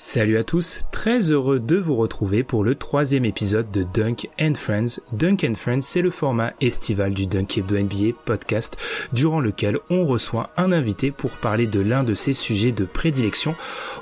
Salut 0.00 0.38
à 0.38 0.44
tous, 0.44 0.82
très 0.92 1.32
heureux 1.32 1.58
de 1.58 1.76
vous 1.76 1.96
retrouver 1.96 2.44
pour 2.44 2.62
le 2.62 2.76
troisième 2.76 3.24
épisode 3.24 3.68
de 3.72 3.82
Dunk 3.82 4.30
and 4.40 4.54
Friends. 4.54 5.00
Dunk 5.10 5.44
and 5.44 5.56
Friends, 5.56 5.80
c'est 5.80 6.02
le 6.02 6.12
format 6.12 6.52
estival 6.60 7.12
du 7.12 7.26
Dunk 7.26 7.58
Hebdo 7.58 7.76
NBA 7.76 8.16
podcast, 8.24 8.76
durant 9.12 9.40
lequel 9.40 9.80
on 9.90 10.06
reçoit 10.06 10.50
un 10.56 10.70
invité 10.70 11.10
pour 11.10 11.32
parler 11.32 11.66
de 11.66 11.80
l'un 11.80 12.04
de 12.04 12.14
ses 12.14 12.32
sujets 12.32 12.70
de 12.70 12.84
prédilection. 12.84 13.56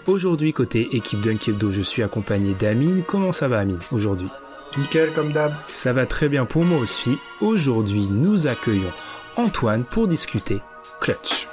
Aujourd'hui, 0.06 0.52
côté 0.52 0.86
équipe 0.92 1.22
Dunk 1.22 1.48
Hebdo, 1.48 1.70
je 1.70 1.80
suis 1.80 2.02
accompagné 2.02 2.52
d'Amine. 2.52 3.02
Comment 3.02 3.32
ça 3.32 3.48
va 3.48 3.60
Amine 3.60 3.80
aujourd'hui? 3.90 4.28
Nickel 4.76 5.10
comme 5.14 5.32
d'hab. 5.32 5.54
Ça 5.72 5.94
va 5.94 6.04
très 6.04 6.28
bien 6.28 6.44
pour 6.44 6.66
moi 6.66 6.78
aussi. 6.78 7.16
Aujourd'hui, 7.40 8.06
nous 8.10 8.46
accueillons 8.46 8.92
Antoine 9.36 9.84
pour 9.84 10.08
discuter 10.08 10.60
Clutch. 11.00 11.48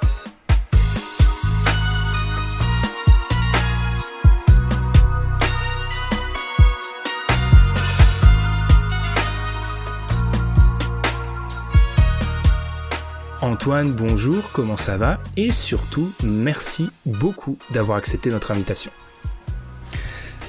Antoine, 13.44 13.92
bonjour, 13.92 14.52
comment 14.52 14.78
ça 14.78 14.96
va? 14.96 15.20
Et 15.36 15.50
surtout, 15.50 16.10
merci 16.24 16.88
beaucoup 17.04 17.58
d'avoir 17.72 17.98
accepté 17.98 18.30
notre 18.30 18.52
invitation. 18.52 18.90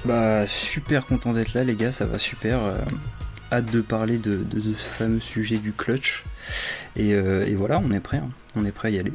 Bah 0.05 0.47
super 0.47 1.05
content 1.05 1.33
d'être 1.33 1.55
là 1.55 1.65
les 1.65 1.75
gars, 1.75 1.91
ça 1.91 2.05
va 2.05 2.17
super. 2.17 2.63
euh, 2.63 2.77
hâte 3.51 3.69
de 3.69 3.81
parler 3.81 4.17
de, 4.17 4.45
ce 4.61 4.71
fameux 4.75 5.19
sujet 5.19 5.57
du 5.57 5.73
clutch. 5.73 6.23
Et, 6.95 7.13
euh, 7.13 7.53
voilà, 7.57 7.81
on 7.83 7.91
est 7.91 7.99
prêt, 7.99 8.19
hein. 8.19 8.29
on 8.55 8.63
est 8.63 8.71
prêt 8.71 8.87
à 8.87 8.91
y 8.91 8.99
aller. 8.99 9.13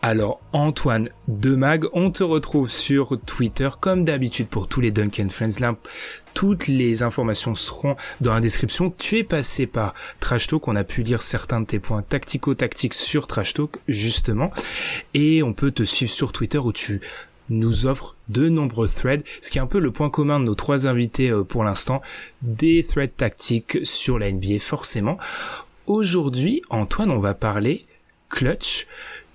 Alors 0.00 0.40
Antoine 0.52 1.08
Demag, 1.28 1.86
on 1.92 2.10
te 2.10 2.22
retrouve 2.22 2.70
sur 2.70 3.18
Twitter 3.24 3.68
comme 3.80 4.04
d'habitude 4.04 4.48
pour 4.48 4.68
tous 4.68 4.80
les 4.80 4.90
Duncan 4.90 5.28
Friends. 5.28 5.60
Là, 5.60 5.76
toutes 6.34 6.66
les 6.66 7.02
informations 7.02 7.54
seront 7.54 7.96
dans 8.20 8.34
la 8.34 8.40
description. 8.40 8.90
Tu 8.90 9.18
es 9.18 9.24
passé 9.24 9.66
par 9.66 9.94
Trash 10.20 10.46
Talk, 10.46 10.66
on 10.68 10.76
a 10.76 10.84
pu 10.84 11.02
lire 11.02 11.22
certains 11.22 11.60
de 11.60 11.66
tes 11.66 11.78
points 11.78 12.02
tactico-tactiques 12.02 12.94
sur 12.94 13.26
Trash 13.26 13.54
Talk 13.54 13.78
justement, 13.88 14.50
et 15.14 15.42
on 15.42 15.52
peut 15.52 15.70
te 15.70 15.82
suivre 15.82 16.12
sur 16.12 16.32
Twitter 16.32 16.58
où 16.58 16.72
tu 16.72 17.00
nous 17.50 17.86
offres 17.86 18.16
de 18.28 18.48
nombreux 18.48 18.88
threads, 18.88 19.24
ce 19.42 19.50
qui 19.50 19.58
est 19.58 19.60
un 19.60 19.66
peu 19.66 19.78
le 19.78 19.90
point 19.90 20.10
commun 20.10 20.40
de 20.40 20.44
nos 20.44 20.54
trois 20.54 20.86
invités 20.86 21.30
euh, 21.30 21.44
pour 21.44 21.64
l'instant, 21.64 22.00
des 22.40 22.82
threads 22.82 23.16
tactiques 23.16 23.78
sur 23.84 24.18
la 24.18 24.32
NBA 24.32 24.58
forcément. 24.60 25.18
Aujourd'hui, 25.86 26.62
Antoine, 26.70 27.10
on 27.10 27.18
va 27.18 27.34
parler 27.34 27.84
clutch. 28.32 28.86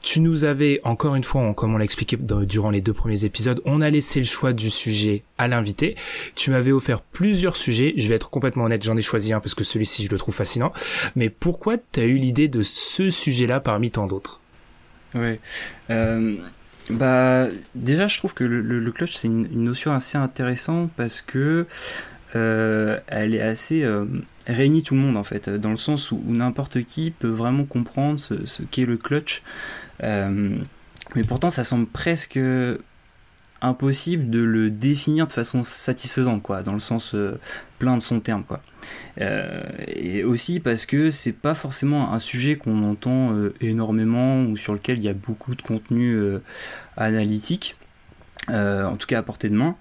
Tu 0.01 0.21
nous 0.21 0.45
avais, 0.45 0.79
encore 0.83 1.15
une 1.15 1.23
fois, 1.23 1.53
comme 1.53 1.73
on 1.73 1.77
l'a 1.77 1.83
expliqué 1.83 2.17
durant 2.17 2.69
les 2.69 2.81
deux 2.81 2.93
premiers 2.93 3.25
épisodes, 3.25 3.61
on 3.65 3.81
a 3.81 3.89
laissé 3.89 4.19
le 4.19 4.25
choix 4.25 4.53
du 4.53 4.69
sujet 4.69 5.23
à 5.37 5.47
l'invité. 5.47 5.95
Tu 6.35 6.51
m'avais 6.51 6.71
offert 6.71 7.01
plusieurs 7.01 7.57
sujets. 7.57 7.93
Je 7.97 8.07
vais 8.07 8.15
être 8.15 8.29
complètement 8.29 8.65
honnête, 8.65 8.83
j'en 8.83 8.95
ai 8.95 9.01
choisi 9.01 9.33
un 9.33 9.39
parce 9.39 9.55
que 9.55 9.63
celui-ci, 9.63 10.03
je 10.03 10.09
le 10.09 10.17
trouve 10.17 10.35
fascinant. 10.35 10.71
Mais 11.15 11.29
pourquoi 11.29 11.77
tu 11.77 12.01
eu 12.01 12.17
l'idée 12.17 12.47
de 12.47 12.63
ce 12.63 13.09
sujet-là 13.09 13.59
parmi 13.59 13.91
tant 13.91 14.07
d'autres? 14.07 14.39
Ouais. 15.13 15.39
Euh, 15.89 16.35
bah 16.89 17.47
déjà 17.75 18.07
je 18.07 18.17
trouve 18.17 18.33
que 18.33 18.43
le, 18.45 18.91
clutch 18.91 19.15
c'est 19.15 19.27
une 19.27 19.63
notion 19.63 19.91
assez 19.91 20.17
intéressante 20.17 20.89
parce 20.95 21.21
que 21.21 21.65
euh, 22.37 22.99
elle 23.07 23.33
est 23.33 23.41
assez 23.41 23.83
euh, 23.83 24.05
réunit 24.47 24.83
tout 24.83 24.93
le 24.95 25.01
monde 25.01 25.17
en 25.17 25.23
fait, 25.23 25.49
dans 25.49 25.71
le 25.71 25.77
sens 25.77 26.11
où, 26.11 26.21
n'importe 26.25 26.83
qui 26.83 27.11
peut 27.11 27.27
vraiment 27.27 27.65
comprendre 27.65 28.19
ce, 28.19 28.63
qu'est 28.63 28.85
le 28.85 28.97
clutch. 28.97 29.43
Euh, 30.03 30.57
mais 31.15 31.23
pourtant 31.23 31.49
ça 31.49 31.63
semble 31.63 31.87
presque 31.87 32.39
impossible 33.61 34.29
de 34.29 34.39
le 34.39 34.69
définir 34.69 35.27
de 35.27 35.31
façon 35.31 35.63
satisfaisante 35.63 36.43
quoi, 36.43 36.63
dans 36.63 36.73
le 36.73 36.79
sens 36.79 37.15
euh, 37.15 37.39
plein 37.79 37.97
de 37.97 38.01
son 38.01 38.19
terme 38.19 38.43
quoi. 38.43 38.61
Euh, 39.21 39.63
et 39.87 40.23
aussi 40.23 40.59
parce 40.59 40.85
que 40.85 41.09
c'est 41.09 41.33
pas 41.33 41.55
forcément 41.55 42.13
un 42.13 42.19
sujet 42.19 42.55
qu'on 42.55 42.83
entend 42.83 43.33
euh, 43.33 43.53
énormément 43.61 44.43
ou 44.43 44.57
sur 44.57 44.73
lequel 44.73 44.97
il 44.97 45.03
y 45.03 45.09
a 45.09 45.13
beaucoup 45.13 45.55
de 45.55 45.61
contenu 45.61 46.13
euh, 46.13 46.39
analytique, 46.97 47.75
euh, 48.49 48.85
en 48.85 48.95
tout 48.97 49.07
cas 49.07 49.19
à 49.19 49.23
portée 49.23 49.49
de 49.49 49.55
main, 49.55 49.75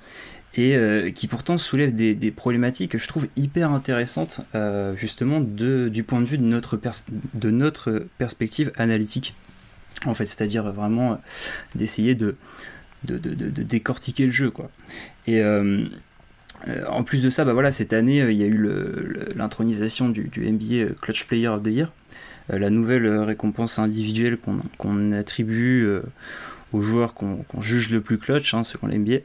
et 0.56 0.74
euh, 0.74 1.10
qui 1.10 1.28
pourtant 1.28 1.58
soulève 1.58 1.94
des, 1.94 2.30
problématiques 2.30 2.92
que 2.92 2.98
je 2.98 3.06
trouve 3.06 3.28
hyper 3.36 3.72
intéressantes 3.72 4.40
euh, 4.54 4.96
justement 4.96 5.40
du 5.40 6.02
point 6.02 6.20
de 6.20 6.26
vue 6.26 6.38
de 6.38 6.44
notre, 7.50 8.06
perspective 8.18 8.72
analytique. 8.76 9.34
En 10.04 10.14
fait, 10.14 10.26
c'est-à-dire 10.26 10.72
vraiment 10.72 11.12
euh, 11.12 11.16
d'essayer 11.74 12.14
de, 12.14 12.36
décortiquer 13.04 14.24
le 14.24 14.32
jeu 14.32 14.50
quoi. 14.50 14.70
Et 15.26 15.42
en 16.88 17.04
plus 17.04 17.22
de 17.22 17.30
ça, 17.30 17.44
bah 17.44 17.52
voilà, 17.52 17.70
cette 17.70 17.92
année, 17.92 18.18
il 18.18 18.36
y 18.36 18.42
a 18.42 18.46
eu 18.46 18.68
l'intronisation 19.36 20.08
du, 20.08 20.30
NBA 20.36 20.94
Clutch 21.00 21.24
Player 21.26 21.48
of 21.48 21.62
the 21.62 21.68
Year, 21.68 21.92
la 22.48 22.70
nouvelle 22.70 23.06
récompense 23.06 23.78
individuelle 23.78 24.38
qu'on 24.78 25.12
attribue 25.12 25.86
aux 26.72 26.80
joueurs 26.80 27.14
qu'on 27.14 27.36
qu'on 27.44 27.60
juge 27.60 27.90
le 27.90 28.00
plus 28.00 28.18
clutch, 28.18 28.54
hein, 28.54 28.64
selon 28.64 28.88
l'NBA. 28.88 29.18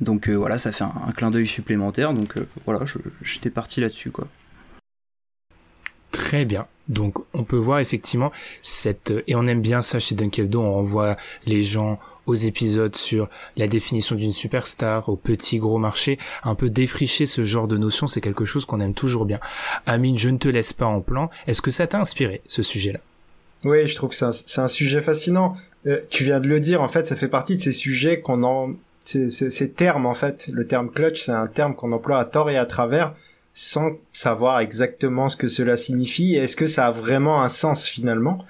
Donc 0.00 0.28
euh, 0.28 0.34
voilà, 0.34 0.58
ça 0.58 0.72
fait 0.72 0.84
un, 0.84 0.92
un 1.06 1.12
clin 1.12 1.30
d'œil 1.30 1.46
supplémentaire. 1.46 2.12
Donc 2.12 2.36
euh, 2.36 2.46
voilà, 2.64 2.80
j'étais 3.22 3.50
parti 3.50 3.80
là-dessus, 3.80 4.10
quoi. 4.10 4.26
Très 6.10 6.44
bien. 6.44 6.66
Donc 6.88 7.18
on 7.32 7.44
peut 7.44 7.56
voir 7.56 7.80
effectivement 7.80 8.30
cette 8.62 9.12
et 9.26 9.34
on 9.34 9.46
aime 9.46 9.62
bien 9.62 9.82
ça 9.82 9.98
chez 9.98 10.14
Dunkeldo, 10.14 10.60
on 10.60 10.74
renvoie 10.74 11.16
les 11.46 11.62
gens 11.62 11.98
aux 12.26 12.34
épisodes 12.34 12.94
sur 12.94 13.28
la 13.56 13.68
définition 13.68 14.16
d'une 14.16 14.32
superstar, 14.32 15.08
au 15.08 15.16
petit 15.16 15.58
gros 15.58 15.78
marché, 15.78 16.18
un 16.42 16.54
peu 16.54 16.70
défricher 16.70 17.26
ce 17.26 17.42
genre 17.42 17.68
de 17.68 17.76
notion, 17.76 18.06
c'est 18.06 18.20
quelque 18.20 18.44
chose 18.44 18.64
qu'on 18.64 18.80
aime 18.80 18.94
toujours 18.94 19.26
bien. 19.26 19.40
Amine, 19.86 20.18
je 20.18 20.30
ne 20.30 20.38
te 20.38 20.48
laisse 20.48 20.72
pas 20.72 20.86
en 20.86 21.00
plan. 21.00 21.28
Est-ce 21.46 21.62
que 21.62 21.70
ça 21.70 21.86
t'a 21.86 22.00
inspiré 22.00 22.40
ce 22.46 22.62
sujet-là? 22.62 23.00
Oui, 23.64 23.86
je 23.86 23.94
trouve 23.94 24.10
que 24.10 24.16
c'est 24.16 24.60
un, 24.60 24.68
sujet 24.68 25.00
fascinant. 25.00 25.56
Euh, 25.86 26.00
tu 26.10 26.24
viens 26.24 26.40
de 26.40 26.48
le 26.48 26.60
dire, 26.60 26.82
en 26.82 26.88
fait, 26.88 27.06
ça 27.06 27.16
fait 27.16 27.28
partie 27.28 27.56
de 27.56 27.62
ces 27.62 27.72
sujets 27.72 28.20
qu'on 28.20 28.42
en, 28.42 28.74
ces, 29.04 29.30
ces- 29.30 29.50
ces 29.50 29.70
termes 29.70 30.06
en 30.06 30.14
fait. 30.14 30.48
Le 30.52 30.66
terme 30.66 30.90
clutch, 30.90 31.22
c'est 31.24 31.32
un 31.32 31.46
terme 31.46 31.74
qu'on 31.74 31.92
emploie 31.92 32.18
à 32.18 32.24
tort 32.24 32.50
et 32.50 32.56
à 32.56 32.66
travers, 32.66 33.14
sans 33.52 33.92
savoir 34.12 34.60
exactement 34.60 35.28
ce 35.28 35.36
que 35.36 35.46
cela 35.46 35.76
signifie 35.76 36.34
et 36.34 36.38
est-ce 36.38 36.56
que 36.56 36.66
ça 36.66 36.86
a 36.86 36.90
vraiment 36.90 37.42
un 37.42 37.48
sens 37.48 37.86
finalement? 37.86 38.44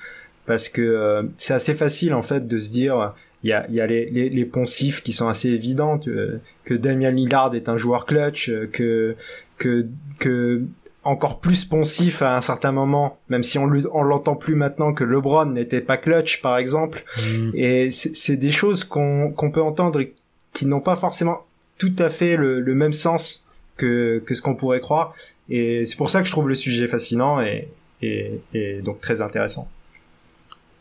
Parce 0.46 0.68
que 0.68 0.80
euh, 0.82 1.22
c'est 1.36 1.54
assez 1.54 1.74
facile 1.74 2.14
en 2.14 2.22
fait 2.22 2.46
de 2.46 2.58
se 2.58 2.70
dire, 2.70 3.14
il 3.42 3.50
y 3.50 3.52
a, 3.52 3.66
il 3.68 3.74
y 3.74 3.80
a 3.80 3.86
les, 3.86 4.08
les, 4.10 4.28
les 4.30 4.44
poncifs 4.44 5.02
qui 5.02 5.12
sont 5.12 5.28
assez 5.28 5.48
évidents, 5.50 5.98
euh, 6.06 6.38
que 6.64 6.74
Damian 6.74 7.10
Lillard 7.12 7.54
est 7.54 7.68
un 7.68 7.76
joueur 7.76 8.06
clutch, 8.06 8.48
euh, 8.50 8.66
que 8.72 9.16
que 9.58 9.86
que 10.18 10.62
encore 11.02 11.40
plus 11.40 11.66
poncif 11.66 12.22
à 12.22 12.34
un 12.36 12.40
certain 12.40 12.72
moment, 12.72 13.18
même 13.28 13.42
si 13.42 13.58
on 13.58 13.66
le- 13.66 13.88
on 13.92 14.02
l'entend 14.02 14.36
plus 14.36 14.54
maintenant 14.54 14.94
que 14.94 15.04
LeBron 15.04 15.44
n'était 15.46 15.82
pas 15.82 15.98
clutch 15.98 16.40
par 16.40 16.56
exemple. 16.56 17.04
Et 17.54 17.90
c'est 17.90 18.36
des 18.38 18.50
choses 18.50 18.84
qu'on 18.84 19.30
qu'on 19.30 19.50
peut 19.50 19.60
entendre 19.62 20.00
et 20.00 20.14
qui 20.54 20.64
n'ont 20.64 20.80
pas 20.80 20.96
forcément 20.96 21.44
tout 21.76 21.94
à 21.98 22.08
fait 22.08 22.36
le, 22.36 22.60
le 22.60 22.74
même 22.74 22.94
sens 22.94 23.44
que 23.76 24.22
que 24.24 24.34
ce 24.34 24.40
qu'on 24.40 24.54
pourrait 24.54 24.80
croire. 24.80 25.14
Et 25.50 25.84
c'est 25.84 25.96
pour 25.96 26.08
ça 26.08 26.20
que 26.22 26.26
je 26.26 26.32
trouve 26.32 26.48
le 26.48 26.54
sujet 26.54 26.88
fascinant 26.88 27.42
et 27.42 27.68
et, 28.00 28.40
et 28.54 28.80
donc 28.80 29.00
très 29.00 29.20
intéressant. 29.20 29.68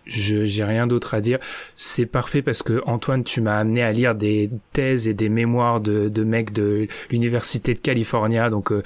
Je 0.06 0.46
j'ai 0.46 0.64
rien 0.66 0.86
d'autre 0.86 1.14
à 1.14 1.22
dire. 1.22 1.40
C'est 1.76 2.06
parfait 2.06 2.42
parce 2.42 2.62
que 2.62 2.82
Antoine, 2.86 3.24
tu 3.24 3.40
m'as 3.40 3.58
amené 3.58 3.82
à 3.84 3.92
lire 3.94 4.16
des 4.16 4.50
thèses 4.74 5.08
et 5.08 5.14
des 5.14 5.30
mémoires 5.30 5.80
de, 5.80 6.10
de 6.10 6.24
mecs 6.26 6.52
de 6.52 6.88
l'université 7.10 7.74
de 7.74 7.80
California. 7.80 8.50
Donc, 8.50 8.72
euh, 8.72 8.84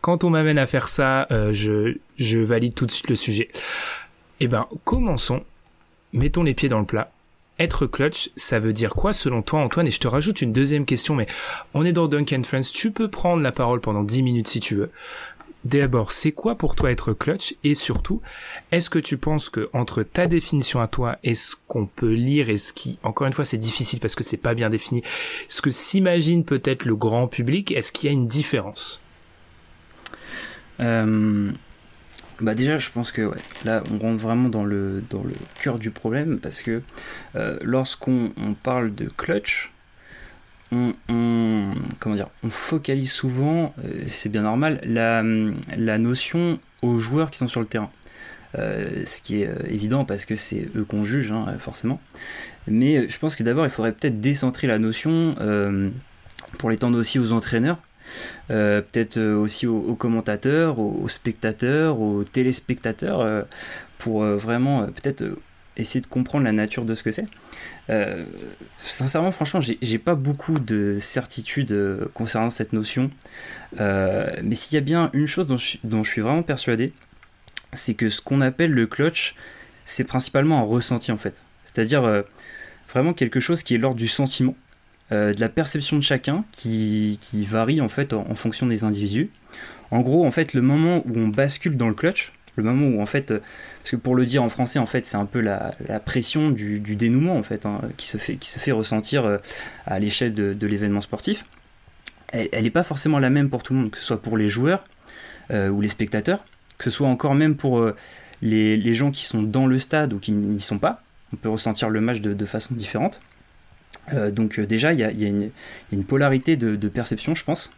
quand 0.00 0.22
on 0.22 0.30
m'amène 0.30 0.58
à 0.58 0.66
faire 0.66 0.86
ça, 0.86 1.26
euh, 1.32 1.52
je 1.52 1.96
je 2.16 2.38
valide 2.38 2.74
tout 2.74 2.86
de 2.86 2.92
suite 2.92 3.10
le 3.10 3.16
sujet. 3.16 3.48
Eh 4.38 4.46
ben, 4.48 4.66
commençons. 4.84 5.42
Mettons 6.12 6.44
les 6.44 6.54
pieds 6.54 6.68
dans 6.68 6.80
le 6.80 6.86
plat. 6.86 7.10
Être 7.58 7.86
clutch, 7.86 8.30
ça 8.36 8.58
veut 8.58 8.74
dire 8.74 8.94
quoi 8.94 9.14
selon 9.14 9.40
toi, 9.40 9.60
Antoine? 9.60 9.86
Et 9.86 9.90
je 9.90 10.00
te 10.00 10.08
rajoute 10.08 10.42
une 10.42 10.52
deuxième 10.52 10.84
question, 10.84 11.14
mais 11.14 11.26
on 11.72 11.84
est 11.84 11.92
dans 11.92 12.06
Duncan 12.06 12.42
Friends. 12.42 12.70
Tu 12.74 12.90
peux 12.90 13.08
prendre 13.08 13.42
la 13.42 13.52
parole 13.52 13.80
pendant 13.80 14.04
10 14.04 14.22
minutes 14.22 14.48
si 14.48 14.60
tu 14.60 14.74
veux. 14.74 14.90
D'abord, 15.64 16.12
c'est 16.12 16.32
quoi 16.32 16.54
pour 16.54 16.76
toi 16.76 16.92
être 16.92 17.12
clutch? 17.12 17.56
Et 17.64 17.74
surtout, 17.74 18.20
est-ce 18.70 18.88
que 18.88 19.00
tu 19.00 19.16
penses 19.16 19.48
que 19.48 19.68
entre 19.72 20.02
ta 20.04 20.26
définition 20.26 20.80
à 20.80 20.86
toi 20.86 21.18
et 21.24 21.34
ce 21.34 21.56
qu'on 21.66 21.86
peut 21.86 22.12
lire 22.12 22.50
et 22.50 22.58
ce 22.58 22.72
qui, 22.72 22.98
encore 23.02 23.26
une 23.26 23.32
fois, 23.32 23.44
c'est 23.44 23.56
difficile 23.56 23.98
parce 23.98 24.14
que 24.14 24.22
c'est 24.22 24.36
pas 24.36 24.54
bien 24.54 24.70
défini, 24.70 25.02
ce 25.48 25.62
que 25.62 25.70
s'imagine 25.70 26.44
peut-être 26.44 26.84
le 26.84 26.94
grand 26.94 27.26
public, 27.26 27.72
est-ce 27.72 27.90
qu'il 27.90 28.06
y 28.06 28.10
a 28.10 28.12
une 28.12 28.28
différence? 28.28 29.00
Euh, 30.78 31.50
bah 32.40 32.54
déjà, 32.54 32.76
je 32.76 32.90
pense 32.90 33.12
que 33.12 33.30
là, 33.64 33.82
on 33.90 33.98
rentre 33.98 34.22
vraiment 34.22 34.48
dans 34.48 34.64
le, 34.64 35.02
dans 35.08 35.22
le 35.22 35.32
cœur 35.62 35.78
du 35.78 35.90
problème 35.90 36.38
parce 36.38 36.60
que 36.60 36.82
euh, 37.34 37.58
lorsqu'on 37.62 38.32
parle 38.62 38.94
de 38.94 39.08
clutch, 39.08 39.72
on, 40.72 40.94
comment 41.98 42.14
dire, 42.14 42.28
on 42.42 42.50
focalise 42.50 43.10
souvent, 43.10 43.74
euh, 43.84 44.04
c'est 44.06 44.28
bien 44.28 44.42
normal, 44.42 44.80
la, 44.84 45.22
la, 45.78 45.98
notion 45.98 46.58
aux 46.82 46.98
joueurs 46.98 47.30
qui 47.30 47.38
sont 47.38 47.48
sur 47.48 47.60
le 47.60 47.66
terrain. 47.66 47.90
Euh, 48.58 49.04
ce 49.04 49.20
qui 49.22 49.42
est 49.42 49.50
évident 49.68 50.04
parce 50.04 50.24
que 50.24 50.34
c'est 50.34 50.68
eux 50.76 50.84
qu'on 50.84 51.04
juge, 51.04 51.32
hein, 51.32 51.46
forcément. 51.58 52.00
Mais 52.66 53.08
je 53.08 53.18
pense 53.18 53.36
que 53.36 53.44
d'abord, 53.44 53.64
il 53.64 53.70
faudrait 53.70 53.92
peut-être 53.92 54.20
décentrer 54.20 54.66
la 54.66 54.78
notion 54.78 55.34
pour 56.58 56.70
l'étendre 56.70 56.98
aussi 56.98 57.18
aux 57.18 57.32
entraîneurs 57.32 57.78
euh, 58.50 58.82
peut-être 58.82 59.16
euh, 59.16 59.36
aussi 59.36 59.66
aux, 59.66 59.94
commentateurs, 59.94 60.78
aux, 60.78 61.08
spectateurs, 61.08 62.00
aux 62.00 62.24
téléspectateurs, 62.24 63.20
euh, 63.20 63.42
pour 63.98 64.24
vraiment 64.24 64.86
peut-être 64.86 65.24
essayer 65.76 66.00
de 66.00 66.06
comprendre 66.06 66.44
la 66.44 66.52
nature 66.52 66.84
de 66.84 66.94
ce 66.94 67.02
que 67.02 67.10
c'est. 67.10 67.26
sincèrement, 68.78 69.30
franchement, 69.30 69.60
j'ai 69.60 69.98
pas 69.98 70.14
beaucoup 70.14 70.58
de 70.58 70.98
certitude 71.00 71.74
concernant 72.14 72.50
cette 72.50 72.72
notion. 72.72 73.10
mais 73.78 74.54
s'il 74.54 74.74
y 74.74 74.78
a 74.78 74.82
bien 74.82 75.10
une 75.12 75.26
chose 75.26 75.46
dont 75.46 75.56
je, 75.56 75.78
dont 75.84 76.02
je 76.02 76.10
suis 76.10 76.20
vraiment 76.20 76.42
persuadé, 76.42 76.92
c'est 77.72 77.94
que 77.94 78.08
ce 78.08 78.20
qu'on 78.20 78.40
appelle 78.40 78.72
le 78.72 78.86
clutch, 78.86 79.34
c'est 79.84 80.04
principalement 80.04 80.58
un 80.60 80.64
ressenti 80.64 81.10
en 81.10 81.18
fait. 81.18 81.42
C'est-à-dire 81.64 82.24
vraiment 82.90 83.14
quelque 83.14 83.40
chose 83.40 83.62
qui 83.62 83.74
est 83.74 83.78
l'ordre 83.78 83.98
du 83.98 84.08
sentiment. 84.08 84.54
Euh, 85.12 85.32
de 85.32 85.40
la 85.40 85.48
perception 85.48 85.96
de 85.96 86.02
chacun 86.02 86.44
qui, 86.50 87.18
varie 87.48 87.80
en 87.80 87.88
fait 87.88 88.12
en, 88.12 88.34
fonction 88.34 88.66
des 88.66 88.82
individus. 88.82 89.30
En 89.92 90.00
gros, 90.00 90.26
en 90.26 90.32
fait, 90.32 90.52
le 90.52 90.62
moment 90.62 91.04
où 91.06 91.16
on 91.16 91.28
bascule 91.28 91.76
dans 91.76 91.88
le 91.88 91.94
clutch, 91.94 92.32
le 92.56 92.64
moment 92.64 92.88
où 92.88 93.00
en 93.00 93.06
fait, 93.06 93.30
euh, 93.30 93.40
parce 93.78 93.92
que 93.92 93.96
pour 93.96 94.16
le 94.16 94.24
dire 94.24 94.42
en 94.42 94.48
français, 94.48 94.80
en 94.80 94.86
fait, 94.86 95.06
c'est 95.06 95.16
un 95.16 95.26
peu 95.26 95.40
la, 95.40 95.74
pression 96.04 96.50
du, 96.50 96.80
dénouement 96.80 97.36
en 97.36 97.44
fait 97.44 97.66
hein, 97.66 97.82
qui 97.96 98.08
se 98.08 98.18
fait 98.18 98.34
qui 98.36 98.50
se 98.50 98.58
fait 98.58 98.72
ressentir 98.72 99.24
euh, 99.24 99.38
à 99.86 100.00
l'échelle 100.00 100.32
de, 100.32 100.66
l'événement 100.66 101.00
sportif. 101.00 101.44
Elle 102.32 102.64
n'est 102.64 102.70
pas 102.70 102.82
forcément 102.82 103.20
la 103.20 103.30
même 103.30 103.48
pour 103.48 103.62
tout 103.62 103.74
le 103.74 103.80
monde, 103.80 103.90
que 103.92 103.98
ce 103.98 104.04
soit 104.04 104.20
pour 104.20 104.36
les 104.36 104.48
joueurs 104.48 104.84
ou 105.52 105.80
les 105.80 105.88
spectateurs, 105.88 106.44
que 106.76 106.82
ce 106.82 106.90
soit 106.90 107.06
encore 107.06 107.36
même 107.36 107.56
pour 107.56 107.88
les, 108.42 108.94
gens 108.94 109.12
qui 109.12 109.22
sont 109.22 109.44
dans 109.44 109.68
le 109.68 109.78
stade 109.78 110.12
ou 110.12 110.18
qui 110.18 110.32
n'y 110.32 110.58
sont 110.58 110.80
pas. 110.80 111.04
On 111.32 111.36
peut 111.36 111.48
ressentir 111.48 111.88
le 111.88 112.00
match 112.00 112.20
de 112.20 112.46
façon 112.46 112.74
différente. 112.74 113.20
Euh, 114.12 114.30
donc 114.30 114.58
euh, 114.58 114.66
déjà, 114.66 114.92
il 114.92 115.00
y 115.00 115.04
a, 115.04 115.50
une 115.92 116.04
polarité 116.04 116.56
de, 116.56 116.88
perception, 116.88 117.34
je 117.34 117.44
pense. 117.44 117.72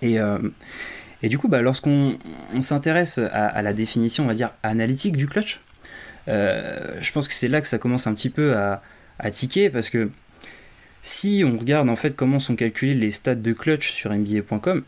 Et, 0.00 0.18
euh, 0.18 0.38
du 1.22 1.38
coup, 1.38 1.48
bah, 1.48 1.62
lorsqu'on 1.62 2.18
s'intéresse 2.60 3.18
à, 3.18 3.62
la 3.62 3.72
définition, 3.72 4.24
on 4.24 4.26
va 4.26 4.34
dire, 4.34 4.50
analytique 4.62 5.16
du 5.16 5.26
clutch, 5.26 5.60
je 6.26 7.12
pense 7.12 7.28
que 7.28 7.34
c'est 7.34 7.48
là 7.48 7.60
que 7.60 7.68
ça 7.68 7.78
commence 7.78 8.06
un 8.06 8.14
petit 8.14 8.30
peu 8.30 8.56
à, 8.56 8.82
à, 9.18 9.30
tiquer, 9.30 9.70
parce 9.70 9.88
que 9.88 10.10
si 11.02 11.42
on 11.44 11.58
regarde 11.58 11.88
en 11.90 11.96
fait 11.96 12.14
comment 12.14 12.38
sont 12.38 12.56
calculés 12.56 12.94
les 12.94 13.10
stats 13.10 13.36
de 13.36 13.52
clutch 13.52 13.90
sur 13.90 14.12
NBA.com, 14.12 14.82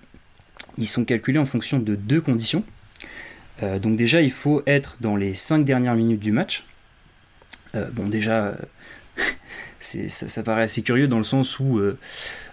ils 0.77 0.87
sont 0.87 1.05
calculés 1.05 1.39
en 1.39 1.47
fonction 1.47 1.79
de 1.79 1.95
deux 1.95 2.21
conditions. 2.21 2.65
donc 3.63 3.97
déjà, 3.97 4.21
il 4.21 4.33
faut 4.33 4.65
être 4.67 4.97
dans 5.01 5.15
les 5.15 5.37
5 5.37 5.65
dernières 5.65 5.95
minutes 5.95 6.21
du 6.21 6.33
match. 6.33 6.65
bon 7.93 8.09
déjà, 8.09 8.57
ça, 9.85 10.43
paraît 10.43 10.63
assez 10.63 10.83
curieux 10.83 11.09
dans 11.09 11.19
le 11.19 11.25
sens 11.25 11.61
où 11.61 11.79
euh, 11.79 11.97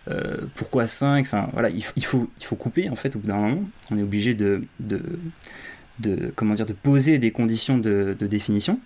euh, 0.10 0.38
pourquoi 0.56 0.88
5 0.88 1.26
Enfin 1.26 1.50
voilà, 1.54 1.70
il, 1.70 1.82
faut, 1.84 2.30
il 2.40 2.46
faut 2.46 2.56
couper 2.56 2.90
en 2.90 2.96
fait 2.96 3.16
au 3.16 3.20
bout 3.20 3.28
d'un 3.28 3.38
moment. 3.38 3.64
On 3.90 3.98
est 3.98 4.04
obligé 4.04 4.34
de, 4.34 4.64
de, 4.80 5.02
comment 6.36 6.54
dire, 6.54 6.66
de 6.66 6.74
poser 6.74 7.20
des 7.20 7.32
conditions 7.32 7.78
de, 7.78 8.16
définition. 8.20 8.80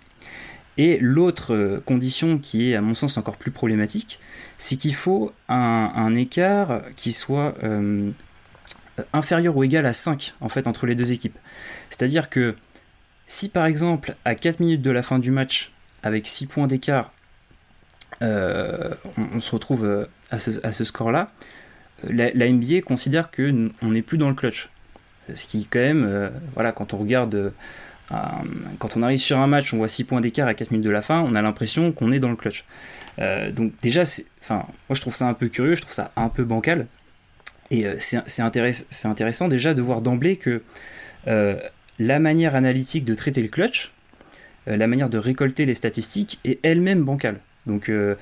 Et 0.78 0.98
l'autre 1.00 1.54
euh, 1.54 1.82
condition 1.84 2.38
qui 2.38 2.70
est 2.70 2.76
à 2.76 2.82
mon 2.82 2.94
sens 2.94 3.16
encore 3.16 3.36
plus 3.36 3.50
problématique, 3.50 4.20
c'est 4.58 4.76
qu'il 4.76 4.94
faut 4.94 5.32
un, 5.48 6.14
écart 6.14 6.82
qui 6.96 7.12
soit 7.12 7.54
inférieur 9.12 9.56
ou 9.56 9.64
égal 9.64 9.84
à 9.86 9.92
5 9.92 10.34
en 10.40 10.48
fait 10.48 10.66
entre 10.66 10.86
les 10.86 10.94
deux 10.94 11.12
équipes. 11.12 11.38
C'est-à-dire 11.90 12.30
que 12.30 12.56
si 13.26 13.48
par 13.48 13.66
exemple 13.66 14.14
à 14.24 14.34
4 14.34 14.60
minutes 14.60 14.82
de 14.82 14.90
la 14.90 15.02
fin 15.02 15.18
du 15.18 15.30
match, 15.30 15.72
avec 16.02 16.26
6 16.26 16.46
points 16.46 16.66
d'écart, 16.66 17.12
euh, 18.22 18.94
on, 19.16 19.40
se 19.40 19.50
retrouve 19.52 19.84
euh, 19.84 20.04
à 20.30 20.38
ce, 20.38 20.84
score-là, 20.84 21.30
la, 22.08 22.30
NBA 22.32 22.80
considère 22.80 23.30
que 23.30 23.70
on 23.82 23.88
n'est 23.90 24.02
plus 24.02 24.18
dans 24.18 24.28
le 24.28 24.34
clutch. 24.34 24.70
Ce 25.34 25.46
qui, 25.46 25.66
quand 25.66 25.80
même, 25.80 26.04
euh, 26.04 26.30
voilà, 26.54 26.72
quand 26.72 26.94
on 26.94 26.98
regarde, 26.98 27.52
quand 28.08 28.96
on 28.96 29.02
arrive 29.02 29.18
sur 29.18 29.38
un 29.38 29.48
match, 29.48 29.74
on 29.74 29.78
voit 29.78 29.88
6 29.88 30.04
points 30.04 30.20
d'écart 30.20 30.46
à 30.46 30.54
4 30.54 30.70
minutes 30.70 30.86
de 30.86 30.90
la 30.90 31.02
fin, 31.02 31.20
on 31.20 31.34
a 31.34 31.42
l'impression 31.42 31.92
qu'on 31.92 32.12
est 32.12 32.20
dans 32.20 32.30
le 32.30 32.36
clutch. 32.36 32.64
donc, 33.52 33.72
déjà, 33.82 34.04
moi 34.48 34.66
je 34.90 35.00
trouve 35.00 35.14
ça 35.14 35.26
un 35.26 35.34
peu 35.34 35.48
curieux, 35.48 35.74
je 35.74 35.82
trouve 35.82 35.94
ça 35.94 36.12
un 36.16 36.28
peu 36.28 36.44
bancal. 36.44 36.86
Et 37.72 37.84
c'est 37.98 38.42
intéressant 38.42 39.48
déjà 39.48 39.74
de 39.74 39.82
voir 39.82 40.00
d'emblée 40.02 40.36
que 40.36 40.62
la 41.98 42.18
manière 42.20 42.54
analytique 42.54 43.04
de 43.04 43.16
traiter 43.16 43.42
le 43.42 43.48
clutch, 43.48 43.92
la 44.68 44.86
manière 44.86 45.10
de 45.10 45.18
récolter 45.18 45.66
les 45.66 45.74
statistiques 45.74 46.38
est 46.44 46.60
elle-même 46.64 47.04
bancale. 47.04 47.40
Donc, 47.66 47.88
euh, 47.88 48.14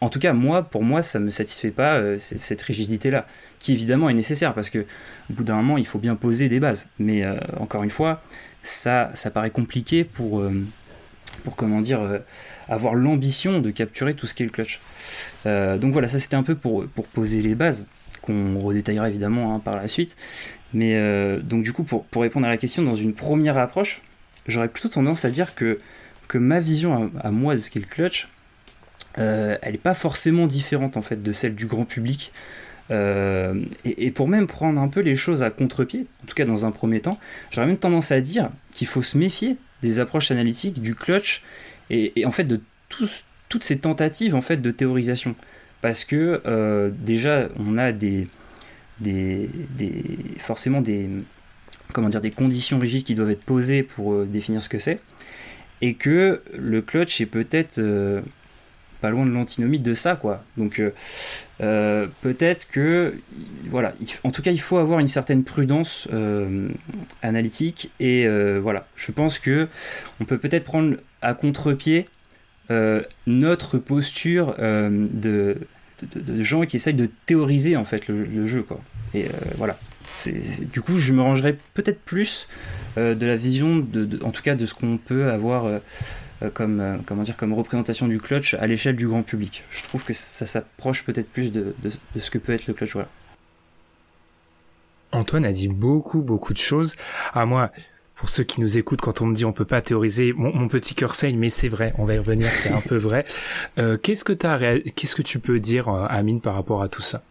en 0.00 0.08
tout 0.08 0.18
cas, 0.18 0.32
moi, 0.32 0.62
pour 0.62 0.82
moi, 0.82 1.02
ça 1.02 1.18
me 1.18 1.30
satisfait 1.30 1.70
pas 1.70 1.96
euh, 1.96 2.16
cette 2.18 2.62
rigidité-là, 2.62 3.26
qui 3.58 3.72
évidemment 3.72 4.08
est 4.08 4.14
nécessaire 4.14 4.54
parce 4.54 4.70
que 4.70 4.80
au 5.30 5.34
bout 5.34 5.44
d'un 5.44 5.56
moment, 5.56 5.78
il 5.78 5.86
faut 5.86 5.98
bien 5.98 6.16
poser 6.16 6.48
des 6.48 6.60
bases. 6.60 6.88
Mais 6.98 7.24
euh, 7.24 7.36
encore 7.58 7.82
une 7.82 7.90
fois, 7.90 8.22
ça, 8.62 9.10
ça 9.14 9.30
paraît 9.30 9.50
compliqué 9.50 10.04
pour, 10.04 10.42
comment 11.56 11.80
dire, 11.80 12.00
avoir 12.68 12.94
l'ambition 12.94 13.60
de 13.60 13.70
capturer 13.70 14.14
tout 14.14 14.26
ce 14.26 14.34
qui 14.34 14.42
est 14.42 14.46
le 14.46 14.52
clutch. 14.52 14.80
donc 15.44 15.92
voilà, 15.92 16.08
ça 16.08 16.18
c'était 16.18 16.36
un 16.36 16.42
peu 16.42 16.54
pour, 16.54 16.86
poser 17.14 17.40
les 17.40 17.54
bases 17.54 17.86
qu'on 18.20 18.58
redétaillera 18.58 19.08
évidemment 19.08 19.54
hein, 19.54 19.60
par 19.60 19.76
la 19.76 19.88
suite. 19.88 20.14
Mais 20.74 20.94
donc 21.42 21.62
du 21.62 21.72
coup, 21.72 21.84
pour, 21.84 22.04
répondre 22.16 22.46
à 22.46 22.50
la 22.50 22.58
question, 22.58 22.82
dans 22.82 22.94
une 22.94 23.14
première 23.14 23.56
approche, 23.56 24.02
j'aurais 24.46 24.68
plutôt 24.68 24.90
tendance 24.90 25.24
à 25.24 25.30
dire 25.30 25.54
que 25.54 25.80
que 26.28 26.38
ma 26.38 26.60
vision 26.60 27.10
à, 27.16 27.28
à 27.28 27.30
moi 27.32 27.54
de 27.54 27.58
ce 27.58 27.72
qu'est 27.72 27.80
le 27.80 27.86
clutch, 27.86 28.28
euh, 29.18 29.56
elle 29.62 29.72
n'est 29.72 29.78
pas 29.78 29.94
forcément 29.94 30.46
différente 30.46 30.96
en 30.96 31.02
fait 31.02 31.22
de 31.22 31.32
celle 31.32 31.54
du 31.54 31.66
grand 31.66 31.84
public. 31.84 32.32
Euh, 32.90 33.64
et, 33.84 34.10
pour 34.10 34.26
même 34.26 34.48
prendre 34.48 34.80
un 34.80 34.88
peu 34.88 35.00
les 35.00 35.14
choses 35.14 35.44
à 35.44 35.50
contre-pied, 35.50 36.06
en 36.24 36.26
tout 36.26 36.34
cas 36.34 36.44
dans 36.44 36.66
un 36.66 36.72
premier 36.72 37.00
temps, 37.00 37.20
j'aurais 37.50 37.68
même 37.68 37.76
tendance 37.76 38.10
à 38.10 38.20
dire 38.20 38.50
qu'il 38.72 38.88
faut 38.88 39.02
se 39.02 39.16
méfier 39.16 39.56
des 39.80 40.00
approches 40.00 40.32
analytiques, 40.32 40.82
du 40.82 40.96
clutch 40.96 41.44
et, 41.88 42.12
en 42.24 42.32
fait 42.32 42.44
de 42.44 42.60
toutes 43.48 43.62
ces 43.62 43.78
tentatives 43.78 44.34
en 44.34 44.40
fait 44.40 44.56
de 44.56 44.70
théorisation. 44.70 45.36
Parce 45.82 46.04
que 46.04 46.42
euh, 46.46 46.90
déjà 46.90 47.48
on 47.58 47.78
a 47.78 47.92
des, 47.92 48.28
des, 49.00 49.48
forcément 50.38 50.80
des, 50.80 51.08
comment 51.92 52.08
dire, 52.08 52.20
des 52.20 52.32
conditions 52.32 52.80
rigides 52.80 53.04
qui 53.04 53.14
doivent 53.14 53.30
être 53.30 53.44
posées 53.44 53.84
pour 53.84 54.24
définir 54.26 54.62
ce 54.62 54.68
que 54.68 54.80
c'est, 54.80 54.98
et 55.80 55.94
que 55.94 56.42
le 56.58 56.82
clutch 56.82 57.20
est 57.20 57.26
peut-être 57.26 57.80
pas 59.00 59.10
loin 59.10 59.26
de 59.26 59.30
l'antinomie 59.30 59.78
de 59.78 59.94
ça, 59.94 60.16
quoi. 60.16 60.44
Donc 60.56 60.78
euh, 60.78 60.92
euh, 61.60 62.06
peut-être 62.20 62.68
que, 62.68 63.14
voilà, 63.68 63.94
en 64.24 64.30
tout 64.30 64.42
cas, 64.42 64.50
il 64.50 64.60
faut 64.60 64.78
avoir 64.78 65.00
une 65.00 65.08
certaine 65.08 65.44
prudence 65.44 66.08
euh, 66.12 66.68
analytique 67.22 67.90
et 68.00 68.28
voilà, 68.58 68.86
je 68.96 69.12
pense 69.12 69.38
que 69.38 69.68
on 70.20 70.24
peut 70.24 70.38
peut-être 70.38 70.64
prendre 70.64 70.96
à 71.22 71.34
contre-pied 71.34 72.06
notre 73.26 73.78
posture 73.78 74.54
de, 74.58 75.58
de, 76.14 76.42
gens 76.42 76.62
qui 76.62 76.76
essayent 76.76 76.94
de 76.94 77.10
théoriser 77.26 77.76
en 77.76 77.84
fait 77.84 78.06
le, 78.06 78.46
jeu, 78.46 78.62
quoi. 78.62 78.78
Et 79.12 79.26
voilà. 79.56 79.76
du 80.72 80.80
coup, 80.80 80.96
je 80.96 81.12
me 81.12 81.20
rangerais 81.20 81.58
peut-être 81.74 82.00
plus 82.00 82.46
de 82.96 83.26
la 83.26 83.36
vision, 83.36 83.78
de, 83.78 84.20
en 84.22 84.30
tout 84.30 84.42
cas, 84.42 84.54
de 84.54 84.66
ce 84.66 84.74
qu'on 84.74 84.98
peut 84.98 85.30
avoir 85.30 85.80
comme, 86.48 86.80
euh, 86.80 86.96
comment 87.06 87.22
dire, 87.22 87.36
comme 87.36 87.52
représentation 87.52 88.08
du 88.08 88.18
clutch 88.18 88.54
à 88.54 88.66
l'échelle 88.66 88.96
du 88.96 89.06
grand 89.06 89.22
public. 89.22 89.64
Je 89.70 89.82
trouve 89.82 90.04
que 90.04 90.14
ça 90.14 90.46
s'approche 90.46 91.04
peut-être 91.04 91.30
plus 91.30 91.52
de, 91.52 91.74
de, 91.82 92.20
ce 92.20 92.30
que 92.30 92.38
peut 92.38 92.52
être 92.52 92.66
le 92.66 92.72
clutch. 92.74 92.92
Voilà. 92.92 93.08
Antoine 95.12 95.44
a 95.44 95.52
dit 95.52 95.68
beaucoup, 95.68 96.22
beaucoup 96.22 96.54
de 96.54 96.58
choses. 96.58 96.96
À 97.34 97.44
moi, 97.44 97.70
pour 98.14 98.30
ceux 98.30 98.44
qui 98.44 98.60
nous 98.60 98.78
écoutent, 98.78 99.00
quand 99.00 99.20
on 99.20 99.26
me 99.26 99.34
dit 99.34 99.44
on 99.44 99.52
peut 99.52 99.64
pas 99.64 99.82
théoriser, 99.82 100.32
mon, 100.32 100.68
petit 100.68 100.94
cœur 100.94 101.14
saigne, 101.14 101.36
mais 101.36 101.50
c'est 101.50 101.68
vrai, 101.68 101.92
on 101.98 102.04
va 102.04 102.14
y 102.14 102.18
revenir, 102.18 102.48
c'est 102.48 102.72
un 102.72 102.80
peu 102.80 102.96
vrai. 102.98 103.24
Euh, 103.78 103.98
qu'est-ce 103.98 104.24
que 104.24 104.32
t'as, 104.32 104.78
qu'est-ce 104.78 105.16
que 105.16 105.22
tu 105.22 105.40
peux 105.40 105.60
dire, 105.60 105.88
Amine, 105.88 106.40
par 106.40 106.54
rapport 106.54 106.82
à 106.82 106.88
tout 106.88 107.02
ça? 107.02 107.22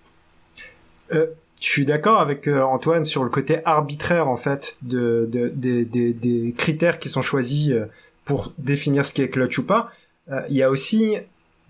Euh, 1.13 1.28
je 1.60 1.68
suis 1.68 1.86
d'accord 1.86 2.22
avec 2.22 2.48
euh, 2.48 2.62
Antoine 2.62 3.04
sur 3.04 3.24
le 3.24 3.30
côté 3.30 3.60
arbitraire 3.66 4.28
en 4.30 4.38
fait 4.38 4.78
de, 4.82 5.30
de, 5.32 5.50
des 5.84 6.54
critères 6.58 7.00
qui 7.00 7.10
sont 7.10 7.22
choisis 7.22 7.72
euh, 7.72 7.86
pour 8.29 8.53
définir 8.59 9.07
ce 9.07 9.13
qui 9.13 9.24
est 9.24 9.29
clutch 9.29 9.57
ou 9.57 9.65
pas. 9.65 9.89
Euh, 10.31 10.41
il 10.50 10.55
y 10.55 10.62
a 10.62 10.69
aussi 10.69 11.15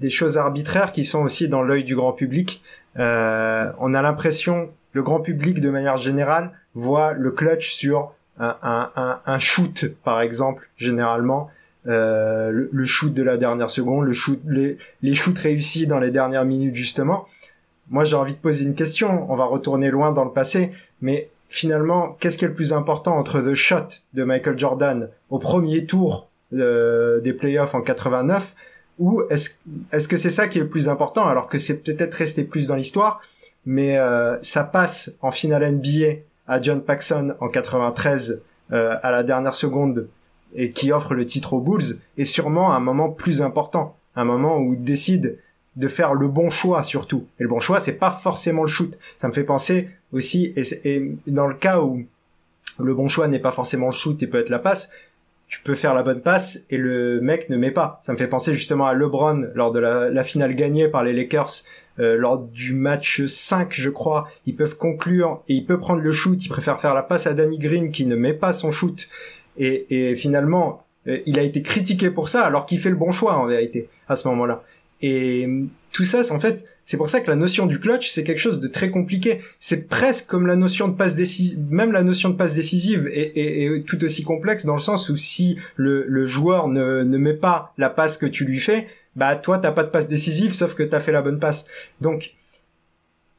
des 0.01 0.09
choses 0.09 0.37
arbitraires 0.37 0.91
qui 0.91 1.05
sont 1.05 1.21
aussi 1.21 1.47
dans 1.47 1.61
l'œil 1.63 1.85
du 1.85 1.95
grand 1.95 2.11
public. 2.11 2.61
on 2.97 3.93
a 3.93 4.01
l'impression, 4.01 4.69
le 4.91 5.03
grand 5.03 5.21
public 5.21 5.61
de 5.61 5.69
manière 5.69 5.95
générale 5.95 6.51
voit 6.73 7.13
le 7.13 7.31
clutch 7.31 7.71
sur 7.71 8.11
un, 8.39 8.57
un, 8.61 9.19
un, 9.25 9.39
shoot 9.39 9.85
par 10.03 10.19
exemple 10.19 10.69
généralement. 10.75 11.49
le, 11.85 12.85
shoot 12.85 13.13
de 13.13 13.23
la 13.23 13.37
dernière 13.37 13.69
seconde, 13.69 14.05
le 14.05 14.13
shoot, 14.13 14.41
les, 14.45 14.77
les 15.01 15.13
shoots 15.13 15.39
réussis 15.39 15.87
dans 15.87 15.99
les 15.99 16.11
dernières 16.11 16.45
minutes 16.45 16.75
justement 16.75 17.25
moi 17.89 18.03
j'ai 18.03 18.15
envie 18.15 18.33
de 18.33 18.39
poser 18.39 18.63
une 18.63 18.75
question, 18.75 19.25
on 19.31 19.35
va 19.35 19.45
retourner 19.45 19.89
loin 19.89 20.11
dans 20.11 20.23
le 20.23 20.31
passé, 20.31 20.71
mais 21.01 21.29
finalement, 21.49 22.15
qu'est-ce 22.19 22.37
qui 22.37 22.45
est 22.45 22.49
le 22.49 22.53
plus 22.53 22.73
important 22.73 23.17
entre 23.17 23.41
The 23.41 23.55
Shot 23.55 23.87
de 24.13 24.23
Michael 24.23 24.57
Jordan 24.57 25.09
au 25.29 25.39
premier 25.39 25.85
tour 25.85 26.28
euh, 26.53 27.19
des 27.19 27.33
playoffs 27.33 27.75
en 27.75 27.81
89 27.81 28.55
ou 28.99 29.21
est-ce 29.29 29.51
est-ce 29.91 30.07
que 30.07 30.17
c'est 30.17 30.29
ça 30.29 30.47
qui 30.47 30.57
est 30.57 30.61
le 30.61 30.67
plus 30.67 30.89
important 30.89 31.27
alors 31.27 31.47
que 31.47 31.57
c'est 31.57 31.83
peut-être 31.83 32.13
resté 32.15 32.43
plus 32.43 32.67
dans 32.67 32.75
l'histoire 32.75 33.21
mais 33.65 33.97
euh, 33.97 34.37
ça 34.41 34.63
passe 34.63 35.13
en 35.21 35.31
finale 35.31 35.71
NBA 35.71 36.21
à 36.47 36.61
John 36.61 36.81
Paxson 36.81 37.35
en 37.39 37.49
93 37.49 38.41
euh, 38.71 38.95
à 39.01 39.11
la 39.11 39.23
dernière 39.23 39.53
seconde 39.53 40.07
et 40.55 40.71
qui 40.71 40.91
offre 40.91 41.13
le 41.13 41.25
titre 41.25 41.53
aux 41.53 41.61
Bulls 41.61 41.99
est 42.17 42.25
sûrement 42.25 42.73
un 42.73 42.79
moment 42.79 43.09
plus 43.09 43.41
important 43.41 43.95
un 44.15 44.25
moment 44.25 44.57
où 44.57 44.73
il 44.73 44.83
décide 44.83 45.37
de 45.79 45.87
faire 45.87 46.13
le 46.13 46.27
bon 46.27 46.49
choix 46.49 46.83
surtout. 46.83 47.25
Et 47.39 47.43
le 47.43 47.49
bon 47.49 47.59
choix, 47.59 47.79
c'est 47.79 47.93
pas 47.93 48.11
forcément 48.11 48.63
le 48.63 48.67
shoot. 48.67 48.97
Ça 49.17 49.27
me 49.27 49.33
fait 49.33 49.43
penser 49.43 49.89
aussi, 50.11 50.53
et, 50.55 51.17
dans 51.27 51.47
le 51.47 51.55
cas 51.55 51.79
où 51.79 52.05
le 52.79 52.93
bon 52.93 53.07
choix 53.07 53.27
n'est 53.27 53.39
pas 53.39 53.51
forcément 53.51 53.87
le 53.87 53.93
shoot 53.93 54.21
et 54.21 54.27
peut 54.27 54.39
être 54.39 54.49
la 54.49 54.59
passe, 54.59 54.91
tu 55.49 55.61
peux 55.61 55.73
faire 55.73 55.95
la 55.95 56.03
bonne 56.03 56.21
passe 56.21 56.65
et 56.69 56.77
le 56.77 57.19
mec 57.21 57.49
ne 57.49 57.57
met 57.57 57.71
pas. 57.71 57.99
Ça 58.01 58.13
me 58.13 58.17
fait 58.17 58.27
penser 58.27 58.53
justement 58.53 58.85
à 58.85 58.93
LeBron 58.93 59.47
lors 59.55 59.71
de 59.71 59.79
la, 59.79 60.23
finale 60.23 60.53
gagnée 60.53 60.87
par 60.87 61.03
les 61.03 61.11
Lakers 61.11 61.49
euh, 61.99 62.15
lors 62.15 62.37
du 62.37 62.73
match 62.73 63.25
5, 63.25 63.73
je 63.73 63.89
crois. 63.89 64.29
Ils 64.45 64.55
peuvent 64.55 64.77
conclure 64.77 65.43
et 65.49 65.55
il 65.55 65.65
peut 65.65 65.79
prendre 65.79 66.01
le 66.01 66.11
shoot. 66.11 66.45
Il 66.45 66.49
préfère 66.49 66.79
faire 66.79 66.93
la 66.93 67.01
passe 67.01 67.25
à 67.25 67.33
Danny 67.33 67.57
Green 67.57 67.91
qui 67.91 68.05
ne 68.05 68.15
met 68.15 68.33
pas 68.33 68.51
son 68.51 68.69
shoot. 68.69 69.09
Et, 69.57 70.15
finalement, 70.15 70.85
euh, 71.07 71.17
il 71.25 71.39
a 71.39 71.41
été 71.41 71.63
critiqué 71.63 72.11
pour 72.11 72.29
ça 72.29 72.45
alors 72.45 72.67
qu'il 72.67 72.79
fait 72.79 72.91
le 72.91 72.95
bon 72.95 73.11
choix 73.11 73.35
en 73.35 73.47
vérité 73.47 73.89
à 74.07 74.15
ce 74.15 74.27
moment-là. 74.27 74.63
Et 75.01 75.47
tout 75.91 76.03
ça, 76.03 76.23
c'est 76.23 76.33
en 76.33 76.39
fait, 76.39 76.65
c'est 76.85 76.97
pour 76.97 77.09
ça 77.09 77.21
que 77.21 77.29
la 77.29 77.35
notion 77.35 77.65
du 77.65 77.79
clutch, 77.79 78.09
c'est 78.09 78.23
quelque 78.23 78.39
chose 78.39 78.59
de 78.59 78.67
très 78.67 78.91
compliqué. 78.91 79.39
C'est 79.59 79.87
presque 79.87 80.27
comme 80.27 80.47
la 80.47 80.55
notion 80.55 80.87
de 80.87 80.95
passe 80.95 81.15
décisive, 81.15 81.59
même 81.69 81.91
la 81.91 82.03
notion 82.03 82.29
de 82.29 82.35
passe 82.35 82.53
décisive 82.53 83.07
est, 83.11 83.85
tout 83.85 84.03
aussi 84.03 84.23
complexe 84.23 84.65
dans 84.65 84.75
le 84.75 84.81
sens 84.81 85.09
où 85.09 85.15
si 85.15 85.57
le, 85.75 86.25
joueur 86.25 86.67
ne, 86.67 87.03
ne 87.03 87.17
met 87.17 87.33
pas 87.33 87.73
la 87.77 87.89
passe 87.89 88.17
que 88.17 88.25
tu 88.25 88.45
lui 88.45 88.59
fais, 88.59 88.87
bah 89.15 89.35
toi 89.35 89.57
t'as 89.57 89.71
pas 89.71 89.83
de 89.83 89.89
passe 89.89 90.07
décisive 90.07 90.53
sauf 90.53 90.75
que 90.75 90.83
t'as 90.83 90.99
fait 90.99 91.11
la 91.11 91.21
bonne 91.21 91.39
passe. 91.39 91.65
Donc 92.01 92.33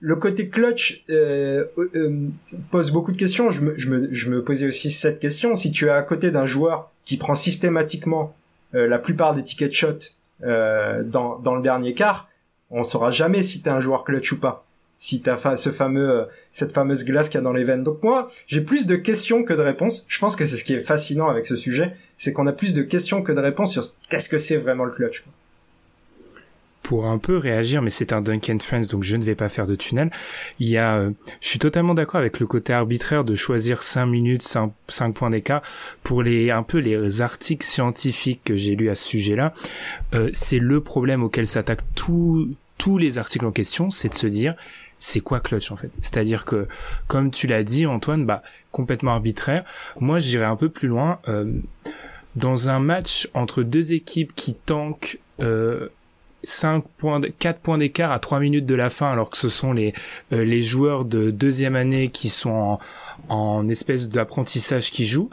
le 0.01 0.17
côté 0.17 0.49
clutch 0.49 1.05
euh, 1.11 1.67
euh, 1.95 2.29
pose 2.71 2.91
beaucoup 2.91 3.13
de 3.13 3.17
questions. 3.17 3.51
Je 3.51 3.61
me, 3.61 3.79
je, 3.79 3.91
me, 3.91 4.09
je 4.13 4.31
me 4.31 4.43
posais 4.43 4.67
aussi 4.67 4.91
cette 4.91 5.21
question. 5.21 5.57
Si 5.57 5.71
tu 5.71 5.87
es 5.87 5.91
à 5.91 6.03
côté 6.03 6.31
d'un 6.31 6.47
joueur 6.47 6.91
qui 7.05 7.19
prend 7.19 7.35
systématiquement 7.35 8.35
euh, 8.75 8.87
la 8.87 8.99
plupart 8.99 9.35
des 9.35 9.43
tickets 9.43 9.71
de 9.71 9.75
shot 9.75 9.99
euh, 10.45 11.03
dans, 11.03 11.39
dans 11.39 11.55
le 11.55 11.63
dernier 11.63 11.95
quart, 11.95 12.29
on 12.71 12.85
saura 12.85 13.11
jamais 13.11 13.43
si 13.43 13.63
t'es 13.63 13.71
un 13.71 13.81
joueur 13.81 14.05
clutch 14.05 14.33
ou 14.33 14.41
pas. 14.41 14.65
Si 14.99 15.23
t'as 15.23 15.57
ce 15.57 15.71
fameux, 15.71 16.11
euh, 16.11 16.25
cette 16.53 16.73
fameuse 16.73 17.05
glace 17.05 17.29
qu'il 17.29 17.39
y 17.39 17.41
a 17.41 17.45
dans 17.45 17.55
les 17.55 17.65
veines. 17.65 17.83
Donc 17.83 18.03
moi, 18.03 18.29
j'ai 18.47 18.61
plus 18.61 18.87
de 18.87 18.97
questions 18.97 19.45
que 19.45 19.55
de 19.55 19.63
réponses. 19.63 20.05
Je 20.09 20.19
pense 20.19 20.37
que 20.37 20.45
c'est 20.45 20.57
ce 20.57 20.65
qui 20.65 20.75
est 20.75 20.81
fascinant 20.81 21.29
avec 21.29 21.47
ce 21.47 21.57
sujet, 21.57 21.97
c'est 22.19 22.33
qu'on 22.33 22.47
a 22.47 22.53
plus 22.53 22.75
de 22.75 22.83
questions 22.83 23.23
que 23.23 23.33
de 23.33 23.41
réponses 23.41 23.73
sur 23.73 23.83
qu'est-ce 24.11 24.29
que 24.29 24.39
c'est 24.39 24.59
vraiment 24.59 24.85
le 24.85 24.93
clutch. 24.93 25.25
Pour 26.91 27.07
un 27.07 27.19
peu 27.19 27.37
réagir, 27.37 27.83
mais 27.83 27.91
c'est 27.91 28.13
un 28.13 28.21
Duncan 28.21 28.59
Friends, 28.59 28.89
donc 28.91 29.05
je 29.05 29.17
ne 29.17 29.23
vais 29.23 29.37
pas 29.37 29.49
faire 29.49 29.69
de 29.69 29.77
tunnel. 29.77 30.11
Il 30.59 30.67
y 30.67 30.77
a, 30.77 30.97
euh, 30.97 31.13
je 31.41 31.47
suis 31.47 31.61
totalement 31.61 31.95
d'accord 31.95 32.19
avec 32.19 32.41
le 32.41 32.49
côté 32.49 32.73
arbitraire 32.73 33.23
de 33.23 33.37
choisir 33.37 33.85
5 33.85 34.07
minutes, 34.07 34.43
5, 34.43 34.73
5 34.89 35.15
points 35.15 35.31
d'écart. 35.31 35.63
Pour 36.03 36.25
les, 36.25 36.51
un 36.51 36.65
peu 36.65 36.79
les 36.79 37.21
articles 37.21 37.65
scientifiques 37.65 38.41
que 38.45 38.57
j'ai 38.57 38.75
lus 38.75 38.91
à 38.91 38.97
ce 38.97 39.07
sujet-là, 39.07 39.53
euh, 40.15 40.31
c'est 40.33 40.59
le 40.59 40.81
problème 40.81 41.23
auquel 41.23 41.47
s'attaquent 41.47 41.85
tous, 41.95 42.49
tous 42.77 42.99
les 42.99 43.19
articles 43.19 43.47
en 43.47 43.53
question, 43.53 43.93
c'est 43.93 44.09
de 44.09 44.15
se 44.15 44.27
dire, 44.27 44.57
c'est 44.99 45.21
quoi 45.21 45.39
clutch 45.39 45.71
en 45.71 45.77
fait? 45.77 45.93
C'est-à-dire 46.01 46.45
que, 46.45 46.67
comme 47.07 47.31
tu 47.31 47.47
l'as 47.47 47.63
dit 47.63 47.87
Antoine, 47.87 48.27
bah 48.27 48.43
complètement 48.73 49.13
arbitraire. 49.13 49.63
Moi, 50.01 50.19
j'irais 50.19 50.45
un 50.45 50.57
peu 50.57 50.71
plus 50.71 50.89
loin. 50.89 51.21
Euh, 51.29 51.53
dans 52.35 52.69
un 52.69 52.81
match 52.81 53.29
entre 53.35 53.63
deux 53.63 53.93
équipes 53.93 54.35
qui 54.35 54.55
tankent 54.55 55.19
euh, 55.41 55.89
5 56.43 56.85
points, 56.97 57.21
4 57.39 57.61
points 57.61 57.79
d'écart 57.79 58.13
à 58.13 58.19
3 58.19 58.41
minutes 58.41 58.67
de 58.67 58.75
la 58.75 58.91
fin, 58.91 59.11
alors 59.11 59.31
que 59.31 59.37
ce 59.37 59.49
sont 59.49 59.73
les, 59.73 59.93
euh, 60.33 60.45
les 60.45 60.63
joueurs 60.63 61.05
de 61.05 61.31
deuxième 61.31 61.77
année 61.77 62.09
qui 62.09 62.29
sont 62.29 62.51
en, 62.51 62.79
en 63.29 63.69
espèce 63.69 64.09
d'apprentissage 64.09 64.91
qui 64.91 65.07
jouent. 65.07 65.31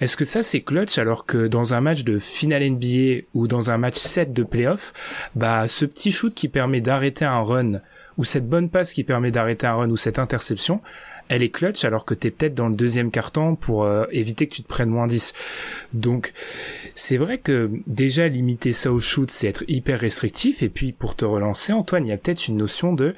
Est-ce 0.00 0.16
que 0.16 0.24
ça 0.24 0.42
c'est 0.42 0.60
clutch 0.60 0.98
alors 0.98 1.26
que 1.26 1.48
dans 1.48 1.74
un 1.74 1.80
match 1.80 2.04
de 2.04 2.18
finale 2.18 2.70
NBA 2.70 3.22
ou 3.34 3.48
dans 3.48 3.70
un 3.70 3.78
match 3.78 3.96
7 3.96 4.32
de 4.32 4.44
playoff, 4.44 4.92
bah 5.34 5.66
ce 5.66 5.84
petit 5.84 6.12
shoot 6.12 6.32
qui 6.32 6.48
permet 6.48 6.80
d'arrêter 6.80 7.24
un 7.24 7.40
run 7.40 7.80
ou 8.16 8.24
cette 8.24 8.48
bonne 8.48 8.68
passe 8.68 8.92
qui 8.92 9.04
permet 9.04 9.30
d'arrêter 9.30 9.66
un 9.66 9.74
run 9.74 9.90
ou 9.90 9.96
cette 9.96 10.18
interception, 10.18 10.80
elle 11.28 11.42
est 11.42 11.50
clutch 11.50 11.84
alors 11.84 12.04
que 12.04 12.14
t'es 12.14 12.30
peut-être 12.30 12.54
dans 12.54 12.68
le 12.68 12.76
deuxième 12.76 13.10
carton 13.10 13.56
pour 13.56 13.84
euh, 13.84 14.04
éviter 14.10 14.46
que 14.46 14.54
tu 14.54 14.62
te 14.62 14.68
prennes 14.68 14.90
moins 14.90 15.06
10. 15.06 15.34
Donc 15.92 16.32
c'est 16.94 17.16
vrai 17.16 17.38
que 17.38 17.70
déjà 17.86 18.28
limiter 18.28 18.72
ça 18.72 18.92
au 18.92 19.00
shoot 19.00 19.30
c'est 19.30 19.48
être 19.48 19.64
hyper 19.68 20.00
restrictif 20.00 20.62
et 20.62 20.68
puis 20.68 20.92
pour 20.92 21.14
te 21.14 21.24
relancer 21.24 21.72
Antoine 21.72 22.06
il 22.06 22.08
y 22.08 22.12
a 22.12 22.16
peut-être 22.16 22.48
une 22.48 22.56
notion 22.56 22.92
de 22.92 23.14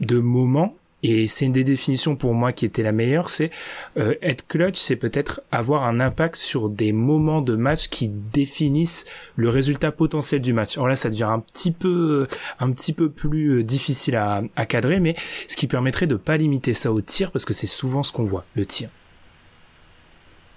de 0.00 0.18
moment 0.18 0.76
et 1.08 1.28
c'est 1.28 1.46
une 1.46 1.52
des 1.52 1.62
définitions 1.62 2.16
pour 2.16 2.34
moi 2.34 2.52
qui 2.52 2.64
était 2.66 2.82
la 2.82 2.90
meilleure, 2.90 3.30
c'est 3.30 3.50
euh, 3.96 4.16
être 4.22 4.48
clutch, 4.48 4.76
c'est 4.76 4.96
peut-être 4.96 5.40
avoir 5.52 5.84
un 5.84 6.00
impact 6.00 6.34
sur 6.34 6.68
des 6.68 6.90
moments 6.90 7.42
de 7.42 7.54
match 7.54 7.88
qui 7.88 8.08
définissent 8.08 9.06
le 9.36 9.48
résultat 9.48 9.92
potentiel 9.92 10.40
du 10.40 10.52
match. 10.52 10.76
Alors 10.76 10.88
là, 10.88 10.96
ça 10.96 11.08
devient 11.08 11.22
un 11.22 11.38
petit 11.38 11.70
peu, 11.70 12.26
un 12.58 12.72
petit 12.72 12.92
peu 12.92 13.08
plus 13.08 13.58
euh, 13.58 13.62
difficile 13.62 14.16
à, 14.16 14.42
cadrer, 14.66 14.98
mais 14.98 15.14
ce 15.46 15.54
qui 15.54 15.68
permettrait 15.68 16.08
de 16.08 16.16
pas 16.16 16.36
limiter 16.36 16.74
ça 16.74 16.90
au 16.90 17.00
tir, 17.00 17.30
parce 17.30 17.44
que 17.44 17.54
c'est 17.54 17.68
souvent 17.68 18.02
ce 18.02 18.10
qu'on 18.10 18.24
voit, 18.24 18.44
le 18.56 18.66
tir. 18.66 18.88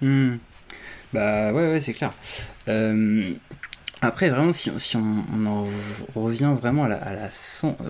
Hmm. 0.01 0.37
Bah 1.13 1.53
ouais, 1.53 1.73
ouais, 1.73 1.79
c'est 1.79 1.93
clair. 1.93 2.11
Euh, 2.67 3.33
après, 4.01 4.29
vraiment, 4.29 4.53
si, 4.53 4.97
on, 4.97 5.45
en 5.45 5.67
revient 6.15 6.55
vraiment 6.59 6.87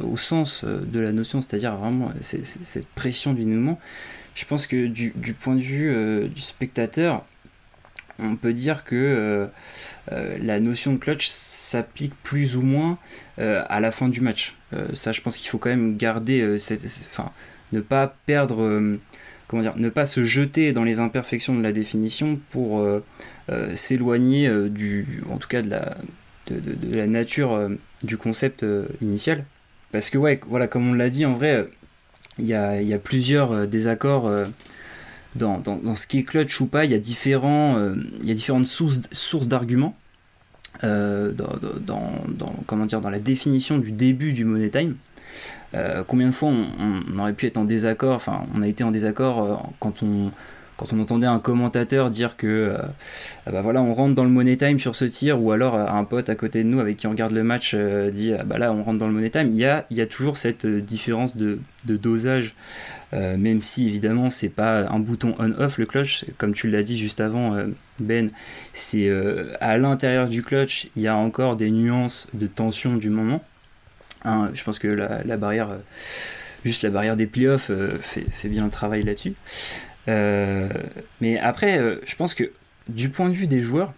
au 0.02 0.18
sens 0.18 0.64
euh, 0.64 0.80
de 0.80 1.00
la 1.00 1.12
notion, 1.12 1.40
c'est-à-dire 1.42 1.76
vraiment 1.76 2.12
cette 2.22 2.88
pression 2.88 3.34
du 3.34 3.46
dénouement, 3.46 3.80
je 4.34 4.46
pense 4.46 4.66
que 4.66 4.88
du, 4.88 5.12
point 5.40 5.56
de 5.56 5.62
vue 5.62 5.94
euh, 5.94 6.28
du 6.28 6.42
spectateur, 6.42 7.24
on 8.18 8.36
peut 8.36 8.54
dire 8.54 8.84
que 8.84 9.48
euh, 10.12 10.38
la 10.42 10.60
notion 10.60 10.94
de 10.94 10.98
clutch 10.98 11.28
s'applique 11.28 12.14
plus 12.24 12.56
ou 12.56 12.64
moins 12.64 12.98
à 13.38 13.80
la 13.80 13.92
fin 13.92 14.10
du 14.10 14.20
match. 14.20 14.58
ça, 14.94 15.12
je 15.12 15.22
pense 15.22 15.38
qu'il 15.38 15.50
faut 15.50 15.58
quand 15.58 15.70
même 15.70 15.96
garder 15.96 16.58
enfin, 17.12 17.32
ne 17.72 17.80
pas 17.80 18.14
perdre, 18.26 18.98
comment 19.50 19.64
dire, 19.64 19.76
ne 19.76 19.90
pas 19.90 20.06
se 20.06 20.24
jeter 20.24 20.72
dans 20.74 20.84
les 20.84 21.00
imperfections 21.00 21.56
de 21.56 21.64
la 21.64 21.72
définition 21.72 22.40
pour 22.52 22.80
euh, 22.80 23.04
s'éloigner 23.74 24.48
euh, 24.48 24.70
du, 24.70 25.24
en 25.30 25.38
tout 25.38 25.48
cas 25.48 25.62
de 25.62 25.70
la, 25.70 27.08
nature 27.08 27.54
euh, 27.54 27.70
du 28.04 28.18
concept 28.18 28.66
initial. 29.02 29.46
Parce 29.92 30.10
que 30.10 30.18
ouais, 30.18 30.40
voilà, 30.48 30.68
comme 30.68 30.88
on 30.88 30.94
l'a 30.94 31.10
dit, 31.10 31.26
en 31.26 31.36
vrai, 31.36 31.66
il 32.38 32.46
y 32.46 32.54
a, 32.54 33.00
plusieurs 33.00 33.68
désaccords 33.68 34.32
dans, 35.36 35.58
dans, 35.58 35.96
ce 35.96 36.06
qui 36.06 36.20
est 36.20 36.24
clutch 36.24 36.62
ou 36.62 36.68
pas. 36.68 36.86
Il 36.86 36.92
y 36.92 36.94
a, 36.94 37.00
différents, 37.00 37.94
y 38.24 38.32
a 38.32 38.34
différentes 38.34 38.68
sources, 38.68 39.02
sources 39.12 39.48
d'arguments. 39.48 39.98
dans, 40.84 41.34
comment 42.68 42.86
dire, 42.86 43.02
dans 43.02 43.10
la 43.10 43.20
définition 43.20 43.80
du 43.80 43.92
début 43.92 44.32
du 44.32 44.46
money 44.46 44.70
time. 44.70 44.96
combien 46.08 46.28
de 46.28 46.34
fois 46.34 46.50
on, 46.50 46.68
on, 47.12 47.20
aurait 47.20 47.34
pu 47.34 47.48
être 47.48 47.58
en 47.58 47.66
désaccord, 47.66 48.16
enfin 48.16 48.46
on 48.54 48.62
a 48.62 48.68
été 48.68 48.84
en 48.84 48.92
désaccord 48.92 49.74
quand 49.80 50.04
on 50.04 50.32
quand 50.80 50.94
on 50.94 51.02
entendait 51.02 51.28
un 51.28 51.40
commentateur 51.40 52.10
dire 52.10 52.38
que 52.38 52.48
euh, 52.48 52.78
ah 53.46 53.52
bah 53.52 53.62
voilà 53.62 53.82
on 53.82 53.94
rentre 53.94 54.16
dans 54.16 54.24
le 54.24 54.30
money 54.30 54.56
time 54.56 54.80
sur 54.80 54.96
ce 54.96 55.04
tir 55.04 55.44
ou 55.44 55.52
alors 55.52 55.76
euh, 55.76 55.86
un 55.86 56.06
pote 56.06 56.30
à 56.30 56.36
côté 56.36 56.64
de 56.64 56.70
nous 56.70 56.80
avec 56.80 56.96
qui 56.96 57.06
on 57.06 57.10
regarde 57.10 57.34
le 57.34 57.44
match 57.44 57.74
euh, 57.76 58.10
dit 58.12 58.34
ah 58.34 58.46
bah 58.46 58.58
là 58.58 58.72
on 58.72 58.82
rentre 58.82 58.98
dans 58.98 59.08
le 59.08 59.14
money 59.14 59.30
time. 59.30 59.50
Il 59.52 59.58
y 59.58 59.66
a, 59.66 60.06
toujours 60.06 60.38
cette 60.38 60.66
différence 60.66 61.36
de, 61.36 61.60
dosage 61.86 62.54
même 63.12 63.62
si 63.62 63.88
évidemment 63.88 64.30
c'est 64.30 64.50
pas 64.50 64.88
un 64.90 65.00
bouton 65.00 65.36
on 65.38 65.52
off 65.60 65.78
le 65.80 65.86
clutch. 65.86 66.26
Comme 66.38 66.54
tu 66.54 66.70
l'as 66.70 66.84
dit 66.84 66.98
juste 66.98 67.20
avant 67.20 67.58
Ben 68.00 68.32
c'est 68.72 69.12
à 69.60 69.78
l'intérieur 69.78 70.30
du 70.30 70.44
clutch 70.44 70.88
il 70.96 71.02
y 71.02 71.08
a 71.08 71.16
encore 71.16 71.58
des 71.58 71.72
nuances 71.72 72.30
de 72.34 72.48
tension 72.48 72.96
du 72.96 73.10
moment. 73.10 73.44
Hein, 74.24 74.52
je 74.54 74.64
pense 74.64 74.80
que 74.80 74.88
la, 74.88 75.38
barrière 75.38 75.78
juste 76.64 76.84
la 76.84 76.90
barrière 76.90 77.18
des 77.18 77.28
playoffs 77.28 77.72
fait, 78.02 78.26
fait, 78.32 78.48
bien 78.48 78.64
le 78.64 78.72
travail 78.72 79.04
là-dessus. 79.04 79.34
Mais 80.08 81.40
après, 81.40 82.00
je 82.06 82.16
pense 82.16 82.34
que 82.34 82.52
du 82.88 83.10
point 83.10 83.30
de 83.30 83.34
vue 83.36 83.48
des 83.48 83.60
joueurs, 83.60 83.94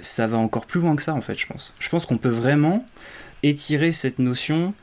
ça 0.00 0.26
va 0.26 0.38
encore 0.38 0.66
plus 0.66 0.80
loin 0.80 0.96
que 0.96 1.02
ça 1.02 1.14
en 1.14 1.20
fait, 1.20 1.34
je 1.34 1.46
pense. 1.46 1.74
Je 1.78 1.88
pense 1.88 2.06
qu'on 2.06 2.18
peut 2.18 2.30
vraiment 2.30 2.86
étirer 3.42 3.90
cette 3.90 4.18
notion 4.18 4.74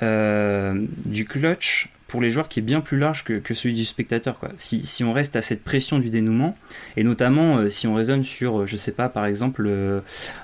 du 0.00 1.24
clutch 1.24 1.88
pour 2.14 2.20
les 2.20 2.30
joueurs 2.30 2.48
qui 2.48 2.60
est 2.60 2.62
bien 2.62 2.80
plus 2.80 2.96
large 2.96 3.24
que, 3.24 3.54
celui 3.54 3.74
du 3.74 3.84
spectateur. 3.84 4.38
Si, 4.56 4.86
si, 4.86 5.02
on 5.02 5.12
reste 5.12 5.34
à 5.34 5.42
cette 5.42 5.64
pression 5.64 5.98
du 5.98 6.10
dénouement, 6.10 6.56
et 6.96 7.02
notamment 7.02 7.58
euh, 7.58 7.70
si 7.70 7.88
on 7.88 7.94
raisonne 7.96 8.22
sur, 8.22 8.60
euh, 8.60 8.66
je 8.66 8.76
sais 8.76 8.92
pas, 8.92 9.08
par 9.08 9.26
exemple, 9.26 9.64
euh, 9.66 10.00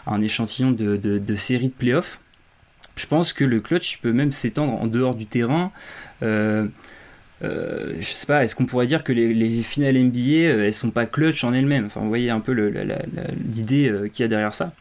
un 0.06 0.20
échantillon 0.20 0.72
de, 0.72 0.96
de, 0.96 1.36
série 1.36 1.68
de 1.68 1.72
playoffs, 1.72 2.20
je 2.96 3.06
pense 3.06 3.32
que 3.32 3.44
le 3.44 3.60
clutch 3.60 3.98
peut 3.98 4.10
même 4.10 4.32
s'étendre 4.32 4.72
en 4.82 4.88
dehors 4.88 5.14
du 5.14 5.26
terrain. 5.26 5.70
Je 7.42 8.00
sais 8.00 8.26
pas, 8.26 8.44
est-ce 8.44 8.54
qu'on 8.54 8.66
pourrait 8.66 8.86
dire 8.86 9.04
que 9.04 9.12
les, 9.12 9.32
les, 9.32 9.62
finales 9.62 9.98
NBA, 9.98 10.64
elles 10.64 10.72
sont 10.72 10.90
pas 10.90 11.06
clutch 11.06 11.42
en 11.44 11.52
elles-mêmes? 11.52 11.86
Enfin, 11.86 12.00
vous 12.00 12.08
voyez 12.08 12.30
un 12.30 12.40
peu 12.40 12.52
l'idée 12.52 13.92
qu'il 14.12 14.22
y 14.22 14.26
a 14.26 14.28
derrière 14.28 14.54
ça. 14.54 14.72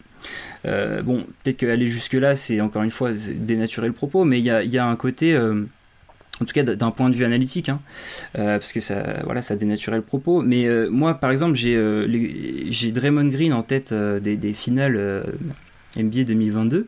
bon, 0.66 1.26
peut-être 1.44 1.58
qu'aller 1.58 1.88
jusque-là, 1.88 2.36
c'est 2.36 2.62
encore 2.62 2.84
une 2.84 2.92
fois 2.92 3.12
dénaturer 3.14 3.88
le 3.88 3.94
propos, 3.94 4.26
mais 4.26 4.40
il 4.40 4.46
y 4.46 4.52
a, 4.52 4.64
y 4.64 4.78
a, 4.78 4.86
un 4.86 4.96
côté 4.96 5.38
en 6.42 6.46
tout 6.46 6.54
cas 6.54 6.64
d'un 6.64 6.92
point 6.92 7.10
de 7.10 7.16
vue 7.16 7.26
analytique, 7.26 7.70
hein, 7.70 7.82
euh, 8.38 8.58
parce 8.58 8.72
que 8.72 8.80
ça, 8.80 9.04
voilà, 9.24 9.42
ça 9.42 9.56
le 9.56 10.02
propos. 10.02 10.42
Mais 10.42 10.66
euh, 10.66 10.90
moi, 10.90 11.16
par 11.16 11.32
exemple, 11.32 11.56
j'ai 11.56 11.76
euh, 11.76 12.08
Draymond 12.94 13.30
Green 13.30 13.54
en 13.54 13.64
tête 13.64 13.94
des, 13.94 14.38
des, 14.38 14.54
finales 14.54 15.26
NBA 15.98 16.24
2022, 16.24 16.88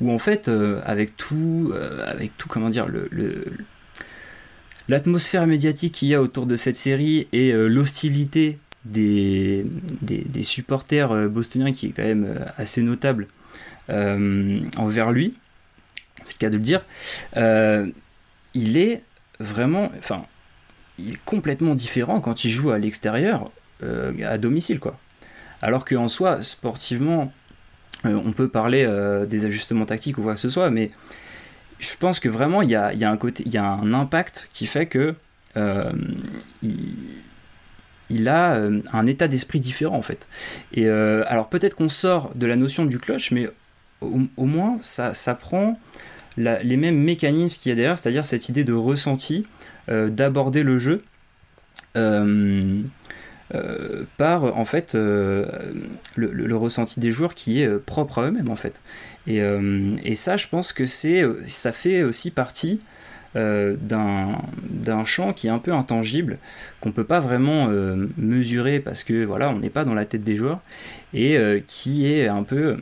où 0.00 0.10
en 0.10 0.18
fait, 0.18 0.50
avec 0.84 1.16
tout, 1.16 1.72
avec 2.06 2.36
tout, 2.36 2.48
comment 2.48 2.68
dire, 2.68 2.88
le, 2.88 3.44
l'atmosphère 4.88 5.46
médiatique 5.46 5.94
qu'il 5.94 6.08
y 6.08 6.14
a 6.14 6.22
autour 6.22 6.46
de 6.46 6.56
cette 6.56 6.76
série 6.76 7.28
et 7.32 7.52
l'hostilité 7.52 8.58
des, 8.84 9.64
des, 10.02 10.42
supporters 10.42 11.30
bostoniens 11.30 11.72
qui 11.72 11.86
est 11.86 11.90
quand 11.90 12.02
même 12.04 12.38
assez 12.58 12.82
notable 12.82 13.28
envers 13.88 15.10
lui, 15.10 15.34
c'est 16.22 16.34
le 16.34 16.38
cas 16.38 16.50
de 16.50 16.56
le 16.56 16.62
dire 16.62 16.84
il 18.54 18.76
est 18.76 19.02
vraiment, 19.40 19.90
enfin, 19.98 20.24
il 20.98 21.14
est 21.14 21.24
complètement 21.24 21.74
différent 21.74 22.20
quand 22.20 22.44
il 22.44 22.50
joue 22.50 22.70
à 22.70 22.78
l'extérieur, 22.78 23.50
euh, 23.82 24.12
à 24.24 24.38
domicile, 24.38 24.78
quoi. 24.78 24.98
Alors 25.60 25.84
qu'en 25.84 26.08
soi, 26.08 26.40
sportivement, 26.40 27.32
euh, 28.04 28.20
on 28.24 28.32
peut 28.32 28.48
parler 28.48 28.84
euh, 28.86 29.26
des 29.26 29.46
ajustements 29.46 29.86
tactiques 29.86 30.18
ou 30.18 30.22
quoi 30.22 30.34
que 30.34 30.40
ce 30.40 30.50
soit, 30.50 30.70
mais 30.70 30.90
je 31.92 31.96
pense 31.96 32.20
que 32.20 32.28
vraiment 32.28 32.62
il 32.62 32.70
y 32.70 32.74
a, 32.76 32.90
un 32.90 33.92
impact 33.92 34.48
qui 34.52 34.66
fait 34.66 34.86
que 34.86 35.14
il, 38.10 38.28
a 38.28 38.60
un 38.92 39.06
état 39.06 39.28
d'esprit 39.28 39.60
différent 39.60 39.96
en 39.96 40.02
fait. 40.02 40.26
Et 40.72 40.88
alors 40.88 41.48
peut-être 41.48 41.76
qu'on 41.76 41.88
sort 41.88 42.32
de 42.34 42.46
la 42.46 42.56
notion 42.56 42.84
du 42.86 42.98
clutch, 42.98 43.30
mais 43.30 43.48
au, 44.00 44.44
moins 44.44 44.76
ça, 44.80 45.12
prend 45.34 45.78
les 46.36 46.76
mêmes 46.76 46.98
mécanismes 46.98 47.60
qu'il 47.60 47.70
y 47.70 47.72
a 47.72 47.76
derrière, 47.76 47.98
c'est-à-dire 47.98 48.24
cette 48.24 48.48
idée 48.48 48.64
de 48.64 48.72
ressenti, 48.72 49.46
euh, 49.88 50.08
d'aborder 50.08 50.62
le 50.62 50.78
jeu 50.78 51.02
euh, 53.54 53.64
euh, 53.64 54.04
par 54.16 54.56
en 54.56 54.64
fait 54.64 54.94
le, 54.94 56.56
ressenti 56.56 57.00
des 57.00 57.12
joueurs 57.12 57.34
qui 57.34 57.62
est 57.62 57.84
propre 57.84 58.18
à 58.18 58.28
eux-mêmes 58.28 58.50
en 58.50 58.56
fait. 58.56 58.80
Et, 59.26 60.14
ça, 60.14 60.36
je 60.36 60.46
pense 60.48 60.72
que 60.72 60.86
c'est, 60.86 61.24
ça 61.44 61.72
fait 61.72 62.02
aussi 62.02 62.30
partie 62.30 62.80
d'un, 63.34 64.38
champ 65.04 65.32
qui 65.32 65.48
est 65.48 65.50
un 65.50 65.58
peu 65.58 65.72
intangible, 65.72 66.38
qu'on 66.80 66.92
peut 66.92 67.04
pas 67.04 67.20
vraiment 67.20 67.68
mesurer 68.16 68.80
parce 68.80 69.04
que 69.04 69.24
voilà, 69.24 69.50
on 69.50 69.58
n'est 69.58 69.70
pas 69.70 69.84
dans 69.84 69.94
la 69.94 70.06
tête 70.06 70.22
des 70.22 70.36
joueurs, 70.36 70.60
et 71.12 71.38
qui 71.66 72.12
est 72.12 72.28
un 72.28 72.42
peu 72.42 72.78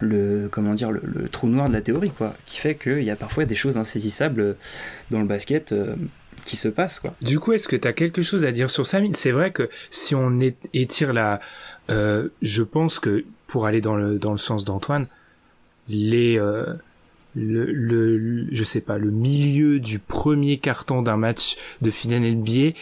le 0.00 0.48
comment 0.50 0.74
dire 0.74 0.90
le, 0.90 1.28
trou 1.28 1.48
noir 1.48 1.68
de 1.68 1.72
la 1.72 1.80
théorie 1.80 2.10
quoi 2.10 2.34
qui 2.44 2.58
fait 2.58 2.74
qu'il 2.74 3.02
y 3.02 3.10
a 3.10 3.16
parfois 3.16 3.44
des 3.44 3.54
choses 3.54 3.78
insaisissables 3.78 4.56
dans 5.10 5.20
le 5.20 5.26
basket 5.26 5.72
euh, 5.72 5.94
qui 6.46 6.56
se 6.56 6.68
quoi 6.68 7.14
du 7.20 7.38
coup 7.38 7.52
est-ce 7.52 7.68
que 7.68 7.76
tu 7.76 7.86
as 7.86 7.92
quelque 7.92 8.22
chose 8.22 8.44
à 8.44 8.52
dire 8.52 8.70
sur 8.70 8.86
ça 8.86 9.00
c'est 9.12 9.32
vrai 9.32 9.50
que 9.50 9.68
si 9.90 10.14
on 10.14 10.40
étire 10.72 11.12
la 11.12 11.40
euh, 11.90 12.28
je 12.40 12.62
pense 12.62 12.98
que 12.98 13.24
pour 13.46 13.66
aller 13.66 13.80
dans 13.80 13.96
le 13.96 14.18
dans 14.18 14.32
le 14.32 14.38
sens 14.38 14.64
d'Antoine 14.64 15.08
les 15.88 16.38
euh, 16.38 16.64
le, 17.34 17.66
le, 17.66 18.46
je 18.50 18.64
sais 18.64 18.80
pas 18.80 18.96
le 18.96 19.10
milieu 19.10 19.78
du 19.78 19.98
premier 19.98 20.56
carton 20.56 21.02
d'un 21.02 21.16
match 21.16 21.56
de 21.82 21.90
finale 21.90 22.22
NBA 22.22 22.72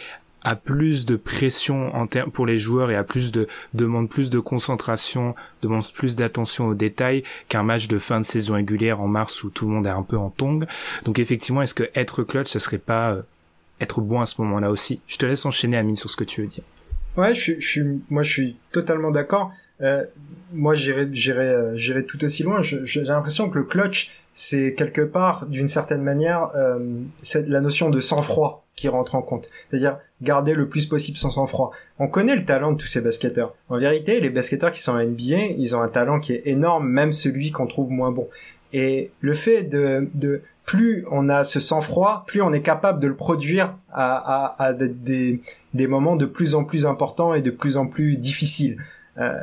a 0.45 0.55
plus 0.55 1.05
de 1.05 1.15
pression 1.15 1.93
en 1.95 2.05
pour 2.07 2.45
les 2.45 2.59
joueurs 2.59 2.91
et 2.91 2.95
a 2.95 3.03
plus 3.03 3.31
de 3.31 3.47
demande 3.73 4.09
plus 4.09 4.29
de 4.29 4.39
concentration, 4.39 5.33
demande 5.63 5.91
plus 5.91 6.15
d'attention 6.15 6.67
aux 6.67 6.75
détails 6.75 7.23
qu'un 7.49 7.63
match 7.63 7.87
de 7.87 7.97
fin 7.97 8.19
de 8.19 8.25
saison 8.25 8.53
régulière 8.53 9.01
en 9.01 9.07
mars 9.07 9.43
où 9.43 9.49
tout 9.49 9.65
le 9.65 9.71
monde 9.73 9.87
est 9.87 9.89
un 9.89 10.03
peu 10.03 10.17
en 10.17 10.29
tongue. 10.29 10.67
Donc 11.03 11.17
effectivement, 11.17 11.63
est-ce 11.63 11.73
que 11.73 11.89
être 11.95 12.21
clutch, 12.23 12.47
ça 12.47 12.59
serait 12.59 12.77
pas 12.77 13.11
euh, 13.13 13.21
être 13.81 14.01
bon 14.01 14.21
à 14.21 14.25
ce 14.25 14.41
moment-là 14.41 14.71
aussi 14.71 15.01
Je 15.07 15.17
te 15.17 15.25
laisse 15.25 15.45
enchaîner 15.45 15.77
Amine 15.77 15.95
sur 15.95 16.09
ce 16.09 16.17
que 16.17 16.23
tu 16.23 16.41
veux 16.41 16.47
dire. 16.47 16.63
Ouais, 17.17 17.33
je, 17.33 17.53
je 17.59 17.67
suis, 17.67 18.01
moi 18.09 18.23
je 18.23 18.31
suis 18.31 18.57
totalement 18.71 19.11
d'accord. 19.11 19.51
Euh, 19.81 20.05
moi 20.53 20.73
j'irais, 20.75 21.07
j'irais, 21.11 21.47
euh, 21.47 21.75
j'irais 21.75 22.03
tout 22.03 22.23
aussi 22.23 22.43
loin. 22.43 22.61
j'ai 22.61 23.01
l'impression 23.03 23.49
que 23.49 23.59
le 23.59 23.65
clutch, 23.65 24.15
c'est 24.31 24.73
quelque 24.73 25.01
part, 25.01 25.45
d'une 25.47 25.67
certaine 25.67 26.01
manière, 26.01 26.51
euh, 26.55 26.79
c'est 27.21 27.47
la 27.47 27.61
notion 27.61 27.89
de 27.89 27.99
sang-froid 27.99 28.65
qui 28.75 28.89
rentre 28.89 29.15
en 29.15 29.21
compte. 29.21 29.49
C'est-à-dire 29.69 29.97
garder 30.21 30.53
le 30.53 30.67
plus 30.67 30.85
possible 30.85 31.17
son 31.17 31.29
sang-froid. 31.29 31.71
On 31.99 32.07
connaît 32.07 32.35
le 32.35 32.43
talent 32.43 32.73
de 32.73 32.77
tous 32.77 32.87
ces 32.87 32.99
basketteurs. 32.99 33.55
En 33.69 33.77
vérité, 33.77 34.19
les 34.19 34.29
basketteurs 34.29 34.71
qui 34.71 34.81
sont 34.81 34.91
en 34.91 35.03
NBA, 35.03 35.53
ils 35.57 35.75
ont 35.75 35.81
un 35.81 35.87
talent 35.87 36.19
qui 36.19 36.33
est 36.33 36.41
énorme, 36.45 36.87
même 36.87 37.13
celui 37.13 37.51
qu'on 37.51 37.67
trouve 37.67 37.91
moins 37.91 38.11
bon. 38.11 38.27
Et 38.73 39.11
le 39.21 39.33
fait 39.33 39.63
de, 39.63 40.09
de 40.13 40.41
plus 40.65 41.05
on 41.11 41.29
a 41.29 41.43
ce 41.43 41.59
sang-froid, 41.59 42.23
plus 42.27 42.41
on 42.41 42.51
est 42.51 42.61
capable 42.61 42.99
de 42.99 43.07
le 43.07 43.15
produire 43.15 43.75
à, 43.91 44.55
à, 44.57 44.63
à 44.63 44.73
des, 44.73 45.39
des, 45.73 45.87
moments 45.87 46.15
de 46.15 46.25
plus 46.25 46.55
en 46.55 46.63
plus 46.63 46.85
importants 46.85 47.33
et 47.33 47.41
de 47.41 47.51
plus 47.51 47.77
en 47.77 47.87
plus 47.87 48.17
difficiles. 48.17 48.77
Euh, 49.17 49.33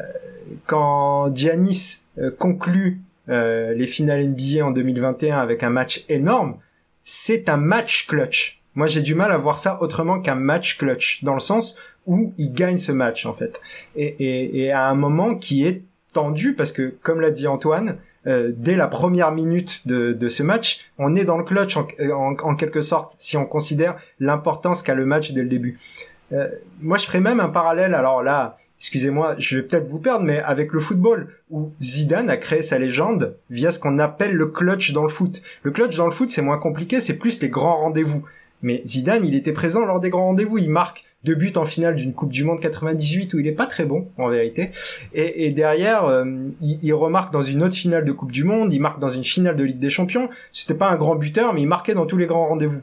quand 0.66 1.34
Giannis 1.34 2.04
euh, 2.18 2.30
conclut 2.36 3.00
euh, 3.28 3.72
les 3.74 3.86
finales 3.86 4.26
NBA 4.26 4.64
en 4.64 4.72
2021 4.72 5.38
avec 5.38 5.62
un 5.62 5.70
match 5.70 6.04
énorme, 6.08 6.56
c'est 7.04 7.48
un 7.48 7.56
match 7.56 8.06
clutch 8.06 8.62
moi, 8.74 8.86
j'ai 8.86 9.02
du 9.02 9.14
mal 9.14 9.32
à 9.32 9.36
voir 9.36 9.58
ça 9.58 9.82
autrement 9.82 10.20
qu'un 10.20 10.34
match 10.34 10.78
clutch, 10.78 11.22
dans 11.24 11.34
le 11.34 11.40
sens 11.40 11.76
où 12.06 12.32
il 12.38 12.52
gagne 12.52 12.78
ce 12.78 12.92
match, 12.92 13.26
en 13.26 13.34
fait. 13.34 13.60
Et, 13.96 14.06
et, 14.18 14.62
et 14.62 14.72
à 14.72 14.88
un 14.88 14.94
moment 14.94 15.34
qui 15.34 15.66
est 15.66 15.82
tendu, 16.14 16.54
parce 16.54 16.72
que, 16.72 16.94
comme 17.02 17.20
l'a 17.20 17.30
dit 17.30 17.46
Antoine, 17.46 17.98
euh, 18.26 18.52
dès 18.54 18.76
la 18.76 18.86
première 18.86 19.32
minute 19.32 19.86
de, 19.86 20.12
de, 20.12 20.28
ce 20.28 20.42
match, 20.42 20.90
on 20.98 21.14
est 21.14 21.24
dans 21.24 21.38
le 21.38 21.44
clutch 21.44 21.76
en, 21.76 21.86
en, 22.10 22.54
quelque 22.54 22.80
sorte, 22.80 23.14
si 23.18 23.36
on 23.36 23.44
considère 23.44 23.96
l'importance 24.20 24.82
qu'a 24.82 24.94
le 24.94 25.04
match 25.04 25.32
dès 25.32 25.42
le 25.42 25.48
début. 25.48 25.78
Euh, 26.32 26.48
moi, 26.80 26.98
je 26.98 27.06
ferais 27.06 27.20
même 27.20 27.40
un 27.40 27.48
parallèle, 27.48 27.94
alors 27.94 28.22
là, 28.22 28.56
excusez-moi, 28.78 29.34
je 29.38 29.56
vais 29.56 29.62
peut-être 29.62 29.88
vous 29.88 29.98
perdre, 29.98 30.24
mais 30.24 30.40
avec 30.40 30.72
le 30.72 30.80
football, 30.80 31.28
où 31.50 31.72
Zidane 31.80 32.30
a 32.30 32.36
créé 32.36 32.62
sa 32.62 32.78
légende 32.78 33.36
via 33.50 33.70
ce 33.70 33.78
qu'on 33.78 33.98
appelle 33.98 34.34
le 34.34 34.46
clutch 34.46 34.92
dans 34.92 35.02
le 35.02 35.08
foot. 35.08 35.42
Le 35.62 35.70
clutch 35.70 35.96
dans 35.96 36.06
le 36.06 36.12
foot, 36.12 36.30
c'est 36.30 36.42
moins 36.42 36.58
compliqué, 36.58 37.00
c'est 37.00 37.18
plus 37.18 37.40
les 37.40 37.48
grands 37.48 37.78
rendez-vous. 37.78 38.24
Mais 38.62 38.82
Zidane, 38.86 39.24
il 39.24 39.34
était 39.34 39.52
présent 39.52 39.84
lors 39.84 40.00
des 40.00 40.10
grands 40.10 40.26
rendez-vous. 40.26 40.58
Il 40.58 40.70
marque 40.70 41.04
deux 41.24 41.34
buts 41.34 41.52
en 41.56 41.64
finale 41.64 41.94
d'une 41.94 42.12
Coupe 42.12 42.32
du 42.32 42.44
Monde 42.44 42.60
98 42.60 43.34
où 43.34 43.38
il 43.38 43.46
est 43.46 43.52
pas 43.52 43.66
très 43.66 43.84
bon 43.84 44.08
en 44.18 44.28
vérité. 44.28 44.70
Et, 45.14 45.50
derrière, 45.50 46.04
euh, 46.04 46.24
il, 46.60 46.92
remarque 46.94 47.32
dans 47.32 47.42
une 47.42 47.62
autre 47.62 47.74
finale 47.74 48.04
de 48.04 48.12
Coupe 48.12 48.32
du 48.32 48.44
Monde, 48.44 48.72
il 48.72 48.80
marque 48.80 48.98
dans 48.98 49.08
une 49.08 49.24
finale 49.24 49.56
de 49.56 49.64
Ligue 49.64 49.78
des 49.78 49.90
Champions. 49.90 50.28
C'était 50.52 50.74
pas 50.74 50.88
un 50.88 50.96
grand 50.96 51.16
buteur, 51.16 51.54
mais 51.54 51.62
il 51.62 51.68
marquait 51.68 51.94
dans 51.94 52.06
tous 52.06 52.16
les 52.16 52.26
grands 52.26 52.48
rendez-vous. 52.48 52.82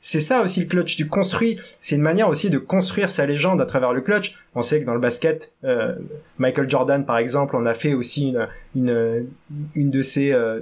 C'est 0.00 0.20
ça 0.20 0.42
aussi 0.42 0.60
le 0.60 0.66
clutch. 0.66 0.96
Du 0.96 1.08
construit, 1.08 1.58
c'est 1.80 1.96
une 1.96 2.02
manière 2.02 2.28
aussi 2.28 2.50
de 2.50 2.58
construire 2.58 3.10
sa 3.10 3.26
légende 3.26 3.60
à 3.60 3.66
travers 3.66 3.92
le 3.92 4.00
clutch. 4.00 4.36
On 4.54 4.62
sait 4.62 4.80
que 4.80 4.84
dans 4.84 4.94
le 4.94 5.00
basket, 5.00 5.52
euh, 5.64 5.96
Michael 6.38 6.70
Jordan 6.70 7.04
par 7.04 7.18
exemple, 7.18 7.56
on 7.56 7.66
a 7.66 7.74
fait 7.74 7.94
aussi 7.94 8.28
une 8.28 8.48
une, 8.76 9.26
une 9.74 9.90
de 9.90 10.02
ses 10.02 10.32
euh, 10.32 10.60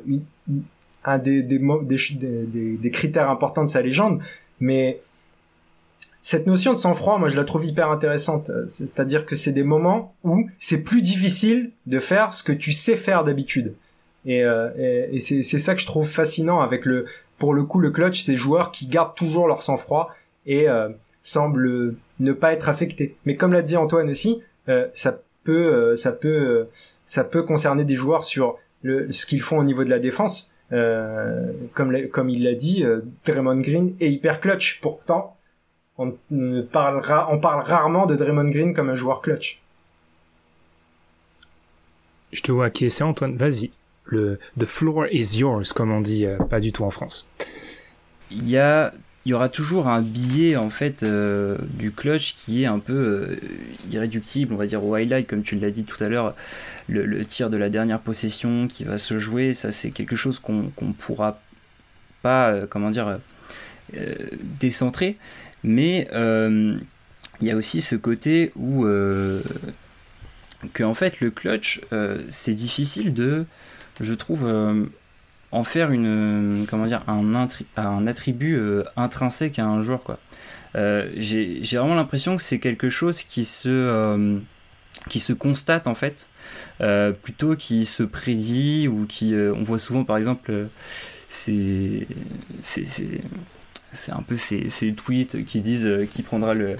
un 1.04 1.18
des 1.18 1.42
des, 1.42 1.60
des 1.60 2.76
des 2.76 2.90
critères 2.90 3.28
importants 3.28 3.64
de 3.64 3.68
sa 3.68 3.82
légende 3.82 4.22
mais 4.60 5.00
cette 6.26 6.48
notion 6.48 6.72
de 6.72 6.78
sang-froid, 6.78 7.18
moi 7.18 7.28
je 7.28 7.36
la 7.36 7.44
trouve 7.44 7.64
hyper 7.64 7.88
intéressante. 7.88 8.50
C'est-à-dire 8.66 9.26
que 9.26 9.36
c'est 9.36 9.52
des 9.52 9.62
moments 9.62 10.12
où 10.24 10.50
c'est 10.58 10.82
plus 10.82 11.00
difficile 11.00 11.70
de 11.86 12.00
faire 12.00 12.34
ce 12.34 12.42
que 12.42 12.50
tu 12.50 12.72
sais 12.72 12.96
faire 12.96 13.22
d'habitude. 13.22 13.76
Et, 14.24 14.42
euh, 14.42 15.06
et, 15.12 15.20
c'est 15.20 15.42
ça 15.44 15.76
que 15.76 15.80
je 15.80 15.86
trouve 15.86 16.04
fascinant 16.04 16.58
avec 16.58 16.84
le, 16.84 17.04
pour 17.38 17.54
le 17.54 17.62
coup, 17.62 17.78
le 17.78 17.92
clutch, 17.92 18.24
ces 18.24 18.34
joueurs 18.34 18.72
qui 18.72 18.88
gardent 18.88 19.14
toujours 19.14 19.46
leur 19.46 19.62
sang-froid 19.62 20.12
et 20.46 20.68
euh, 20.68 20.88
semblent 21.22 21.94
ne 22.18 22.32
pas 22.32 22.52
être 22.52 22.68
affectés. 22.68 23.14
Mais 23.24 23.36
comme 23.36 23.52
l'a 23.52 23.62
dit 23.62 23.76
Antoine 23.76 24.10
aussi, 24.10 24.42
euh, 24.68 24.88
ça 24.94 25.20
peut, 25.44 25.52
euh, 25.52 25.94
ça 25.94 26.10
peut, 26.10 26.28
euh, 26.28 26.64
ça 27.04 27.22
peut 27.22 27.44
concerner 27.44 27.84
des 27.84 27.94
joueurs 27.94 28.24
sur 28.24 28.58
le, 28.82 29.12
ce 29.12 29.26
qu'ils 29.26 29.42
font 29.42 29.58
au 29.60 29.64
niveau 29.64 29.84
de 29.84 29.90
la 29.90 30.00
défense. 30.00 30.50
Euh, 30.72 31.52
comme, 31.72 31.96
comme 32.08 32.28
il 32.30 32.42
l'a 32.42 32.54
dit, 32.54 32.82
euh, 32.82 33.02
Draymond 33.24 33.60
Green 33.60 33.94
est 34.00 34.10
hyper 34.10 34.40
clutch. 34.40 34.80
Pourtant, 34.80 35.35
on, 35.98 36.16
parle 36.70 37.00
rarement 37.00 38.06
de 38.06 38.16
Draymond 38.16 38.50
Green 38.50 38.74
comme 38.74 38.90
un 38.90 38.94
joueur 38.94 39.20
clutch. 39.20 39.60
Je 42.32 42.42
te 42.42 42.52
vois 42.52 42.66
acquiescer, 42.66 43.02
Antoine. 43.02 43.36
Vas-y. 43.36 43.70
Le 44.04 44.38
the 44.58 44.66
floor 44.66 45.06
is 45.10 45.38
yours, 45.38 45.72
comme 45.74 45.90
on 45.90 46.00
dit, 46.00 46.26
euh, 46.26 46.38
pas 46.38 46.60
du 46.60 46.72
tout 46.72 46.84
en 46.84 46.90
France. 46.90 47.26
Il 48.30 48.48
y 48.48 48.56
a 48.56 48.92
il 49.26 49.30
y 49.30 49.34
aura 49.34 49.48
toujours 49.48 49.88
un 49.88 50.02
billet 50.02 50.56
en 50.56 50.70
fait 50.70 51.02
euh, 51.02 51.58
du 51.70 51.90
clutch 51.90 52.36
qui 52.36 52.62
est 52.62 52.66
un 52.66 52.78
peu 52.78 52.92
euh, 52.92 53.40
irréductible, 53.90 54.54
on 54.54 54.56
va 54.56 54.66
dire 54.66 54.84
au 54.84 54.94
highlight, 54.94 55.26
comme 55.26 55.42
tu 55.42 55.58
l'as 55.58 55.72
dit 55.72 55.82
tout 55.82 56.02
à 56.02 56.08
l'heure, 56.08 56.36
le, 56.88 57.24
tir 57.24 57.50
de 57.50 57.56
la 57.56 57.68
dernière 57.68 57.98
possession 57.98 58.68
qui 58.68 58.84
va 58.84 58.98
se 58.98 59.18
jouer, 59.18 59.52
ça 59.52 59.72
c'est 59.72 59.90
quelque 59.90 60.14
chose 60.14 60.38
qu'on 60.38 60.70
ne 60.80 60.92
pourra 60.92 61.40
pas, 62.22 62.50
euh, 62.50 62.66
comment 62.70 62.90
dire, 62.90 63.18
décentrer, 64.60 65.16
mais 65.64 66.08
il 66.12 67.46
y 67.46 67.50
a 67.50 67.56
aussi 67.56 67.80
ce 67.80 67.96
côté 67.96 68.52
où 68.56 68.86
en 68.86 70.94
fait 70.94 71.20
le 71.20 71.30
clutch 71.30 71.80
c'est 72.28 72.54
difficile 72.54 73.14
de, 73.14 73.46
je 74.00 74.14
trouve 74.14 74.46
en 75.52 75.64
faire 75.64 75.90
une 75.90 76.66
comment 76.68 76.86
dire 76.86 77.02
un, 77.06 78.06
attribut 78.06 78.56
euh, 78.56 78.84
intrinsèque 78.96 79.58
à 79.58 79.66
un 79.66 79.82
joueur 79.82 80.02
quoi. 80.02 80.18
Euh, 80.74 81.10
j'ai 81.16 81.62
vraiment 81.62 81.94
l'impression 81.94 82.36
que 82.36 82.42
c'est 82.42 82.58
quelque 82.58 82.90
chose 82.90 83.22
qui 83.22 83.44
se 83.44 83.68
euh, 83.68 84.38
qui 85.08 85.20
se 85.20 85.32
constate 85.32 85.86
en 85.86 85.94
fait 85.94 86.28
plutôt 87.22 87.56
qui 87.56 87.84
se 87.84 88.02
prédit 88.02 88.88
ou 88.88 89.06
qui 89.06 89.34
on 89.34 89.62
voit 89.62 89.78
souvent 89.78 90.04
par 90.04 90.16
exemple 90.16 90.68
c'est 91.28 92.06
c'est 93.96 94.12
un 94.12 94.22
peu 94.22 94.36
ces, 94.36 94.70
ces, 94.70 94.92
tweets 94.92 95.44
qui 95.44 95.60
disent 95.60 95.90
qui 96.10 96.22
prendra 96.22 96.54
le, 96.54 96.76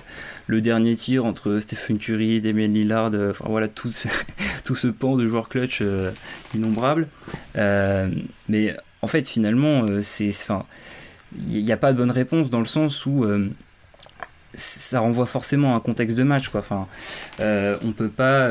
dernier 0.60 0.94
tir 0.94 1.24
entre 1.24 1.58
Stephen 1.58 1.98
Curry, 1.98 2.40
Damien 2.40 2.68
Lillard, 2.68 3.12
enfin 3.30 3.46
voilà 3.48 3.68
tout 3.68 3.92
ce, 3.92 4.08
tout 4.64 4.74
ce 4.74 4.88
pan 4.88 5.16
de 5.16 5.26
joueurs 5.26 5.48
clutch 5.48 5.82
innombrables. 6.54 7.08
mais 7.54 8.76
en 9.02 9.08
fait, 9.08 9.28
finalement, 9.28 9.84
euh, 9.84 10.02
il 11.36 11.64
n'y 11.64 11.72
a 11.72 11.76
pas 11.76 11.92
de 11.92 11.98
bonne 11.98 12.10
réponse 12.10 12.50
dans 12.50 12.58
le 12.58 12.66
sens 12.66 13.06
où 13.06 13.24
euh, 13.24 13.50
ça 14.54 14.98
renvoie 15.00 15.26
forcément 15.26 15.74
à 15.74 15.76
un 15.76 15.80
contexte 15.80 16.16
de 16.16 16.22
match, 16.22 16.48
quoi. 16.48 16.58
Enfin, 16.58 16.88
euh, 17.38 17.76
on 17.84 17.92
peut 17.92 18.08
pas, 18.08 18.50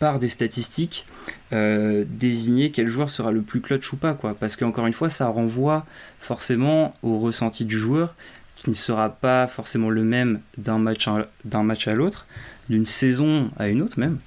par 0.00 0.18
des 0.18 0.28
statistiques, 0.28 1.06
désigner 1.50 2.70
quel 2.70 2.88
joueur 2.88 3.10
sera 3.10 3.30
le 3.30 3.42
plus 3.42 3.60
clutch 3.60 3.92
ou 3.92 3.96
pas, 3.96 4.14
quoi. 4.14 4.34
Parce 4.38 4.56
qu'encore 4.56 4.86
une 4.86 4.92
fois, 4.92 5.10
ça 5.10 5.28
renvoie 5.28 5.84
forcément 6.18 6.94
au 7.02 7.18
ressenti 7.18 7.64
du 7.64 7.78
joueur, 7.78 8.14
qui 8.54 8.70
ne 8.70 8.74
sera 8.74 9.10
pas 9.10 9.46
forcément 9.46 9.90
le 9.90 10.04
même 10.04 10.40
d'un 10.56 10.78
match 10.78 11.08
à, 11.08 11.94
l'autre, 11.94 12.26
d'une 12.68 12.86
saison 12.86 13.50
à 13.58 13.68
une 13.68 13.82
autre 13.82 13.98
même. 13.98 14.18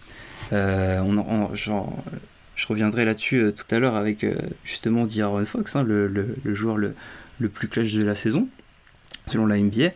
genre, 0.51 2.03
je 2.55 2.67
reviendrai 2.67 3.05
là-dessus 3.05 3.37
euh, 3.37 3.51
tout 3.51 3.65
à 3.73 3.79
l'heure 3.79 3.95
avec 3.95 4.23
euh, 4.23 4.35
justement 4.63 5.05
D'Aaron 5.05 5.45
Fox, 5.45 5.75
hein, 5.75 5.83
le, 5.83 6.35
joueur 6.45 6.77
le, 6.77 6.93
plus 7.49 7.67
clutch 7.67 7.93
de 7.93 8.03
la 8.03 8.15
saison, 8.15 8.47
selon 9.27 9.45
la 9.45 9.57
NBA. 9.57 9.91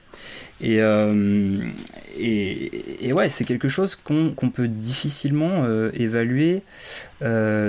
Euh, 0.62 1.64
et, 2.18 3.08
et, 3.08 3.14
ouais, 3.14 3.30
c'est 3.30 3.46
quelque 3.46 3.70
chose 3.70 3.96
qu'on 3.96 4.50
peut 4.54 4.68
difficilement 4.68 5.66
évaluer 5.94 6.64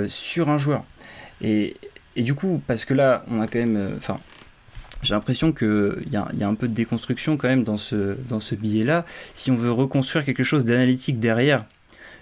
sur 0.07 0.49
un 0.49 0.57
joueur. 0.57 0.83
Et, 1.41 1.75
du 2.17 2.33
coup, 2.33 2.61
parce 2.67 2.85
que 2.85 2.93
là, 2.93 3.23
on 3.29 3.41
a 3.41 3.47
quand 3.47 3.59
même. 3.59 3.93
Enfin, 3.97 4.19
j'ai 5.01 5.15
l'impression 5.15 5.51
qu'il 5.53 6.05
y, 6.11 6.13
y, 6.13 6.43
a 6.43 6.47
un 6.47 6.55
peu 6.55 6.67
de 6.67 6.73
déconstruction 6.73 7.37
quand 7.37 7.47
même 7.47 7.63
dans 7.63 7.77
ce, 7.77 8.17
dans 8.29 8.39
ce 8.39 8.55
billet-là. 8.55 9.05
Si 9.33 9.49
on 9.49 9.55
veut 9.55 9.71
reconstruire 9.71 10.25
quelque 10.25 10.43
chose 10.43 10.65
d'analytique 10.65 11.17
derrière, 11.17 11.65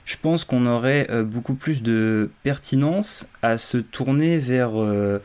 je 0.10 0.18
pense 0.18 0.44
qu'on 0.44 0.66
aurait 0.66 1.06
euh, 1.12 1.24
beaucoup 1.24 1.54
plus 1.54 1.84
de 1.84 2.32
pertinence 2.42 3.30
à 3.44 3.60
se 3.60 3.78
tourner 3.78 4.40
vers 4.40 4.82
euh, 4.82 5.22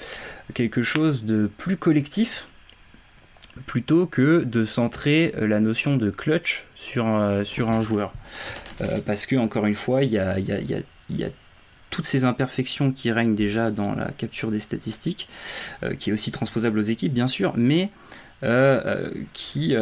quelque 0.53 0.83
chose 0.83 1.25
de 1.25 1.51
plus 1.57 1.79
collectif 1.79 2.49
plutôt 3.67 4.07
que 4.07 4.45
de 4.45 4.65
centrer 4.65 5.35
euh, 5.37 5.47
la 5.47 5.61
notion 5.61 5.97
de 5.97 6.11
clutch 6.11 6.65
sur, 6.75 7.07
sur 7.45 7.71
un 7.71 7.81
joueur. 7.81 8.13
parce 9.07 9.27
que, 9.27 9.37
encore 9.37 9.67
une 9.67 9.75
fois, 9.75 10.03
il 10.03 10.13
y 10.13 10.19
a, 10.19 11.29
toutes 11.91 12.07
ces 12.07 12.25
imperfections 12.25 12.91
qui 12.91 13.13
règnent 13.13 13.37
déjà 13.37 13.71
dans 13.71 13.95
la 13.95 14.07
capture 14.07 14.51
des 14.51 14.59
statistiques, 14.59 15.29
qui 15.99 16.11
est 16.11 16.13
aussi 16.13 16.33
transposable 16.33 16.81
aux 16.81 16.83
équipes, 16.83 17.13
bien 17.13 17.29
sûr, 17.29 17.53
mais 17.57 17.91
qui 19.33 19.77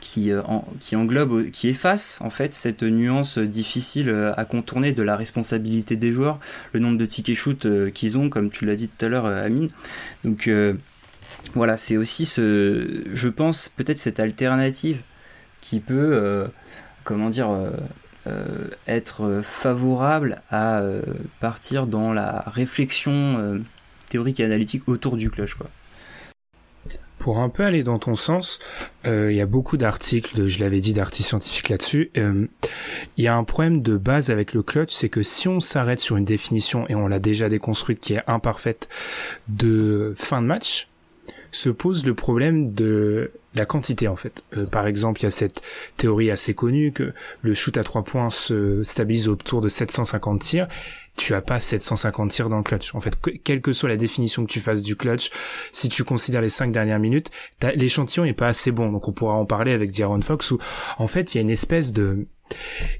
qui, 0.00 0.32
euh, 0.32 0.42
qui 0.80 0.96
englobe, 0.96 1.50
qui 1.50 1.68
efface 1.68 2.20
en 2.22 2.30
fait 2.30 2.54
cette 2.54 2.82
nuance 2.82 3.38
difficile 3.38 4.08
euh, 4.08 4.32
à 4.36 4.44
contourner 4.44 4.92
de 4.92 5.02
la 5.02 5.16
responsabilité 5.16 5.96
des 5.96 6.12
joueurs, 6.12 6.40
le 6.72 6.80
nombre 6.80 6.98
de 6.98 7.06
tickets 7.06 7.36
shoot 7.36 7.66
euh, 7.66 7.90
qu'ils 7.90 8.18
ont, 8.18 8.28
comme 8.28 8.50
tu 8.50 8.64
l'as 8.64 8.76
dit 8.76 8.88
tout 8.88 9.04
à 9.04 9.08
l'heure, 9.08 9.26
Amine. 9.26 9.68
Donc 10.24 10.50
voilà, 11.54 11.76
c'est 11.76 11.96
aussi 11.96 12.24
ce, 12.24 13.04
je 13.12 13.28
pense, 13.28 13.68
peut-être 13.68 13.98
cette 13.98 14.20
alternative 14.20 15.02
qui 15.60 15.80
peut, 15.80 16.46
comment 17.04 17.30
dire, 17.30 17.50
être 18.86 19.40
favorable 19.42 20.40
à 20.50 20.82
partir 21.40 21.86
dans 21.86 22.12
la 22.12 22.44
réflexion 22.46 23.60
théorique 24.08 24.40
et 24.40 24.44
analytique 24.44 24.88
autour 24.88 25.16
du 25.16 25.30
clutch, 25.30 25.54
quoi. 25.54 25.68
Pour 27.22 27.38
un 27.38 27.50
peu 27.50 27.64
aller 27.64 27.84
dans 27.84 28.00
ton 28.00 28.16
sens, 28.16 28.58
euh, 29.06 29.30
il 29.30 29.36
y 29.36 29.40
a 29.40 29.46
beaucoup 29.46 29.76
d'articles, 29.76 30.48
je 30.48 30.58
l'avais 30.58 30.80
dit, 30.80 30.92
d'articles 30.92 31.28
scientifiques 31.28 31.68
là-dessus. 31.68 32.10
Euh, 32.16 32.48
il 33.16 33.22
y 33.22 33.28
a 33.28 33.36
un 33.36 33.44
problème 33.44 33.80
de 33.80 33.96
base 33.96 34.32
avec 34.32 34.52
le 34.54 34.64
clutch, 34.64 34.92
c'est 34.92 35.08
que 35.08 35.22
si 35.22 35.46
on 35.46 35.60
s'arrête 35.60 36.00
sur 36.00 36.16
une 36.16 36.24
définition, 36.24 36.84
et 36.88 36.96
on 36.96 37.06
l'a 37.06 37.20
déjà 37.20 37.48
déconstruite, 37.48 38.00
qui 38.00 38.14
est 38.14 38.24
imparfaite, 38.26 38.88
de 39.46 40.14
fin 40.18 40.42
de 40.42 40.48
match, 40.48 40.88
se 41.52 41.70
pose 41.70 42.04
le 42.06 42.14
problème 42.14 42.74
de 42.74 43.30
la 43.54 43.66
quantité 43.66 44.08
en 44.08 44.16
fait. 44.16 44.44
Euh, 44.56 44.66
par 44.66 44.86
exemple, 44.86 45.20
il 45.20 45.24
y 45.24 45.26
a 45.26 45.30
cette 45.30 45.62
théorie 45.96 46.30
assez 46.30 46.54
connue 46.54 46.92
que 46.92 47.12
le 47.42 47.54
shoot 47.54 47.76
à 47.76 47.84
trois 47.84 48.02
points 48.02 48.30
se 48.30 48.82
stabilise 48.82 49.28
autour 49.28 49.60
de 49.60 49.68
750 49.68 50.40
tirs 50.40 50.68
tu 51.14 51.34
as 51.34 51.42
pas 51.42 51.60
750 51.60 52.30
tirs 52.30 52.48
dans 52.48 52.56
le 52.56 52.62
clutch. 52.62 52.94
En 52.94 53.00
fait, 53.02 53.18
quelle 53.44 53.60
que 53.60 53.74
soit 53.74 53.90
la 53.90 53.98
définition 53.98 54.46
que 54.46 54.50
tu 54.50 54.60
fasses 54.60 54.82
du 54.82 54.96
clutch, 54.96 55.30
si 55.70 55.90
tu 55.90 56.04
considères 56.04 56.40
les 56.40 56.48
cinq 56.48 56.72
dernières 56.72 56.98
minutes, 56.98 57.30
l'échantillon 57.74 58.24
est 58.24 58.32
pas 58.32 58.48
assez 58.48 58.70
bon. 58.70 58.90
Donc 58.90 59.08
on 59.08 59.12
pourra 59.12 59.34
en 59.34 59.44
parler 59.44 59.72
avec 59.72 59.92
D'Aaron 59.92 60.22
Fox 60.22 60.52
où 60.52 60.58
en 60.96 61.06
fait 61.06 61.34
il 61.34 61.36
y 61.36 61.40
a 61.40 61.42
une 61.42 61.50
espèce 61.50 61.92
de 61.92 62.26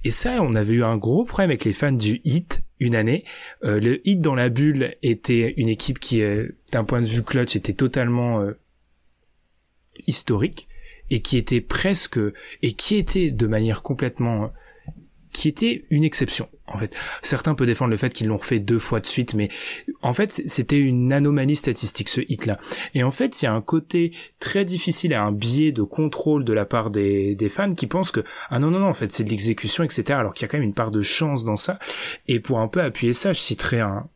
et 0.05 0.11
ça, 0.11 0.38
on 0.41 0.55
avait 0.55 0.73
eu 0.73 0.85
un 0.85 0.97
gros 0.97 1.25
problème 1.25 1.51
avec 1.51 1.65
les 1.65 1.73
fans 1.73 1.93
du 1.93 2.21
Hit 2.25 2.62
une 2.83 2.97
année. 2.97 3.25
Euh, 3.64 3.81
le 3.81 4.07
Hit 4.07 4.21
dans 4.21 4.35
la 4.35 4.49
bulle 4.49 4.97
était 5.03 5.55
une 5.57 5.68
équipe 5.68 6.01
qui, 6.01 6.21
euh, 6.21 6.49
d'un 6.73 6.85
point 6.85 7.01
de 7.01 7.07
vue 7.07 7.23
clutch, 7.23 7.57
était 7.57 7.73
totalement 7.73 8.40
euh, 8.40 8.59
historique 10.07 10.68
et 11.09 11.23
qui 11.23 11.37
était 11.37 11.61
presque 11.61 12.18
et 12.62 12.73
qui 12.73 12.97
était 12.97 13.31
de 13.31 13.47
manière 13.47 13.83
complètement 13.83 14.53
qui 15.33 15.49
était 15.49 15.85
une 15.90 16.05
exception. 16.05 16.49
En 16.66 16.79
fait, 16.79 16.95
certains 17.23 17.55
peuvent 17.55 17.66
défendre 17.66 17.90
le 17.90 17.97
fait 17.97 18.12
qu'ils 18.12 18.29
l'ont 18.29 18.37
refait 18.37 18.59
deux 18.59 18.79
fois 18.79 19.01
de 19.01 19.07
suite, 19.07 19.35
mais 19.35 19.49
en 20.01 20.14
fait, 20.14 20.42
c'était 20.47 20.79
une 20.79 21.12
anomalie 21.12 21.57
statistique 21.57 22.09
ce 22.09 22.21
hit-là. 22.21 22.59
Et 22.95 23.03
en 23.03 23.11
fait, 23.11 23.42
il 23.42 23.45
y 23.45 23.49
a 23.49 23.53
un 23.53 23.61
côté 23.61 24.12
très 24.38 24.64
difficile, 24.64 25.14
à 25.14 25.23
un 25.23 25.33
biais 25.33 25.73
de 25.73 25.83
contrôle 25.83 26.45
de 26.45 26.53
la 26.53 26.64
part 26.64 26.90
des, 26.90 27.37
fans 27.51 27.75
qui 27.75 27.87
pensent 27.87 28.12
que 28.12 28.23
ah 28.51 28.59
non 28.59 28.71
non 28.71 28.81
non, 28.81 28.87
en 28.87 28.95
fait, 28.95 29.12
c'est 29.12 29.25
de 29.25 29.31
l'exécution, 29.31 29.85
etc. 29.85 30.18
Alors 30.18 30.35
qu'il 30.35 30.42
y 30.42 30.45
a 30.47 30.49
quand 30.49 30.59
même 30.59 30.66
une 30.66 30.75
part 30.75 30.90
de 30.90 31.03
chance 31.03 31.45
dans 31.45 31.57
ça. 31.57 31.79
Et 32.29 32.40
pour 32.40 32.61
un 32.61 32.68
peu 32.68 32.81
appuyer 32.81 33.12
ça, 33.12 33.33
je 33.33 33.40
citerai 33.40 33.81
un 33.81 34.09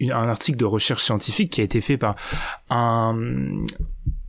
un 0.00 0.28
article 0.28 0.58
de 0.58 0.64
recherche 0.64 1.02
scientifique 1.02 1.52
qui 1.52 1.62
a 1.62 1.64
été 1.64 1.80
fait 1.80 1.96
par 1.96 2.16
un 2.68 3.64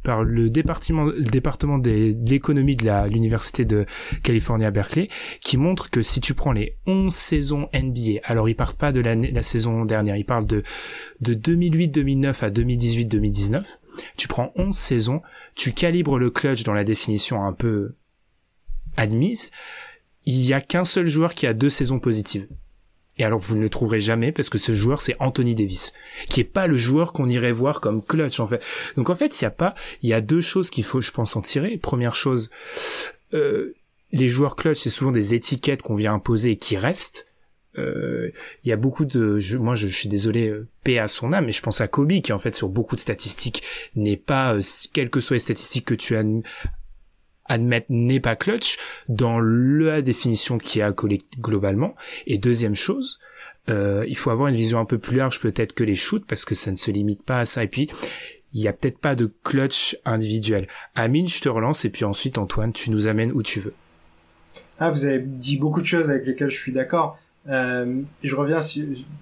par 0.08 0.24
le 0.24 0.50
département, 0.50 1.04
le 1.04 1.22
département 1.22 1.80
de 1.80 2.16
l'économie 2.26 2.78
de 2.78 3.10
l'université 3.10 3.66
de 3.66 3.86
Californie 4.24 4.64
à 4.64 4.72
Berkeley, 4.72 5.10
qui 5.42 5.58
montre 5.58 5.90
que 5.90 6.02
si 6.02 6.22
tu 6.22 6.34
prends 6.34 6.54
les 6.54 6.78
11 6.86 7.14
saisons 7.14 7.68
NBA, 7.74 8.22
alors 8.24 8.48
ils 8.48 8.56
partent 8.56 8.78
pas 8.78 8.94
de 8.94 9.02
la, 9.02 9.16
la 9.16 9.42
saison 9.42 9.84
dernière, 9.84 10.16
ils 10.16 10.24
parlent 10.24 10.46
de, 10.46 10.64
de 11.20 11.34
2008-2009 11.34 12.46
à 12.46 12.50
2018-2019, 12.50 13.64
tu 14.16 14.30
prends 14.30 14.54
11 14.56 14.74
saisons, 14.74 15.22
tu 15.56 15.74
calibres 15.74 16.18
le 16.18 16.30
clutch 16.30 16.64
dans 16.64 16.74
la 16.74 16.86
définition 16.86 17.44
un 17.44 17.52
peu 17.52 17.96
admise, 18.96 19.52
il 20.26 20.40
y 20.42 20.54
a 20.54 20.62
qu'un 20.62 20.86
seul 20.86 21.08
joueur 21.08 21.34
qui 21.34 21.48
a 21.48 21.54
deux 21.54 21.70
saisons 21.70 22.00
positives. 22.00 22.48
Et 23.20 23.24
alors 23.24 23.40
vous 23.40 23.56
ne 23.56 23.62
le 23.62 23.70
trouverez 23.70 24.00
jamais 24.00 24.32
parce 24.32 24.50
que 24.50 24.58
ce 24.58 24.74
joueur 24.74 25.02
c'est 25.02 25.16
Anthony 25.20 25.56
Davis, 25.56 25.94
qui 26.30 26.42
est 26.42 26.44
pas 26.44 26.68
le 26.68 26.78
joueur 26.78 27.14
qu'on 27.14 27.30
irait 27.30 27.52
voir 27.52 27.82
comme 27.82 28.04
clutch 28.04 28.40
en 28.40 28.48
fait. 28.48 28.64
Donc 28.96 29.10
en 29.10 29.16
fait 29.16 29.40
il 29.40 29.44
y 29.44 29.48
a 29.48 29.52
pas, 29.52 29.74
il 30.02 30.10
y 30.10 30.14
a 30.14 30.22
deux 30.22 30.42
choses 30.42 30.70
qu'il 30.70 30.84
faut 30.84 31.02
je 31.02 31.12
pense 31.12 31.36
en 31.36 31.42
tirer. 31.42 31.78
Première 31.78 32.16
chose, 32.16 32.50
euh, 33.34 33.74
les 34.12 34.30
joueurs 34.30 34.56
clutch 34.56 34.80
c'est 34.80 34.90
souvent 34.90 35.12
des 35.12 35.34
étiquettes 35.34 35.82
qu'on 35.82 35.96
vient 35.96 36.14
imposer 36.14 36.52
et 36.52 36.58
qui 36.58 36.78
restent. 36.78 37.28
euh, 37.78 38.32
il 38.64 38.70
y 38.70 38.72
a 38.72 38.78
beaucoup 38.78 39.06
de, 39.06 39.40
moi 39.58 39.76
je, 39.76 39.88
suis 39.88 40.10
désolé, 40.10 40.50
euh, 40.50 40.68
paix 40.84 40.98
à 41.00 41.08
son 41.08 41.32
âme, 41.34 41.46
mais 41.46 41.52
je 41.52 41.62
pense 41.62 41.80
à 41.82 41.88
Kobe 41.88 42.22
qui 42.22 42.34
en 42.34 42.40
fait 42.40 42.56
sur 42.56 42.70
beaucoup 42.70 42.96
de 42.96 43.00
statistiques 43.02 43.64
n'est 43.96 44.18
pas, 44.18 44.56
euh, 44.56 44.62
quelles 44.94 45.10
que 45.10 45.22
soient 45.22 45.36
les 45.36 45.40
statistiques 45.42 45.86
que 45.86 45.94
tu 45.94 46.16
admets, 46.16 46.42
admettre 47.48 47.88
n'est 47.90 48.20
pas 48.20 48.36
clutch 48.36 48.78
dans 49.10 49.40
la 49.40 50.02
définition 50.02 50.58
qui 50.58 50.82
a 50.82 50.92
globalement. 50.92 51.96
Et 52.26 52.38
deuxième 52.38 52.76
chose, 52.76 53.20
euh, 53.70 54.06
il 54.08 54.18
faut 54.18 54.30
avoir 54.30 54.48
une 54.48 54.56
vision 54.56 54.80
un 54.80 54.86
peu 54.86 54.98
plus 54.98 55.18
large 55.18 55.40
peut-être 55.40 55.74
que 55.74 55.84
les 55.84 55.96
shoots 55.96 56.26
parce 56.26 56.46
que 56.46 56.56
ça 56.56 56.72
ne 56.72 56.78
se 56.78 56.92
limite 56.92 57.24
pas 57.24 57.40
à 57.40 57.46
ça. 57.46 57.64
Et 57.64 57.68
puis 57.68 57.90
il 58.54 58.62
y 58.62 58.68
a 58.68 58.74
peut-être 58.74 59.00
pas 59.00 59.16
de 59.16 59.32
clutch 59.44 59.98
individuel. 60.06 60.68
Amine, 60.96 61.28
je 61.28 61.42
te 61.42 61.50
relance 61.50 61.86
et 61.86 61.90
puis 61.90 62.06
ensuite 62.06 62.38
Antoine, 62.38 62.74
tu 62.74 62.92
nous 62.92 63.08
amènes 63.08 63.32
où 63.34 63.44
tu 63.44 63.60
veux. 63.60 63.74
Ah, 64.80 64.92
vous 64.92 65.06
avez 65.06 65.20
dit 65.20 65.58
beaucoup 65.58 65.82
de 65.82 65.86
choses 65.86 66.10
avec 66.10 66.26
lesquelles 66.26 66.50
je 66.50 66.58
suis 66.58 66.72
d'accord. 66.72 67.18
Euh, 67.50 68.02
je 68.24 68.36
reviens 68.36 68.60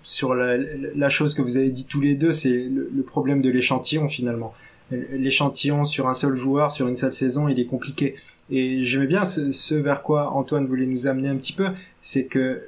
sur, 0.04 0.36
la, 0.36 1.10
chose 1.10 1.34
que 1.34 1.42
vous 1.42 1.58
avez 1.58 1.70
dit 1.70 1.86
tous 1.86 2.02
les 2.02 2.16
deux, 2.16 2.32
c'est 2.32 2.50
le, 2.70 3.04
problème 3.04 3.42
de 3.42 3.50
l'échantillon 3.50 4.10
finalement. 4.10 4.54
L'échantillon 4.92 5.84
sur 5.84 6.08
un 6.08 6.14
seul 6.14 6.36
joueur, 6.36 6.72
sur 6.72 6.88
une 6.88 6.96
seule 6.96 7.12
saison, 7.12 7.48
il 7.48 7.60
est 7.60 7.66
compliqué. 7.66 8.16
Et 8.52 8.84
j'aimais 8.84 9.08
bien 9.08 9.26
ce, 9.26 9.76
vers 9.76 10.04
quoi 10.04 10.32
Antoine 10.32 10.68
voulait 10.68 10.86
nous 10.86 11.08
amener 11.08 11.30
un 11.30 11.38
petit 11.38 11.54
peu, 11.54 11.70
c'est 12.00 12.26
que 12.26 12.62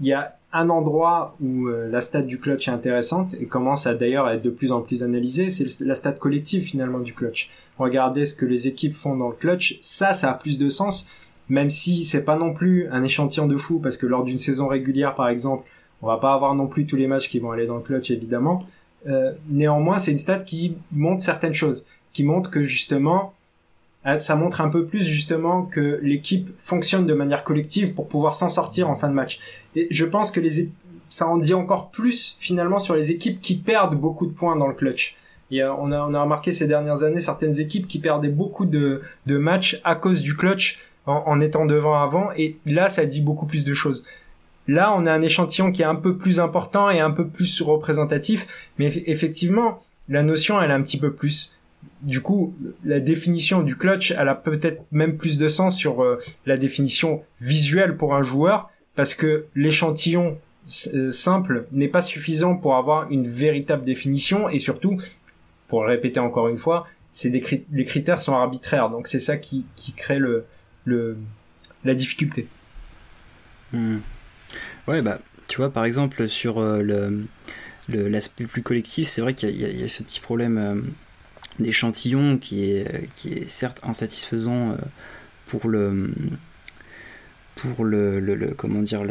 il 0.00 0.06
y 0.06 0.12
a 0.12 0.36
un 0.52 0.68
endroit 0.68 1.36
où 1.40 1.68
euh, 1.68 1.88
la 1.88 2.00
stat 2.00 2.22
du 2.22 2.38
clutch 2.38 2.68
est 2.68 2.72
intéressante 2.72 3.34
et 3.40 3.46
commence 3.46 3.86
à 3.86 3.94
d'ailleurs 3.94 4.28
être 4.28 4.42
de 4.42 4.50
plus 4.50 4.72
en 4.72 4.80
plus 4.80 5.02
analysée, 5.02 5.48
c'est 5.48 5.80
la 5.80 5.94
stat 5.94 6.12
collective 6.12 6.64
finalement 6.64 6.98
du 6.98 7.14
clutch. 7.14 7.50
Regardez 7.78 8.26
ce 8.26 8.34
que 8.34 8.44
les 8.44 8.68
équipes 8.68 8.94
font 8.94 9.16
dans 9.16 9.28
le 9.28 9.34
clutch, 9.34 9.78
ça, 9.80 10.12
ça 10.12 10.30
a 10.30 10.34
plus 10.34 10.58
de 10.58 10.68
sens, 10.68 11.08
même 11.48 11.70
si 11.70 12.04
c'est 12.04 12.24
pas 12.24 12.36
non 12.36 12.52
plus 12.52 12.88
un 12.90 13.02
échantillon 13.02 13.46
de 13.46 13.56
fou, 13.56 13.78
parce 13.78 13.96
que 13.96 14.06
lors 14.06 14.24
d'une 14.24 14.36
saison 14.36 14.68
régulière 14.68 15.14
par 15.14 15.28
exemple, 15.28 15.64
on 16.02 16.08
va 16.08 16.18
pas 16.18 16.34
avoir 16.34 16.54
non 16.54 16.66
plus 16.66 16.84
tous 16.84 16.96
les 16.96 17.06
matchs 17.06 17.28
qui 17.28 17.38
vont 17.38 17.52
aller 17.52 17.66
dans 17.66 17.76
le 17.76 17.82
clutch 17.82 18.10
évidemment. 18.10 18.58
Euh, 19.06 19.32
néanmoins, 19.48 19.98
c'est 19.98 20.12
une 20.12 20.18
stat 20.18 20.38
qui 20.38 20.76
montre 20.92 21.22
certaines 21.22 21.54
choses, 21.54 21.86
qui 22.12 22.24
montre 22.24 22.50
que 22.50 22.62
justement 22.62 23.34
euh, 24.06 24.16
ça 24.16 24.36
montre 24.36 24.60
un 24.60 24.68
peu 24.68 24.84
plus 24.84 25.04
justement 25.04 25.62
que 25.62 26.00
l'équipe 26.02 26.48
fonctionne 26.58 27.06
de 27.06 27.14
manière 27.14 27.44
collective 27.44 27.94
pour 27.94 28.08
pouvoir 28.08 28.34
s'en 28.34 28.48
sortir 28.48 28.88
en 28.88 28.96
fin 28.96 29.08
de 29.08 29.14
match. 29.14 29.40
Et 29.74 29.88
je 29.90 30.04
pense 30.04 30.30
que 30.30 30.40
les 30.40 30.70
ça 31.08 31.26
en 31.26 31.36
dit 31.36 31.52
encore 31.52 31.90
plus 31.90 32.36
finalement 32.40 32.78
sur 32.78 32.94
les 32.94 33.10
équipes 33.10 33.40
qui 33.40 33.56
perdent 33.56 33.96
beaucoup 33.96 34.26
de 34.26 34.32
points 34.32 34.56
dans 34.56 34.66
le 34.66 34.74
clutch. 34.74 35.16
On, 35.52 35.92
a, 35.92 36.00
on 36.00 36.14
a 36.14 36.22
remarqué 36.22 36.52
ces 36.52 36.66
dernières 36.66 37.02
années 37.02 37.20
certaines 37.20 37.60
équipes 37.60 37.86
qui 37.86 37.98
perdaient 37.98 38.28
beaucoup 38.28 38.64
de, 38.64 39.02
de 39.26 39.36
matchs 39.36 39.78
à 39.84 39.94
cause 39.94 40.22
du 40.22 40.34
clutch 40.34 40.78
en, 41.04 41.22
en 41.26 41.40
étant 41.40 41.66
devant 41.66 42.00
avant. 42.00 42.30
Et 42.38 42.56
là, 42.64 42.88
ça 42.88 43.04
dit 43.04 43.20
beaucoup 43.20 43.44
plus 43.44 43.64
de 43.66 43.74
choses. 43.74 44.04
Là, 44.68 44.94
on 44.96 45.06
a 45.06 45.12
un 45.12 45.22
échantillon 45.22 45.72
qui 45.72 45.82
est 45.82 45.86
un 45.86 45.96
peu 45.96 46.16
plus 46.16 46.40
important 46.40 46.90
et 46.90 47.00
un 47.00 47.10
peu 47.10 47.26
plus 47.26 47.60
représentatif. 47.62 48.70
Mais 48.78 48.92
effectivement, 49.06 49.82
la 50.08 50.22
notion, 50.22 50.60
elle 50.60 50.70
est 50.70 50.74
un 50.74 50.82
petit 50.82 50.98
peu 50.98 51.12
plus 51.12 51.52
du 52.02 52.20
coup, 52.20 52.54
la 52.84 53.00
définition 53.00 53.62
du 53.62 53.76
clutch, 53.76 54.12
elle 54.12 54.28
a 54.28 54.34
peut-être 54.34 54.84
même 54.90 55.16
plus 55.16 55.38
de 55.38 55.48
sens 55.48 55.76
sur 55.76 56.02
euh, 56.02 56.18
la 56.46 56.56
définition 56.56 57.22
visuelle 57.40 57.96
pour 57.96 58.14
un 58.14 58.22
joueur, 58.22 58.70
parce 58.94 59.14
que 59.14 59.46
l'échantillon 59.54 60.38
euh, 60.94 61.12
simple 61.12 61.66
n'est 61.72 61.88
pas 61.88 62.02
suffisant 62.02 62.56
pour 62.56 62.76
avoir 62.76 63.10
une 63.10 63.28
véritable 63.28 63.84
définition, 63.84 64.48
et 64.48 64.58
surtout, 64.58 64.96
pour 65.68 65.84
le 65.84 65.90
répéter 65.90 66.20
encore 66.20 66.48
une 66.48 66.58
fois, 66.58 66.86
c'est 67.10 67.30
des 67.30 67.42
les 67.70 67.84
critères 67.84 68.20
sont 68.20 68.34
arbitraires, 68.34 68.90
donc 68.90 69.06
c'est 69.06 69.20
ça 69.20 69.36
qui, 69.36 69.64
qui 69.76 69.92
crée 69.92 70.18
le, 70.18 70.44
le 70.84 71.16
la 71.84 71.94
difficulté. 71.94 72.48
Hmm. 73.72 73.98
Ouais, 74.88 75.02
bah, 75.02 75.20
tu 75.48 75.58
vois, 75.58 75.72
par 75.72 75.84
exemple, 75.84 76.28
sur 76.28 76.58
euh, 76.58 76.82
le 76.82 77.20
l'aspect 77.88 78.44
plus 78.44 78.62
collectif, 78.62 79.08
c'est 79.08 79.20
vrai 79.20 79.34
qu'il 79.34 79.50
y, 79.50 79.82
a 79.82 79.88
ce 79.88 80.02
petit 80.02 80.20
problème 80.20 80.84
d'échantillon 81.58 82.38
qui 82.38 82.70
est, 82.70 83.08
qui 83.14 83.32
est 83.32 83.48
certes 83.48 83.80
insatisfaisant 83.82 84.70
euh, 84.70 84.76
pour 85.46 85.68
le 85.68 86.12
pour 87.56 87.84
le, 87.84 88.54
comment 88.56 88.82
dire 88.82 89.04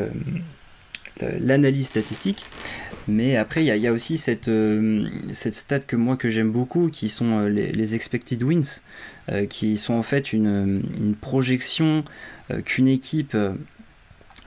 l'analyse 1.20 1.88
statistique. 1.88 2.46
Mais 3.08 3.36
après 3.36 3.64
il 3.64 3.68
y, 3.68 3.88
a, 3.88 3.92
aussi 3.92 4.18
cette, 4.18 4.48
euh, 4.48 5.08
cette 5.32 5.56
stat 5.56 5.80
que 5.80 5.96
moi 5.96 6.18
que 6.18 6.30
j'aime 6.30 6.52
beaucoup 6.52 6.90
qui 6.90 7.10
sont 7.10 7.40
euh, 7.40 7.50
les, 7.50 7.96
expected 7.96 8.42
wins 8.44 8.82
qui 9.50 9.78
sont 9.78 9.94
en 9.94 10.04
fait 10.04 10.34
une, 10.34 10.84
projection 11.22 12.04
qu'une 12.66 12.88
équipe 12.88 13.34
euh, 13.36 13.50
euh, 13.50 13.56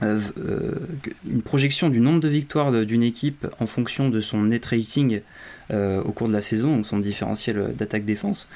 une 0.01 1.41
projection 1.43 1.89
du 1.89 1.99
nombre 1.99 2.19
de 2.19 2.27
victoires 2.27 2.71
d'une 2.85 3.03
équipe 3.03 3.47
en 3.59 3.65
fonction 3.65 4.09
de 4.09 4.19
son 4.19 4.43
net 4.43 4.65
rating 4.65 5.21
euh, 5.71 6.01
au 6.03 6.11
cours 6.11 6.27
de 6.27 6.33
la 6.33 6.41
saison, 6.41 6.75
donc 6.75 6.85
son 6.85 6.99
différentiel 6.99 7.73
d'attaque-défense. 7.75 8.49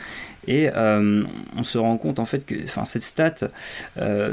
Et 0.47 0.69
on 0.75 1.63
se 1.63 1.77
rend 1.77 1.97
compte 1.97 2.19
en 2.19 2.25
fait 2.25 2.45
que 2.45 2.55
cette 2.83 3.03
stat, 3.03 3.35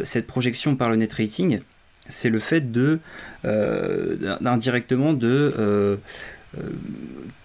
cette 0.05 0.27
projection 0.27 0.77
par 0.77 0.91
le 0.91 0.97
net 0.97 1.13
rating, 1.13 1.61
c'est 2.09 2.31
le 2.31 2.39
fait 2.39 2.73
de 2.73 2.99
indirectement 3.45 5.13
de 5.13 5.99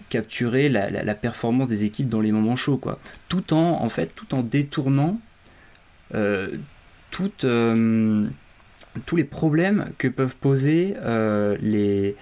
capturer 0.09 0.69
la, 0.69 0.89
la, 0.89 1.15
performance 1.15 1.67
des 1.67 1.85
équipes 1.85 2.09
dans 2.09 2.19
les 2.19 2.31
moments 2.31 2.57
chauds, 2.57 2.77
quoi. 2.77 2.99
Tout 3.29 3.53
en 3.53 3.81
en 3.81 3.89
fait, 3.89 4.13
tout 4.15 4.33
en 4.33 4.41
détournant 4.41 5.19
toute 7.11 7.45
tous 9.05 9.15
les 9.15 9.23
problèmes 9.23 9.89
que 9.97 10.07
peuvent 10.07 10.35
poser 10.35 10.95
euh, 11.01 11.57
les, 11.61 12.15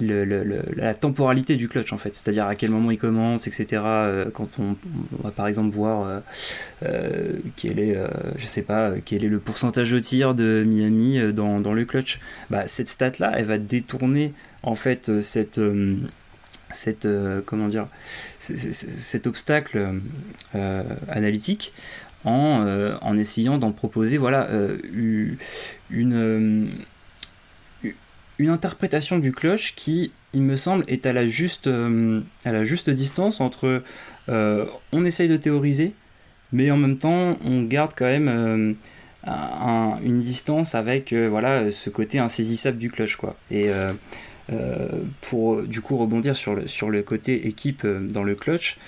la 0.00 0.94
temporalité 0.94 1.56
du 1.56 1.68
clutch 1.68 1.92
en 1.92 1.98
fait, 1.98 2.14
c'est-à-dire 2.14 2.46
à 2.46 2.54
quel 2.54 2.70
moment 2.70 2.90
il 2.90 2.98
commence, 2.98 3.46
etc. 3.46 3.82
Euh, 3.84 4.30
quand 4.32 4.48
on, 4.58 4.76
va 5.22 5.30
par 5.30 5.46
exemple 5.46 5.74
voir 5.74 6.22
euh, 6.82 7.38
quel 7.56 7.78
est, 7.78 7.96
je 8.36 8.46
sais 8.46 8.62
pas, 8.62 8.92
quel 9.04 9.24
est 9.24 9.28
le 9.28 9.38
pourcentage 9.38 9.90
de 9.90 9.98
tir 9.98 10.34
de 10.34 10.64
Miami 10.66 11.32
dans, 11.32 11.60
dans 11.60 11.74
le 11.74 11.84
clutch, 11.84 12.18
bah, 12.48 12.66
cette 12.66 12.88
stat 12.88 13.12
là, 13.18 13.32
elle 13.36 13.44
va 13.44 13.58
détourner 13.58 14.32
en 14.62 14.74
fait 14.74 15.20
cette 15.20 15.60
cette 16.72 17.06
comment 17.44 17.66
dire 17.66 17.88
cet 18.38 19.26
obstacle 19.26 20.00
analytique 21.08 21.72
euh, 22.26 22.98
en, 23.00 23.16
essayant 23.16 23.56
d'en 23.56 23.72
proposer 23.72 24.18
voilà, 24.18 24.46
euh, 24.50 24.76
une, 24.92 26.12
euh, 26.12 26.66
une 28.38 28.48
interprétation 28.48 29.18
du 29.18 29.32
cloche 29.32 29.74
qui, 29.74 30.12
il 30.34 30.42
me 30.42 30.56
semble, 30.56 30.84
est 30.86 31.06
à 31.06 31.14
la 31.14 31.26
juste, 31.26 31.68
à 31.68 32.52
la 32.52 32.64
juste 32.64 32.90
distance 32.90 33.40
entre 33.40 33.82
on 34.28 35.04
essaye 35.04 35.28
de 35.28 35.36
théoriser, 35.36 35.94
mais 36.52 36.70
en 36.70 36.76
même 36.76 36.98
temps 36.98 37.38
on 37.44 37.62
garde 37.62 37.92
quand 37.96 38.04
même 38.04 38.76
une 39.26 40.20
distance 40.20 40.74
avec 40.74 41.12
voilà, 41.12 41.70
ce 41.70 41.90
côté 41.90 42.18
insaisissable 42.18 42.78
du 42.78 42.90
cloche. 42.90 43.16
Quoi. 43.16 43.36
Et 43.50 43.70
pour 45.20 45.62
du 45.62 45.80
coup 45.80 45.96
rebondir 45.96 46.36
sur 46.36 46.54
le, 46.54 46.68
sur 46.68 46.90
le 46.90 47.02
côté 47.02 47.48
équipe 47.48 47.86
dans 47.86 48.22
le 48.22 48.34
clutch, 48.36 48.78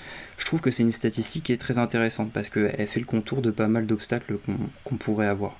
je 0.43 0.47
trouve 0.47 0.59
que 0.59 0.71
c'est 0.71 0.83
une 0.83 0.91
statistique 0.91 1.45
qui 1.45 1.53
est 1.53 1.57
très 1.57 1.77
intéressante 1.77 2.33
parce 2.33 2.49
qu'elle 2.49 2.85
fait 2.85 2.99
le 2.99 3.05
contour 3.05 3.41
de 3.41 3.49
pas 3.49 3.69
mal 3.69 3.85
d'obstacles 3.85 4.37
qu'on 4.83 4.97
pourrait 4.97 5.27
avoir. 5.27 5.57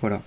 Voilà. 0.00 0.22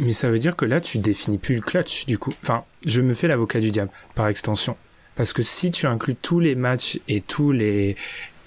Mais 0.00 0.12
ça 0.12 0.28
veut 0.28 0.40
dire 0.40 0.56
que 0.56 0.64
là, 0.64 0.80
tu 0.80 0.98
définis 0.98 1.38
plus 1.38 1.54
le 1.54 1.60
clutch, 1.60 2.06
du 2.06 2.18
coup. 2.18 2.34
Enfin, 2.42 2.64
je 2.84 3.02
me 3.02 3.14
fais 3.14 3.28
l'avocat 3.28 3.60
du 3.60 3.70
diable, 3.70 3.92
par 4.16 4.26
extension. 4.26 4.76
Parce 5.14 5.32
que 5.32 5.44
si 5.44 5.70
tu 5.70 5.86
inclus 5.86 6.16
tous 6.16 6.40
les 6.40 6.56
matchs 6.56 6.98
et 7.06 7.20
tous 7.20 7.52
les, 7.52 7.94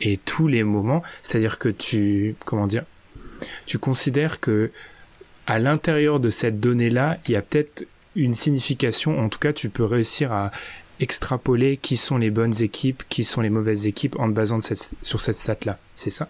et 0.02 0.18
tous 0.18 0.50
les 0.50 0.64
moments, 0.64 1.02
c'est-à-dire 1.24 1.58
que 1.58 1.70
tu, 1.70 2.36
comment 2.44 2.68
dire, 2.68 2.84
tu 3.66 3.80
considères 3.80 4.42
que 4.42 4.70
à 5.48 5.60
l'intérieur 5.60 6.20
de 6.20 6.30
cette 6.30 6.60
donnée-là, 6.60 7.20
il 7.26 7.32
y 7.32 7.36
a 7.38 7.42
peut-être 7.42 7.88
une 8.18 8.34
signification, 8.34 9.18
en 9.18 9.30
tout 9.30 9.40
cas, 9.40 9.54
tu 9.54 9.70
peux 9.70 9.86
réussir 9.86 10.34
à 10.34 10.52
extrapoler 11.00 11.78
qui 11.78 11.98
sont 11.98 12.18
les 12.18 12.30
bonnes 12.30 12.62
équipes, 12.62 13.04
qui 13.10 13.24
sont 13.24 13.42
les 13.42 13.50
mauvaises 13.50 13.88
équipes 13.88 14.18
en 14.20 14.28
basant 14.28 14.60
sur 14.62 15.22
cette 15.22 15.36
stat-là. 15.36 15.78
C'est 15.96 16.10
ça? 16.10 16.28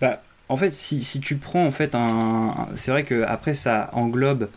Bah, 0.00 0.22
En 0.48 0.56
fait, 0.56 0.72
si, 0.72 1.20
tu 1.20 1.36
prends 1.36 1.66
en 1.66 1.70
fait 1.70 1.94
un... 1.94 2.68
C'est 2.74 2.90
vrai 2.90 3.04
que 3.04 3.22
après 3.22 3.54
ça 3.54 3.90
englobe 3.92 4.48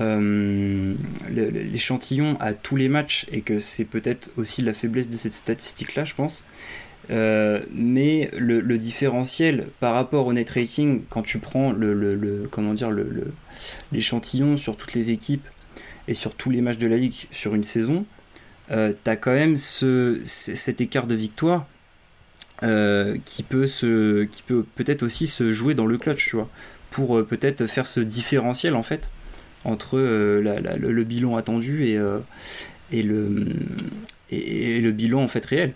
euh, 0.00 0.94
l'échantillon 1.30 2.36
à 2.40 2.54
tous 2.54 2.76
les 2.76 2.88
matchs 2.88 3.26
et 3.30 3.42
que 3.42 3.58
c'est 3.58 3.84
peut-être 3.84 4.30
aussi 4.36 4.62
la 4.62 4.72
faiblesse 4.72 5.08
de 5.08 5.16
cette 5.16 5.34
statistique-là, 5.34 6.04
je 6.04 6.14
pense. 6.14 6.44
Euh, 7.10 7.60
mais 7.72 8.30
le, 8.36 8.78
différentiel 8.78 9.68
par 9.80 9.94
rapport 9.94 10.26
au 10.26 10.32
net 10.32 10.48
rating, 10.50 11.02
quand 11.08 11.22
tu 11.22 11.38
prends 11.38 11.72
le, 11.72 11.92
le 11.94 12.48
comment 12.50 12.72
dire 12.72 12.90
l'échantillon 13.90 14.56
sur 14.56 14.76
toutes 14.76 14.94
les 14.94 15.10
équipes 15.10 15.46
et 16.10 16.14
sur 16.14 16.34
tous 16.34 16.50
les 16.50 16.60
matchs 16.60 16.78
de 16.78 16.88
la 16.88 16.96
Ligue 16.96 17.14
sur 17.30 17.54
une 17.54 17.62
saison, 17.62 18.04
euh, 18.72 18.92
tu 18.92 19.08
as 19.08 19.16
quand 19.16 19.32
même 19.32 19.56
ce, 19.56 20.20
cet 20.24 20.80
écart 20.80 21.06
de 21.06 21.14
victoire 21.14 21.66
euh, 22.64 23.16
qui 23.24 23.44
peut, 23.44 23.68
se, 23.68 24.24
qui 24.24 24.42
peut 24.42 24.64
peut-être 24.74 25.04
aussi 25.04 25.28
se 25.28 25.52
jouer 25.52 25.74
dans 25.74 25.86
le 25.86 25.96
clutch, 25.96 26.28
tu 26.28 26.36
vois, 26.36 26.50
pour 26.90 27.16
euh, 27.16 27.24
peut-être 27.24 27.68
faire 27.68 27.86
ce 27.86 28.00
différentiel 28.00 28.74
en 28.74 28.82
fait 28.82 29.10
entre 29.64 29.98
le, 30.00 31.04
bilan 31.04 31.36
attendu 31.36 31.86
et, 31.86 31.96
le, 33.02 33.46
et, 34.30 34.80
le 34.80 34.90
bilan 34.90 35.22
en 35.22 35.28
fait 35.28 35.44
réel. 35.44 35.74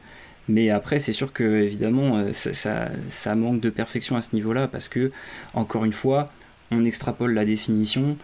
Mais 0.49 0.71
après, 0.71 0.99
c'est 0.99 1.13
sûr 1.13 1.33
que 1.33 1.45
évidemment, 1.45 2.33
ça, 2.33 2.91
ça, 3.09 3.35
manque 3.35 3.61
de 3.61 3.71
perfection 3.71 4.17
à 4.17 4.21
ce 4.21 4.35
niveau-là 4.35 4.69
parce 4.69 4.89
que, 4.89 5.13
encore 5.53 5.85
une 5.85 5.93
fois, 5.93 6.31
on 6.71 6.85
extrapole 6.85 7.35
la 7.35 7.45
définition 7.45 8.17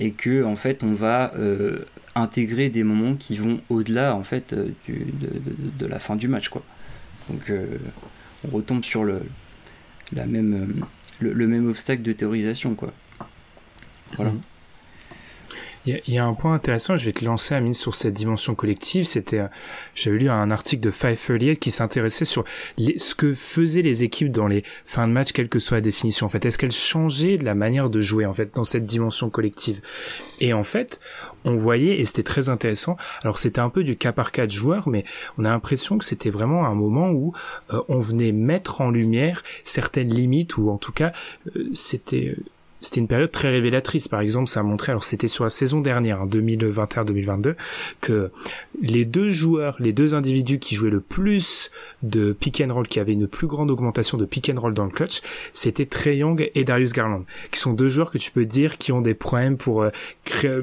et 0.00 0.10
que 0.12 0.44
en 0.44 0.56
fait, 0.56 0.82
on 0.82 0.92
va 0.92 1.32
intégrer 2.14 2.68
des 2.68 2.82
moments 2.84 3.14
qui 3.14 3.36
vont 3.36 3.60
au-delà 3.68 4.14
en 4.14 4.24
fait 4.24 4.54
du, 4.86 5.06
de, 5.78 5.86
la 5.86 5.98
fin 5.98 6.16
du 6.16 6.28
match, 6.28 6.48
quoi. 6.48 6.62
Donc, 7.28 7.52
on 8.46 8.56
retombe 8.56 8.84
sur 8.84 9.04
le, 9.04 9.22
la 10.12 10.26
même, 10.26 10.84
le, 11.20 11.48
même 11.48 11.68
obstacle 11.68 12.02
de 12.02 12.12
théorisation, 12.12 12.74
quoi. 12.74 12.92
Voilà. 14.16 14.32
Mhm. 14.32 14.40
Il 15.86 16.00
y, 16.08 16.18
a 16.18 16.24
un 16.24 16.34
point 16.34 16.52
intéressant, 16.52 16.96
je 16.96 17.04
vais 17.04 17.12
te 17.12 17.24
lancer 17.24 17.54
Amine 17.54 17.72
sur 17.72 17.94
cette 17.94 18.12
dimension 18.12 18.56
collective. 18.56 19.06
C'était, 19.06 19.38
euh, 19.38 19.48
j'avais 19.94 20.18
lu 20.18 20.28
un 20.28 20.50
article 20.50 20.82
de 20.82 20.90
538 20.90 21.60
qui 21.60 21.70
s'intéressait 21.70 22.24
sur 22.24 22.44
ce 22.76 23.14
que 23.14 23.34
faisaient 23.34 23.82
les 23.82 24.02
équipes 24.02 24.32
dans 24.32 24.48
les 24.48 24.64
fins 24.84 25.06
de 25.06 25.12
match, 25.12 25.30
quelle 25.30 25.48
que 25.48 25.60
soit 25.60 25.76
la 25.76 25.82
définition. 25.82 26.26
En 26.26 26.28
fait, 26.28 26.44
est-ce 26.44 26.58
qu'elles 26.58 26.72
changeaient 26.72 27.36
de 27.36 27.44
la 27.44 27.54
manière 27.54 27.88
de 27.88 28.00
jouer 28.00 28.26
en 28.26 28.34
fait 28.34 28.52
dans 28.52 28.64
cette 28.64 28.84
dimension 28.84 29.30
collective? 29.30 29.80
Et 30.40 30.52
en 30.52 30.64
fait, 30.64 30.98
on 31.44 31.56
voyait 31.56 32.00
et 32.00 32.04
c'était 32.04 32.24
très 32.24 32.48
intéressant. 32.48 32.96
Alors 33.22 33.38
c'était 33.38 33.60
un 33.60 33.70
peu 33.70 33.84
du 33.84 33.96
cas 33.96 34.12
par 34.12 34.32
cas 34.32 34.46
de 34.46 34.50
joueurs, 34.50 34.88
mais 34.88 35.04
on 35.38 35.44
a 35.44 35.50
l'impression 35.50 35.98
que 35.98 36.04
c'était 36.04 36.30
vraiment 36.30 36.66
un 36.66 36.74
moment 36.74 37.10
où 37.10 37.32
euh, 37.72 37.80
on 37.88 38.00
venait 38.00 38.32
mettre 38.32 38.80
en 38.80 38.90
lumière 38.90 39.44
certaines 39.62 40.12
limites 40.12 40.56
ou 40.56 40.68
en 40.70 40.78
tout 40.78 40.92
cas 40.92 41.12
euh, 41.54 41.70
c'était 41.74 42.34
c'était 42.80 43.00
une 43.00 43.08
période 43.08 43.30
très 43.30 43.50
révélatrice. 43.50 44.08
Par 44.08 44.20
exemple, 44.20 44.48
ça 44.48 44.60
a 44.60 44.62
montré, 44.62 44.92
alors 44.92 45.04
c'était 45.04 45.28
sur 45.28 45.44
la 45.44 45.50
saison 45.50 45.80
dernière, 45.80 46.26
2021-2022, 46.26 47.54
que 48.00 48.30
les 48.80 49.04
deux 49.04 49.30
joueurs, 49.30 49.76
les 49.80 49.92
deux 49.92 50.14
individus 50.14 50.58
qui 50.58 50.74
jouaient 50.74 50.90
le 50.90 51.00
plus 51.00 51.70
de 52.02 52.32
pick 52.32 52.60
and 52.60 52.72
roll, 52.72 52.86
qui 52.86 53.00
avaient 53.00 53.12
une 53.12 53.26
plus 53.26 53.46
grande 53.46 53.70
augmentation 53.70 54.18
de 54.18 54.24
pick 54.24 54.50
and 54.50 54.60
roll 54.60 54.74
dans 54.74 54.84
le 54.84 54.90
clutch, 54.90 55.20
c'était 55.52 55.86
Trey 55.86 56.18
Young 56.18 56.50
et 56.54 56.64
Darius 56.64 56.92
Garland, 56.92 57.24
qui 57.50 57.60
sont 57.60 57.72
deux 57.72 57.88
joueurs 57.88 58.10
que 58.10 58.18
tu 58.18 58.30
peux 58.30 58.44
dire 58.44 58.78
qui 58.78 58.92
ont 58.92 59.00
des 59.00 59.14
problèmes 59.14 59.56
pour 59.56 59.82
euh, 59.82 59.90
créer 60.24 60.60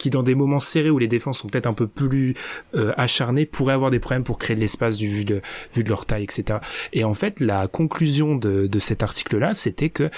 qui 0.00 0.10
dans 0.10 0.22
des 0.22 0.34
moments 0.34 0.60
serrés 0.60 0.90
où 0.90 0.98
les 0.98 1.08
défenses 1.08 1.38
sont 1.40 1.48
peut-être 1.48 1.66
un 1.66 1.74
peu 1.74 1.86
plus 1.86 2.34
euh, 2.74 2.92
acharnées 2.96 3.46
pourraient 3.46 3.74
avoir 3.74 3.90
des 3.90 4.00
problèmes 4.00 4.24
pour 4.24 4.38
créer 4.38 4.56
de 4.56 4.60
l'espace 4.60 4.96
du 4.96 5.08
vu 5.08 5.24
de 5.24 5.42
vu 5.74 5.84
de 5.84 5.88
leur 5.88 6.06
taille 6.06 6.24
etc 6.24 6.58
et 6.92 7.04
en 7.04 7.14
fait 7.14 7.38
la 7.40 7.68
conclusion 7.68 8.36
de, 8.36 8.68
cet 8.78 9.02
article 9.02 9.36
là 9.36 9.52
c'était 9.52 9.90
que 9.90 10.10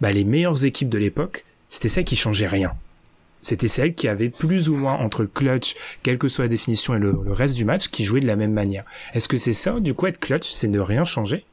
bah, 0.00 0.10
les 0.10 0.24
meilleures 0.24 0.64
équipes 0.64 0.88
de 0.88 0.98
l'époque 0.98 1.44
c'était 1.68 1.88
celles 1.88 2.04
qui 2.04 2.16
changeaient 2.16 2.46
rien. 2.46 2.74
C'était 3.42 3.68
celles 3.68 3.94
qui 3.94 4.08
avaient 4.08 4.28
plus 4.30 4.68
ou 4.68 4.76
moins 4.76 4.94
entre 4.94 5.22
le 5.22 5.28
clutch, 5.28 5.76
quelle 6.02 6.18
que 6.18 6.28
soit 6.28 6.44
la 6.44 6.48
définition 6.48 6.94
et 6.94 6.98
le, 6.98 7.16
le 7.24 7.32
reste 7.32 7.54
du 7.54 7.64
match, 7.64 7.88
qui 7.88 8.04
jouaient 8.04 8.20
de 8.20 8.26
la 8.26 8.36
même 8.36 8.52
manière. 8.52 8.84
Est-ce 9.14 9.28
que 9.28 9.36
c'est 9.36 9.52
ça, 9.52 9.78
du 9.78 9.94
coup, 9.94 10.06
être 10.06 10.18
clutch, 10.18 10.48
c'est 10.48 10.68
ne 10.68 10.80
rien 10.80 11.04
changer? 11.04 11.44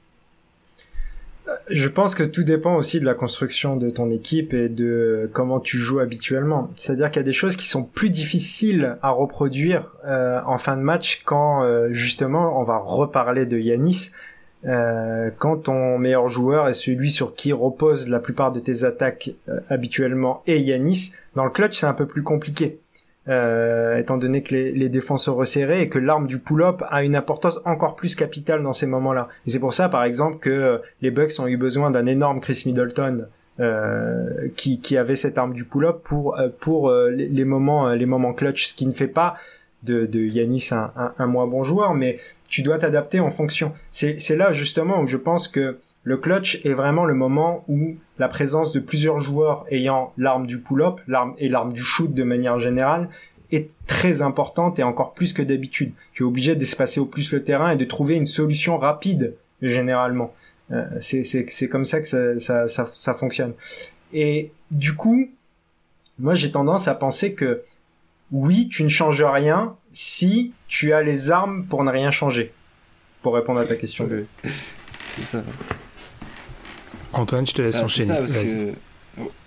Je 1.69 1.87
pense 1.87 2.15
que 2.15 2.23
tout 2.23 2.43
dépend 2.43 2.75
aussi 2.75 2.99
de 2.99 3.05
la 3.05 3.13
construction 3.13 3.75
de 3.75 3.89
ton 3.89 4.09
équipe 4.09 4.53
et 4.53 4.69
de 4.69 5.29
comment 5.33 5.59
tu 5.59 5.77
joues 5.77 5.99
habituellement. 5.99 6.69
C'est-à-dire 6.75 7.09
qu'il 7.09 7.19
y 7.19 7.25
a 7.25 7.25
des 7.25 7.33
choses 7.33 7.55
qui 7.55 7.67
sont 7.67 7.83
plus 7.83 8.09
difficiles 8.09 8.97
à 9.01 9.09
reproduire 9.09 9.93
euh, 10.05 10.41
en 10.45 10.57
fin 10.57 10.77
de 10.77 10.81
match 10.81 11.23
quand 11.25 11.63
euh, 11.63 11.87
justement 11.91 12.59
on 12.59 12.63
va 12.63 12.77
reparler 12.77 13.45
de 13.45 13.57
Yanis. 13.57 14.11
Euh, 14.65 15.29
quand 15.37 15.57
ton 15.57 15.97
meilleur 15.97 16.29
joueur 16.29 16.69
est 16.69 16.73
celui 16.73 17.11
sur 17.11 17.35
qui 17.35 17.51
repose 17.51 18.07
la 18.07 18.19
plupart 18.19 18.53
de 18.53 18.61
tes 18.61 18.85
attaques 18.85 19.31
habituellement 19.69 20.41
et 20.47 20.59
Yanis, 20.59 21.11
dans 21.35 21.43
le 21.43 21.51
clutch 21.51 21.77
c'est 21.77 21.85
un 21.85 21.93
peu 21.93 22.05
plus 22.05 22.23
compliqué 22.23 22.79
euh, 23.29 23.97
étant 23.97 24.17
donné 24.17 24.43
que 24.43 24.53
les, 24.53 24.71
les 24.71 24.89
défenses 24.89 25.25
sont 25.25 25.35
resserrées 25.35 25.81
et 25.81 25.89
que 25.89 25.99
l'arme 25.99 26.27
du 26.27 26.39
pull-up 26.39 26.83
a 26.89 27.03
une 27.03 27.15
importance 27.15 27.59
encore 27.65 27.95
plus 27.95 28.15
capitale 28.15 28.61
dans 28.63 28.73
ces 28.73 28.85
moments-là. 28.85 29.29
C'est 29.45 29.59
pour 29.59 29.73
ça, 29.73 29.87
par 29.89 30.03
exemple, 30.03 30.39
que 30.39 30.49
euh, 30.49 30.77
les 31.01 31.11
Bucks 31.11 31.39
ont 31.39 31.47
eu 31.47 31.57
besoin 31.57 31.91
d'un 31.91 32.05
énorme 32.05 32.41
Chris 32.41 32.63
Middleton 32.65 33.27
euh, 33.59 34.47
qui, 34.57 34.79
qui 34.79 34.97
avait 34.97 35.15
cette 35.15 35.37
arme 35.37 35.53
du 35.53 35.63
pull-up 35.63 36.01
pour 36.03 36.37
euh, 36.37 36.49
pour 36.59 36.91
les, 36.91 37.45
moments 37.45 37.89
les 37.89 38.05
moments 38.05 38.33
clutch, 38.33 38.67
ce 38.67 38.73
qui 38.73 38.85
ne 38.85 38.91
fait 38.91 39.07
pas 39.07 39.35
de, 39.83 40.05
de 40.05 40.19
Yanis 40.19 40.69
un, 40.71 40.91
un, 40.97 41.13
un 41.17 41.25
moins 41.27 41.47
bon 41.47 41.63
joueur, 41.63 41.93
mais 41.93 42.19
tu 42.49 42.61
dois 42.61 42.77
t'adapter 42.77 43.19
en 43.19 43.31
fonction. 43.31 43.73
C'est 43.91 44.35
là 44.35 44.51
justement 44.51 45.01
où 45.01 45.07
je 45.07 45.17
pense 45.17 45.47
que 45.47 45.77
le 46.03 46.17
clutch 46.17 46.65
est 46.65 46.73
vraiment 46.73 47.05
le 47.05 47.13
moment 47.13 47.63
où 47.67 47.95
la 48.19 48.27
présence 48.27 48.73
de 48.73 48.79
plusieurs 48.79 49.19
joueurs 49.19 49.65
ayant 49.69 50.13
l'arme 50.17 50.45
du 50.45 50.59
pull-up, 50.59 51.01
l'arme 51.07 51.33
et 51.37 51.49
l'arme 51.49 51.73
du 51.73 51.81
shoot 51.81 52.13
de 52.13 52.23
manière 52.23 52.59
générale 52.59 53.09
est 53.51 53.71
très 53.87 54.21
importante 54.21 54.79
et 54.79 54.83
encore 54.83 55.13
plus 55.13 55.33
que 55.33 55.41
d'habitude. 55.41 55.93
Tu 56.13 56.23
es 56.23 56.25
obligé 56.25 56.55
d'espacer 56.55 56.99
au 56.99 57.05
plus 57.05 57.31
le 57.31 57.43
terrain 57.43 57.71
et 57.71 57.75
de 57.75 57.85
trouver 57.85 58.15
une 58.15 58.25
solution 58.25 58.77
rapide 58.77 59.35
généralement. 59.61 60.33
Euh, 60.71 60.85
c'est 60.99 61.67
comme 61.69 61.85
ça 61.85 62.01
que 62.01 62.07
ça, 62.07 62.39
ça, 62.39 62.67
ça, 62.67 62.89
ça 62.91 63.13
fonctionne. 63.13 63.53
Et 64.11 64.51
du 64.71 64.93
coup, 64.93 65.29
moi 66.19 66.35
j'ai 66.35 66.51
tendance 66.51 66.87
à 66.87 66.95
penser 66.95 67.33
que 67.33 67.63
oui, 68.31 68.67
tu 68.67 68.83
ne 68.83 68.89
changes 68.89 69.23
rien 69.23 69.75
si 69.91 70.53
tu 70.67 70.93
as 70.93 71.03
les 71.03 71.31
armes 71.31 71.65
pour 71.65 71.83
ne 71.83 71.91
rien 71.91 72.11
changer. 72.11 72.51
Pour 73.21 73.35
répondre 73.35 73.59
à 73.59 73.65
ta 73.65 73.75
question. 73.75 74.09
C'est 74.43 75.23
ça. 75.23 75.43
Antoine, 77.13 77.45
je 77.45 77.53
te 77.53 77.61
laisse 77.61 77.77
bah, 77.77 77.85
enchaîner. 77.85 78.07
Ça 78.07 78.15
parce 78.15 78.37
que... 78.37 78.73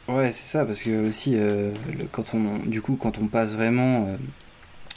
Ouais, 0.09 0.31
c'est 0.31 0.51
ça, 0.59 0.65
parce 0.65 0.83
que 0.83 1.09
aussi, 1.09 1.33
euh, 1.35 1.73
quand 2.13 2.35
on, 2.35 2.59
du 2.59 2.81
coup, 2.81 2.97
quand 2.97 3.19
on 3.19 3.27
passe 3.27 3.57
vraiment 3.57 4.07
euh, 4.07 4.17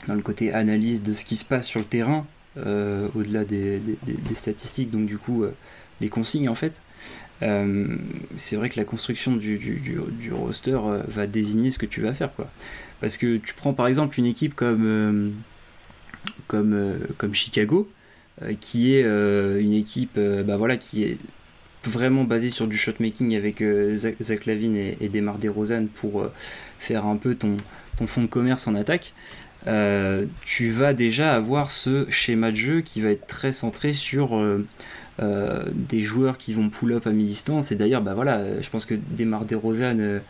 dans 0.08 0.14
le 0.14 0.22
côté 0.22 0.54
analyse 0.54 1.02
de 1.02 1.16
ce 1.16 1.26
qui 1.26 1.36
se 1.36 1.44
passe 1.44 1.66
sur 1.66 1.80
le 1.80 1.86
terrain, 1.86 2.28
euh, 2.58 3.08
au-delà 3.16 3.44
des, 3.44 3.80
des, 3.80 4.36
statistiques, 4.36 4.92
donc 4.92 5.08
du 5.08 5.18
coup, 5.18 5.46
les 6.00 6.10
consignes 6.10 6.50
en 6.50 6.56
fait, 6.56 6.74
c'est 7.42 8.56
vrai 8.56 8.70
que 8.70 8.78
la 8.78 8.86
construction 8.86 9.36
du, 9.36 9.58
du, 9.58 10.00
du, 10.20 10.32
roster 10.32 10.80
va 11.08 11.26
désigner 11.26 11.72
ce 11.72 11.80
que 11.80 11.86
tu 11.88 12.02
vas 12.02 12.14
faire, 12.14 12.34
quoi. 12.36 12.50
Parce 13.02 13.18
que 13.18 13.38
tu 13.38 13.54
prends 13.54 13.74
par 13.74 13.88
exemple 13.88 14.20
une 14.20 14.26
équipe 14.26 14.54
comme, 14.54 15.34
comme, 16.48 17.00
comme 17.18 17.34
Chicago, 17.34 17.90
qui 18.60 18.94
est 18.94 19.04
une 19.04 19.74
équipe 19.74 20.20
bah, 20.20 20.58
voilà, 20.58 20.78
qui 20.78 21.04
est 21.04 21.18
vraiment 21.90 22.24
basé 22.24 22.50
sur 22.50 22.68
du 22.68 22.78
shotmaking 22.78 23.36
avec 23.36 23.62
euh, 23.62 23.98
Zach, 23.98 24.46
Lavine 24.46 24.76
et, 24.76 24.98
et 25.02 25.10
Demar 25.10 25.38
DeRozan 25.38 25.88
pour 25.88 26.22
euh, 26.22 26.32
faire 26.80 27.06
un 27.06 27.18
peu 27.18 27.36
ton, 27.36 27.58
ton 27.98 28.08
fond 28.08 28.22
de 28.22 28.28
commerce 28.28 28.68
en 28.68 28.76
attaque, 28.76 29.14
euh, 29.68 30.26
tu 30.46 30.72
vas 30.72 30.94
déjà 30.94 31.34
avoir 31.34 31.70
ce 31.70 32.10
schéma 32.10 32.52
de 32.52 32.56
jeu 32.56 32.82
qui 32.82 33.02
va 33.02 33.10
être 33.10 33.28
très 33.28 33.52
centré 33.52 33.92
sur 33.92 34.42
des 35.20 36.02
joueurs 36.02 36.38
qui 36.38 36.54
vont 36.54 36.70
pull 36.70 36.94
up 36.94 37.06
à 37.06 37.10
mi-distance. 37.10 37.74
Et 37.74 37.76
d'ailleurs, 37.76 38.02
bah 38.02 38.14
voilà, 38.14 38.62
je 38.62 38.70
pense 38.70 38.86
que 38.86 38.96
Demar 39.18 39.44
DeRozan, 39.44 40.22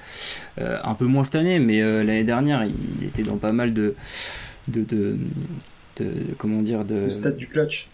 un 0.58 0.96
peu 0.96 1.06
moins 1.06 1.24
cette 1.24 1.36
année, 1.36 1.60
mais 1.60 1.80
l'année 1.80 2.24
dernière, 2.24 2.64
il, 2.64 3.06
était 3.06 3.22
dans 3.22 3.38
pas 3.38 3.52
mal 3.52 3.72
de, 3.72 3.94
de, 4.68 4.82
de, 4.82 5.16
comment 6.40 6.64
dire, 6.64 6.84
de. 6.84 6.96
Le 6.96 7.10
stade 7.12 7.38
du 7.38 7.48
clutch 7.48 7.88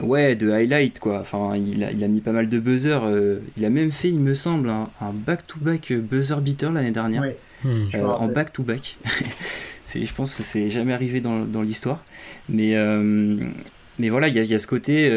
Ouais, 0.00 0.36
de 0.36 0.50
highlight 0.50 1.00
quoi. 1.00 1.20
Enfin, 1.20 1.56
il 1.56 1.82
a, 1.82 1.90
il 1.90 2.02
a 2.04 2.08
mis 2.08 2.20
pas 2.20 2.32
mal 2.32 2.48
de 2.48 2.58
buzzer. 2.58 3.00
Euh, 3.02 3.40
il 3.56 3.64
a 3.64 3.70
même 3.70 3.90
fait, 3.90 4.08
il 4.08 4.20
me 4.20 4.34
semble, 4.34 4.70
un, 4.70 4.88
back-to-back 5.12 5.92
buzzer 5.92 6.40
beater 6.40 6.72
l'année 6.72 6.92
dernière. 6.92 7.22
Hmm. 7.64 7.84
Euh, 7.94 8.06
en 8.06 8.28
back-to-back. 8.28 8.96
c'est, 9.82 10.04
je 10.04 10.14
pense 10.14 10.36
que 10.36 10.42
c'est 10.42 10.68
jamais 10.68 10.92
arrivé 10.92 11.20
dans, 11.20 11.44
dans 11.44 11.62
l'histoire. 11.62 12.04
Mais, 12.48 12.76
euh, 12.76 13.44
mais 13.98 14.08
voilà, 14.08 14.28
il 14.28 14.34
y 14.34 14.38
a, 14.38 14.44
y 14.44 14.54
a, 14.54 14.58
ce 14.58 14.68
côté 14.68 15.10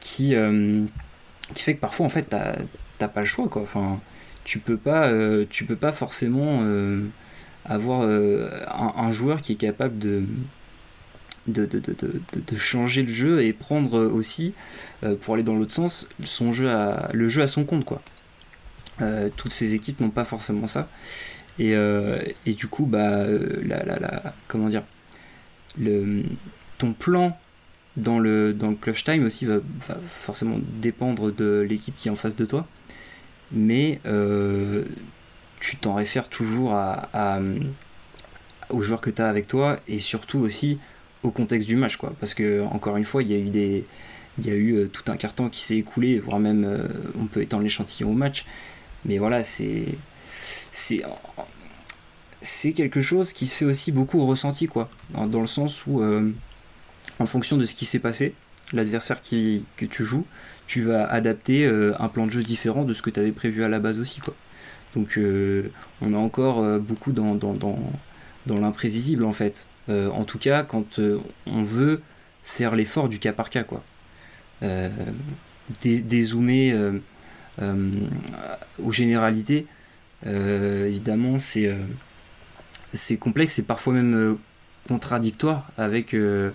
qui, 0.00 0.34
qui 1.54 1.62
fait 1.62 1.74
que 1.74 1.80
parfois, 1.80 2.06
en 2.06 2.10
fait, 2.10 2.28
t'as, 2.28 2.54
t'as 2.98 3.08
pas 3.08 3.20
le 3.20 3.26
choix 3.26 3.48
quoi. 3.48 3.62
Enfin, 3.62 4.00
tu 4.44 4.60
peux 4.60 4.76
pas, 4.76 5.10
tu 5.50 5.64
peux 5.64 5.76
pas 5.76 5.90
forcément 5.90 6.62
avoir 7.64 8.02
un, 8.02 8.94
un, 8.96 9.10
joueur 9.10 9.40
qui 9.40 9.54
est 9.54 9.56
capable 9.56 9.98
de 9.98 10.22
de, 11.46 12.56
changer 12.56 13.02
le 13.02 13.08
jeu 13.08 13.44
et 13.44 13.52
prendre 13.52 14.00
aussi, 14.00 14.54
euh, 15.02 15.16
pour 15.16 15.34
aller 15.34 15.42
dans 15.42 15.54
l'autre 15.54 15.72
sens, 15.72 16.08
son 16.24 16.52
jeu 16.52 16.70
à, 16.70 17.08
le 17.12 17.28
jeu 17.28 17.42
à 17.42 17.46
son 17.46 17.64
compte. 17.64 17.84
quoi. 17.84 18.02
Euh, 19.02 19.28
toutes 19.36 19.52
ces 19.52 19.74
équipes 19.74 20.00
n'ont 20.00 20.10
pas 20.10 20.24
forcément 20.24 20.66
ça. 20.66 20.88
Et, 21.58 21.74
euh, 21.74 22.18
et 22.46 22.54
du 22.54 22.66
coup, 22.66 22.86
bah, 22.86 23.26
la, 23.62 23.84
la, 23.84 23.98
la, 23.98 24.34
comment 24.48 24.68
dire, 24.68 24.84
le, 25.78 26.24
ton 26.78 26.92
plan 26.92 27.38
dans 27.96 28.18
le, 28.18 28.52
dans 28.52 28.70
le 28.70 28.76
clutch 28.76 29.04
time 29.04 29.24
aussi 29.24 29.46
va, 29.46 29.58
forcément 30.08 30.58
dépendre 30.80 31.32
de 31.32 31.60
l'équipe 31.68 31.94
qui 31.94 32.08
est 32.08 32.10
en 32.10 32.16
face 32.16 32.36
de 32.36 32.44
toi. 32.44 32.66
Mais 33.52 34.00
tu 35.60 35.76
t'en 35.76 35.94
réfères 35.94 36.28
toujours 36.28 36.74
à, 36.74 37.08
à, 37.12 37.40
aux 38.70 38.82
joueurs 38.82 39.00
que 39.00 39.10
tu 39.10 39.22
as 39.22 39.28
avec 39.28 39.46
toi 39.46 39.78
et 39.86 39.98
surtout 39.98 40.38
aussi 40.38 40.78
au 41.24 41.30
contexte 41.30 41.66
du 41.66 41.76
match, 41.76 41.96
quoi. 41.96 42.12
Parce 42.20 42.34
que, 42.34 42.62
encore 42.66 42.96
une 42.96 43.04
fois, 43.04 43.22
il 43.22 43.32
y 43.32 43.34
a 43.34 43.38
eu 43.38 43.50
des. 43.50 43.84
Il 44.38 44.46
y 44.46 44.50
a 44.50 44.54
eu 44.54 44.74
euh, 44.74 44.88
tout 44.88 45.10
un 45.10 45.16
carton 45.16 45.48
qui 45.48 45.60
s'est 45.60 45.76
écoulé, 45.76 46.18
voire 46.18 46.40
même 46.40 46.64
euh, 46.64 46.88
on 47.20 47.26
peut 47.26 47.40
étendre 47.42 47.62
l'échantillon 47.62 48.10
au 48.10 48.14
match. 48.14 48.44
Mais 49.04 49.18
voilà, 49.18 49.42
c'est. 49.42 49.86
C'est. 50.70 51.02
c'est 52.42 52.72
quelque 52.72 53.00
chose 53.00 53.32
qui 53.32 53.46
se 53.46 53.54
fait 53.56 53.64
aussi 53.64 53.90
beaucoup 53.90 54.20
au 54.20 54.26
ressenti, 54.26 54.66
quoi. 54.66 54.90
Dans, 55.10 55.40
le 55.40 55.46
sens 55.46 55.86
où, 55.86 56.02
euh, 56.02 56.30
en 57.18 57.26
fonction 57.26 57.56
de 57.56 57.64
ce 57.64 57.74
qui 57.74 57.86
s'est 57.86 58.00
passé, 58.00 58.34
l'adversaire 58.72 59.20
qui, 59.20 59.64
que 59.76 59.86
tu 59.86 60.04
joues, 60.04 60.24
tu 60.66 60.82
vas 60.82 61.06
adapter 61.06 61.66
un 61.66 62.08
plan 62.08 62.26
de 62.26 62.30
jeu 62.30 62.42
différent 62.42 62.84
de 62.84 62.92
ce 62.92 63.02
que 63.02 63.10
tu 63.10 63.20
avais 63.20 63.32
prévu 63.32 63.64
à 63.64 63.68
la 63.68 63.78
base 63.78 63.98
aussi, 63.98 64.20
quoi. 64.20 64.34
Donc, 64.94 65.18
on 66.00 66.12
est 66.12 66.16
encore 66.16 66.80
beaucoup 66.80 67.12
dans, 67.12 67.34
dans, 67.34 67.52
dans, 67.52 67.78
dans 68.46 68.60
l'imprévisible, 68.60 69.24
en 69.24 69.32
fait. 69.32 69.66
En 69.88 70.24
tout 70.24 70.38
cas, 70.38 70.62
quand 70.62 71.00
on 71.46 71.62
veut 71.62 72.02
faire 72.42 72.74
l'effort 72.76 73.08
du 73.08 73.18
cas 73.18 73.32
par 73.32 73.50
cas, 73.50 73.64
quoi. 73.64 73.82
dézoomer 75.82 76.74
aux 77.60 78.92
généralités, 78.92 79.66
évidemment, 80.24 81.38
c'est 81.38 83.16
complexe 83.18 83.58
et 83.58 83.62
parfois 83.62 83.92
même 83.94 84.14
euh, 84.14 84.38
contradictoire 84.88 85.68
avec 85.76 86.14
euh, 86.14 86.50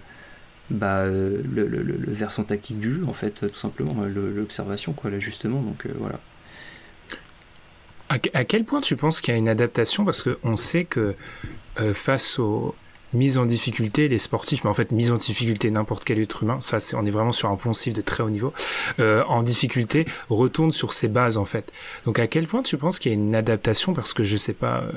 bah, 0.70 1.00
euh, 1.00 1.42
le, 1.44 2.14
versant 2.14 2.44
tactique 2.44 2.80
du 2.80 2.94
jeu, 2.94 3.06
en 3.08 3.14
fait, 3.14 3.48
tout 3.48 3.56
simplement, 3.56 3.94
l'observation, 4.06 4.94
quoi, 4.94 5.10
l'ajustement. 5.10 5.62
Donc 5.62 5.86
voilà. 5.98 6.20
À, 8.10 8.44
quel 8.44 8.64
point 8.64 8.82
tu 8.82 8.96
penses 8.96 9.22
qu'il 9.22 9.34
y 9.34 9.36
a 9.36 9.38
une 9.38 9.50
adaptation? 9.50 10.04
Parce 10.04 10.24
qu'on 10.24 10.56
sait 10.56 10.86
que 10.86 11.16
face 11.94 12.40
aux 12.40 12.76
mise 13.14 13.38
en 13.38 13.46
difficulté 13.46 14.08
les 14.08 14.18
sportifs, 14.18 14.64
mais 14.64 14.70
en 14.70 14.74
fait 14.74 14.92
mise 14.92 15.12
en 15.12 15.18
difficulté 15.18 15.72
n'importe 15.72 16.04
quel 16.04 16.20
être 16.20 16.44
humain, 16.44 16.60
ça 16.62 16.80
c'est 16.80 16.96
on 16.96 17.06
est 17.06 17.12
vraiment 17.12 17.32
sur 17.32 17.50
un 17.50 17.56
poncif 17.56 17.94
de 17.94 18.02
très 18.02 18.24
haut 18.24 18.30
niveau, 18.30 18.54
euh, 19.00 19.24
en 19.28 19.44
difficulté 19.44 20.06
retourne 20.30 20.72
sur 20.72 20.94
ses 20.94 21.08
bases 21.08 21.38
en 21.38 21.46
fait. 21.46 21.72
Donc 22.06 22.20
à 22.20 22.28
quel 22.28 22.48
point 22.48 22.62
tu 22.62 22.78
penses 22.78 23.00
qu'il 23.00 23.12
y 23.12 23.16
a 23.16 23.18
une 23.18 23.36
adaptation? 23.36 23.94
Parce 23.94 24.14
que 24.14 24.24
je 24.24 24.38
sais 24.38 24.54
pas 24.54 24.82
euh, 24.82 24.92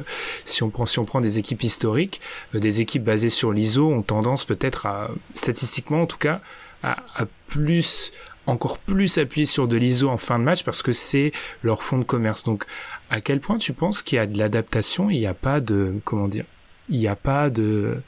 si 0.45 0.63
on 0.63 0.71
prend 0.71 0.87
si 0.87 0.99
on 0.99 1.05
prend 1.05 1.21
des 1.21 1.39
équipes 1.39 1.63
historiques, 1.63 2.21
euh, 2.55 2.61
des 2.61 2.81
équipes 2.81 3.05
basées 3.05 3.31
sur 3.31 3.53
l'ISO 3.53 3.91
ont 3.91 4.03
tendance 4.03 4.45
peut-être 4.45 4.87
à 4.87 5.11
statistiquement 5.35 6.03
en 6.03 6.07
tout 6.07 6.19
cas 6.19 6.41
à, 6.83 7.03
à 7.15 7.27
plus 7.47 8.13
encore 8.47 8.79
plus 8.79 9.19
appuyer 9.19 9.47
sur 9.47 9.69
de 9.69 9.77
l'ISO 9.77 10.09
en 10.09 10.17
fin 10.17 10.39
de 10.39 10.45
match 10.45 10.65
parce 10.65 10.83
que 10.83 10.93
c'est 10.93 11.33
leur 11.63 11.83
fond 11.83 11.99
de 11.99 12.05
commerce. 12.05 12.45
Donc 12.45 12.65
à 13.11 13.21
quel 13.21 13.41
point 13.41 13.59
tu 13.59 13.73
penses 13.73 14.03
qu'il 14.03 14.17
y 14.17 14.19
a 14.19 14.27
de 14.27 14.37
l'adaptation, 14.37 15.11
il 15.11 15.19
n'y 15.19 15.27
a 15.27 15.35
pas 15.35 15.61
de 15.61 16.01
comment 16.05 16.29
dire 16.29 16.45
il 16.93 16.99
n'y 16.99 17.09
a 17.09 17.17
pas 17.17 17.51
de, 17.51 18.03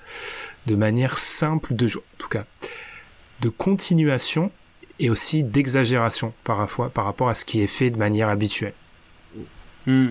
de 0.67 0.75
manière 0.77 1.19
simple 1.19 1.75
de 1.75 1.87
jouer, 1.87 2.03
en 2.15 2.19
tout 2.19 2.29
cas, 2.29 2.45
de 3.41 3.49
continuation 3.49 4.53
et 5.01 5.11
aussi 5.11 5.43
d'exagération 5.43 6.33
par, 6.45 6.69
par 6.93 7.05
rapport 7.05 7.29
à 7.29 7.35
ce 7.35 7.45
qui 7.45 7.61
est 7.63 7.67
fait 7.67 7.91
de 7.91 7.97
manière 7.97 8.29
habituelle. 8.29 8.75
Hmm. 9.87 10.11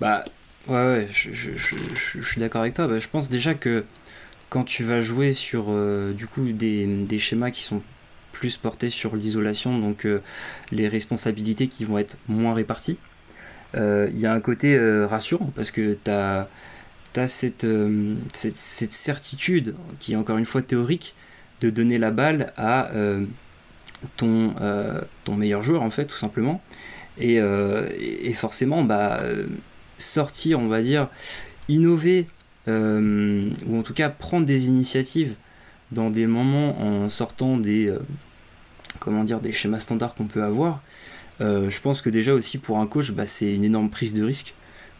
Bah, 0.00 0.24
ouais, 0.68 1.08
je, 1.12 2.22
suis 2.22 2.40
d'accord 2.40 2.62
avec 2.62 2.74
toi. 2.74 2.86
Bah, 2.86 2.98
je 2.98 3.08
pense 3.08 3.28
déjà 3.28 3.54
que 3.54 3.84
quand 4.48 4.64
tu 4.64 4.84
vas 4.84 5.00
jouer 5.00 5.32
sur 5.32 5.66
euh, 5.68 6.12
du 6.12 6.28
coup 6.28 6.52
des, 6.52 6.86
des, 6.86 7.18
schémas 7.18 7.50
qui 7.50 7.62
sont 7.62 7.82
plus 8.32 8.56
portés 8.56 8.88
sur 8.88 9.16
l'isolation, 9.16 9.78
donc 9.78 10.06
euh, 10.06 10.22
les 10.70 10.86
responsabilités 10.86 11.66
qui 11.66 11.84
vont 11.84 11.98
être 11.98 12.16
moins 12.28 12.54
réparties, 12.54 12.96
euh, 13.74 14.08
il 14.12 14.20
y 14.20 14.26
a 14.26 14.32
un 14.32 14.40
côté 14.40 14.78
rassurant 15.04 15.50
parce 15.56 15.72
que 15.72 15.98
tu 16.04 16.10
as 16.10 16.48
tu 17.14 17.20
as 17.20 17.44
euh, 17.64 18.14
cette, 18.32 18.92
certitude, 18.92 19.74
qui 20.00 20.12
est 20.12 20.16
encore 20.16 20.36
une 20.36 20.44
fois 20.44 20.62
théorique, 20.62 21.14
de 21.60 21.70
donner 21.70 21.98
la 21.98 22.10
balle 22.10 22.52
à 22.56 22.90
euh, 22.92 23.24
ton, 24.16 24.54
euh, 24.60 25.00
ton 25.22 25.36
meilleur 25.36 25.62
joueur, 25.62 25.82
en 25.82 25.90
fait, 25.90 26.06
tout 26.06 26.16
simplement. 26.16 26.60
Et, 27.16 27.36
et 27.36 28.32
forcément, 28.32 28.82
bah, 28.82 29.20
sortir, 29.98 30.58
on 30.58 30.66
va 30.66 30.82
dire, 30.82 31.08
innover, 31.68 32.26
ou 32.66 33.78
en 33.78 33.82
tout 33.84 33.94
cas 33.94 34.10
prendre 34.10 34.46
des 34.46 34.66
initiatives 34.66 35.36
dans 35.92 36.10
des 36.10 36.26
moments 36.26 36.80
en 36.82 37.08
sortant 37.08 37.56
des, 37.56 37.94
comment 38.98 39.22
dire, 39.22 39.38
des 39.38 39.52
schémas 39.52 39.78
standards 39.78 40.16
qu'on 40.16 40.26
peut 40.26 40.42
avoir, 40.42 40.82
je 41.38 41.80
pense 41.80 42.02
que 42.02 42.10
déjà 42.10 42.34
aussi 42.34 42.58
pour 42.58 42.78
un 42.78 42.88
coach, 42.88 43.12
bah, 43.12 43.26
c'est 43.26 43.54
une 43.54 43.62
énorme 43.62 43.90
prise 43.90 44.12
de 44.12 44.24
risque 44.24 44.52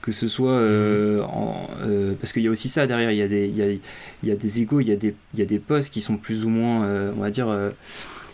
que 0.04 0.12
ce 0.12 0.28
soit 0.28 0.52
euh, 0.52 1.22
en, 1.22 1.66
euh, 1.80 2.12
parce 2.20 2.34
qu'il 2.34 2.42
y 2.42 2.46
a 2.46 2.50
aussi 2.50 2.68
ça 2.68 2.86
derrière 2.86 3.10
il 3.10 3.16
y 3.16 3.22
a 3.22 3.28
des 3.28 3.48
il 3.48 3.56
y 3.56 3.62
a, 3.62 3.70
il 3.70 4.28
y 4.28 4.30
a 4.30 4.36
des 4.36 4.60
égos 4.60 4.80
il 4.80 4.88
y 4.88 4.92
a 4.92 4.96
des 4.96 5.14
il 5.32 5.40
y 5.40 5.42
a 5.42 5.46
des 5.46 5.58
postes 5.58 5.90
qui 5.94 6.02
sont 6.02 6.18
plus 6.18 6.44
ou 6.44 6.50
moins 6.50 6.84
euh, 6.84 7.10
on 7.16 7.20
va 7.20 7.30
dire 7.30 7.48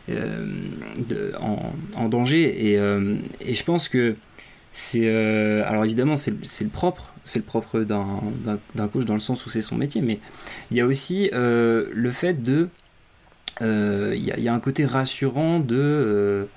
de, 0.08 1.32
en, 1.40 1.72
en, 1.94 2.08
danger. 2.08 2.42
Et, 2.42 2.72
et, 2.74 3.54
je 3.54 3.64
pense 3.64 3.86
que 3.88 4.16
c'est 4.72 5.08
alors 5.08 5.84
évidemment 5.84 6.16
c'est 6.16 6.32
le 6.32 6.68
propre 6.68 7.14
c'est 7.24 7.38
le 7.38 7.44
propre 7.44 7.80
d'un 7.82 8.88
coach 8.88 9.04
dans 9.04 9.14
le 9.14 9.20
sens 9.20 9.46
où 9.46 9.50
c'est 9.50 9.62
son 9.62 9.76
métier 9.76 10.02
mais 10.02 10.18
il 10.72 10.76
y 10.76 10.80
a 10.80 10.86
aussi 10.86 11.30
le 11.32 12.10
fait 12.10 12.42
de 12.42 12.68
il 13.60 13.66
y, 14.24 14.32
a, 14.32 14.36
il, 14.36 14.42
y 14.42 14.48
a, 14.48 14.54
un 14.54 14.58
côté 14.58 14.84
rassurant 14.84 15.60
de 15.60 16.48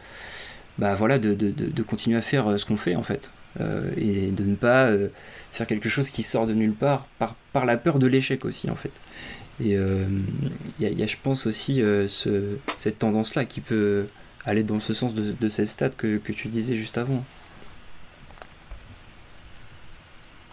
bah 0.79 0.95
voilà 0.95 1.19
de, 1.19 1.35
de, 1.35 1.51
de 1.51 1.83
continuer 1.83 2.17
à 2.17 2.21
faire 2.21 2.57
ce 2.57 2.65
qu'on 2.65 2.77
fait 2.77 2.95
en 2.95 3.03
fait 3.03 3.31
et 3.59 4.31
de 4.31 4.43
ne 4.43 4.55
pas 4.55 4.87
euh, 4.87 5.09
faire 5.51 5.67
quelque 5.67 5.89
chose 5.89 6.09
qui 6.09 6.23
sort 6.23 6.47
de 6.47 6.53
nulle 6.53 6.73
part 6.73 7.07
par, 7.19 7.35
par 7.53 7.65
la 7.65 7.77
peur 7.77 7.99
de 7.99 8.07
l'échec 8.07 8.45
aussi 8.45 8.69
en 8.69 8.75
fait. 8.75 8.91
Et 9.63 9.71
il 9.71 9.77
euh, 9.77 10.05
y, 10.79 11.03
a, 11.03 11.05
je 11.05 11.17
pense 11.21 11.45
aussi 11.45 11.75
ce, 12.07 12.57
cette 12.77 12.99
tendance-là 12.99 13.45
qui 13.45 13.61
peut 13.61 14.07
aller 14.45 14.63
dans 14.63 14.79
ce 14.79 14.93
sens 14.93 15.13
de, 15.13 15.33
de 15.39 15.49
cette 15.49 15.67
stat 15.67 15.89
que, 15.89 16.17
que, 16.17 16.31
tu 16.31 16.47
disais 16.47 16.75
juste 16.75 16.97
avant. 16.97 17.23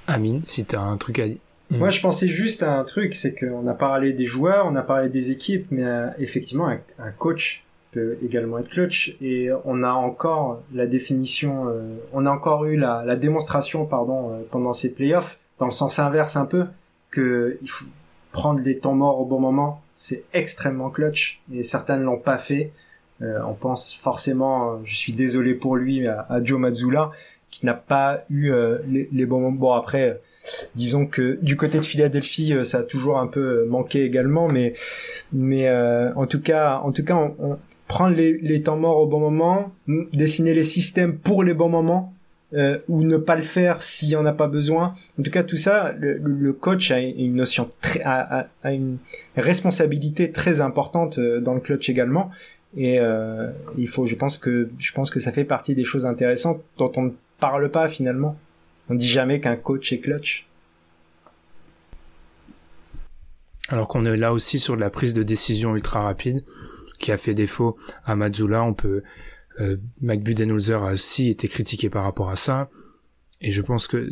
Amine, 0.06 0.40
si 0.42 0.64
tu 0.64 0.76
as 0.76 0.80
un 0.80 0.96
truc 0.96 1.18
à 1.18 1.28
dire. 1.28 1.38
Moi, 1.70 1.90
je 1.90 2.00
pensais 2.00 2.26
juste 2.26 2.64
à 2.64 2.78
un 2.78 2.84
truc, 2.84 3.14
c'est 3.14 3.32
qu'on 3.32 3.66
a 3.68 3.74
parlé 3.74 4.12
des 4.12 4.26
joueurs, 4.26 4.66
on 4.66 4.74
a 4.74 4.82
parlé 4.82 5.08
des 5.08 5.30
équipes, 5.30 5.68
mais 5.70 5.84
effectivement, 6.18 6.68
un, 6.68 7.10
coach 7.12 7.62
peut 7.92 8.18
également 8.22 8.58
être 8.58 8.68
clutch. 8.68 9.16
Et 9.20 9.50
on 9.64 9.82
a 9.82 9.90
encore 9.90 10.62
la 10.72 10.86
définition 10.86 11.68
euh, 11.68 11.96
on 12.12 12.26
a 12.26 12.30
encore 12.30 12.64
eu 12.64 12.76
la, 12.76 13.04
la 13.04 13.16
démonstration 13.16 13.86
pardon 13.86 14.30
euh, 14.30 14.42
pendant 14.50 14.72
ces 14.72 14.92
playoffs 14.92 15.38
dans 15.58 15.66
le 15.66 15.72
sens 15.72 15.98
inverse 15.98 16.36
un 16.36 16.46
peu 16.46 16.66
que 17.10 17.58
il 17.62 17.68
faut 17.68 17.84
prendre 18.32 18.60
les 18.60 18.78
temps 18.78 18.94
morts 18.94 19.20
au 19.20 19.24
bon 19.24 19.40
moment 19.40 19.82
c'est 19.94 20.24
extrêmement 20.32 20.90
clutch 20.90 21.42
et 21.52 21.62
certains 21.62 21.98
ne 21.98 22.04
l'ont 22.04 22.18
pas 22.18 22.38
fait. 22.38 22.72
Euh, 23.22 23.38
on 23.46 23.54
pense 23.54 23.94
forcément 23.94 24.80
je 24.84 24.94
suis 24.94 25.12
désolé 25.12 25.54
pour 25.54 25.76
lui 25.76 26.06
à, 26.06 26.40
Joe 26.42 26.58
Mazzulla 26.58 27.10
qui 27.50 27.66
n'a 27.66 27.74
pas 27.74 28.24
eu 28.30 28.52
les, 28.86 29.08
les, 29.12 29.26
bons 29.26 29.40
moments. 29.40 29.58
Bon 29.58 29.72
après 29.72 30.20
disons 30.74 31.04
que 31.04 31.38
du 31.42 31.56
côté 31.56 31.78
de 31.78 31.84
Philadelphie 31.84 32.54
ça 32.64 32.78
a 32.78 32.82
toujours 32.82 33.18
un 33.18 33.26
peu 33.26 33.66
manqué 33.66 34.04
également 34.04 34.48
mais 34.48 34.72
mais 35.32 35.70
en 36.16 36.26
tout 36.26 36.40
cas 36.40 36.78
en 36.78 36.92
tout 36.92 37.04
cas 37.04 37.16
on, 37.16 37.58
prendre 37.90 38.14
les, 38.14 38.62
temps 38.62 38.76
morts 38.76 38.98
au 38.98 39.06
bon 39.08 39.18
moment, 39.18 39.72
dessiner 40.12 40.54
les 40.54 40.62
systèmes 40.62 41.18
pour 41.18 41.42
les 41.42 41.54
bons 41.54 41.68
moments, 41.68 42.14
euh, 42.54 42.78
ou 42.88 43.02
ne 43.02 43.16
pas 43.16 43.34
le 43.34 43.42
faire 43.42 43.82
s'il 43.82 44.10
y 44.10 44.16
en 44.16 44.24
a 44.26 44.32
pas 44.32 44.46
besoin. 44.46 44.94
En 45.18 45.22
tout 45.24 45.30
cas, 45.32 45.42
tout 45.42 45.56
ça, 45.56 45.92
le, 45.98 46.52
coach 46.52 46.92
a 46.92 47.00
une 47.00 47.34
notion 47.34 47.68
très, 47.80 48.00
a, 48.04 48.46
une 48.64 48.98
responsabilité 49.36 50.30
très 50.30 50.60
importante 50.60 51.18
euh, 51.18 51.40
dans 51.40 51.54
le 51.54 51.58
clutch 51.58 51.90
également. 51.90 52.30
Et 52.76 53.00
euh, 53.00 53.50
il 53.76 53.88
faut, 53.88 54.06
je 54.06 54.14
pense 54.14 54.38
que, 54.38 54.70
je 54.78 54.92
pense 54.92 55.10
que 55.10 55.18
ça 55.18 55.32
fait 55.32 55.44
partie 55.44 55.74
des 55.74 55.84
choses 55.84 56.06
intéressantes 56.06 56.62
dont 56.78 56.92
on 56.94 57.02
ne 57.02 57.10
parle 57.40 57.72
pas 57.72 57.88
finalement. 57.88 58.36
On 58.88 58.94
dit 58.94 59.08
jamais 59.08 59.40
qu'un 59.40 59.56
coach 59.56 59.92
est 59.92 59.98
clutch. 59.98 60.46
Alors 63.68 63.88
qu'on 63.88 64.04
est 64.04 64.16
là 64.16 64.32
aussi 64.32 64.60
sur 64.60 64.76
la 64.76 64.90
prise 64.90 65.12
de 65.12 65.24
décision 65.24 65.74
ultra 65.74 66.02
rapide 66.02 66.44
qui 67.00 67.10
a 67.10 67.16
fait 67.16 67.34
défaut 67.34 67.76
à 68.04 68.14
Mazzula. 68.14 68.62
On 68.62 68.74
peut 68.74 69.02
euh, 69.58 69.76
Budenholzer 70.00 70.82
a 70.82 70.92
aussi 70.92 71.30
été 71.30 71.48
critiqué 71.48 71.90
par 71.90 72.04
rapport 72.04 72.30
à 72.30 72.36
ça. 72.36 72.70
Et 73.40 73.50
je 73.50 73.62
pense 73.62 73.86
que 73.86 74.08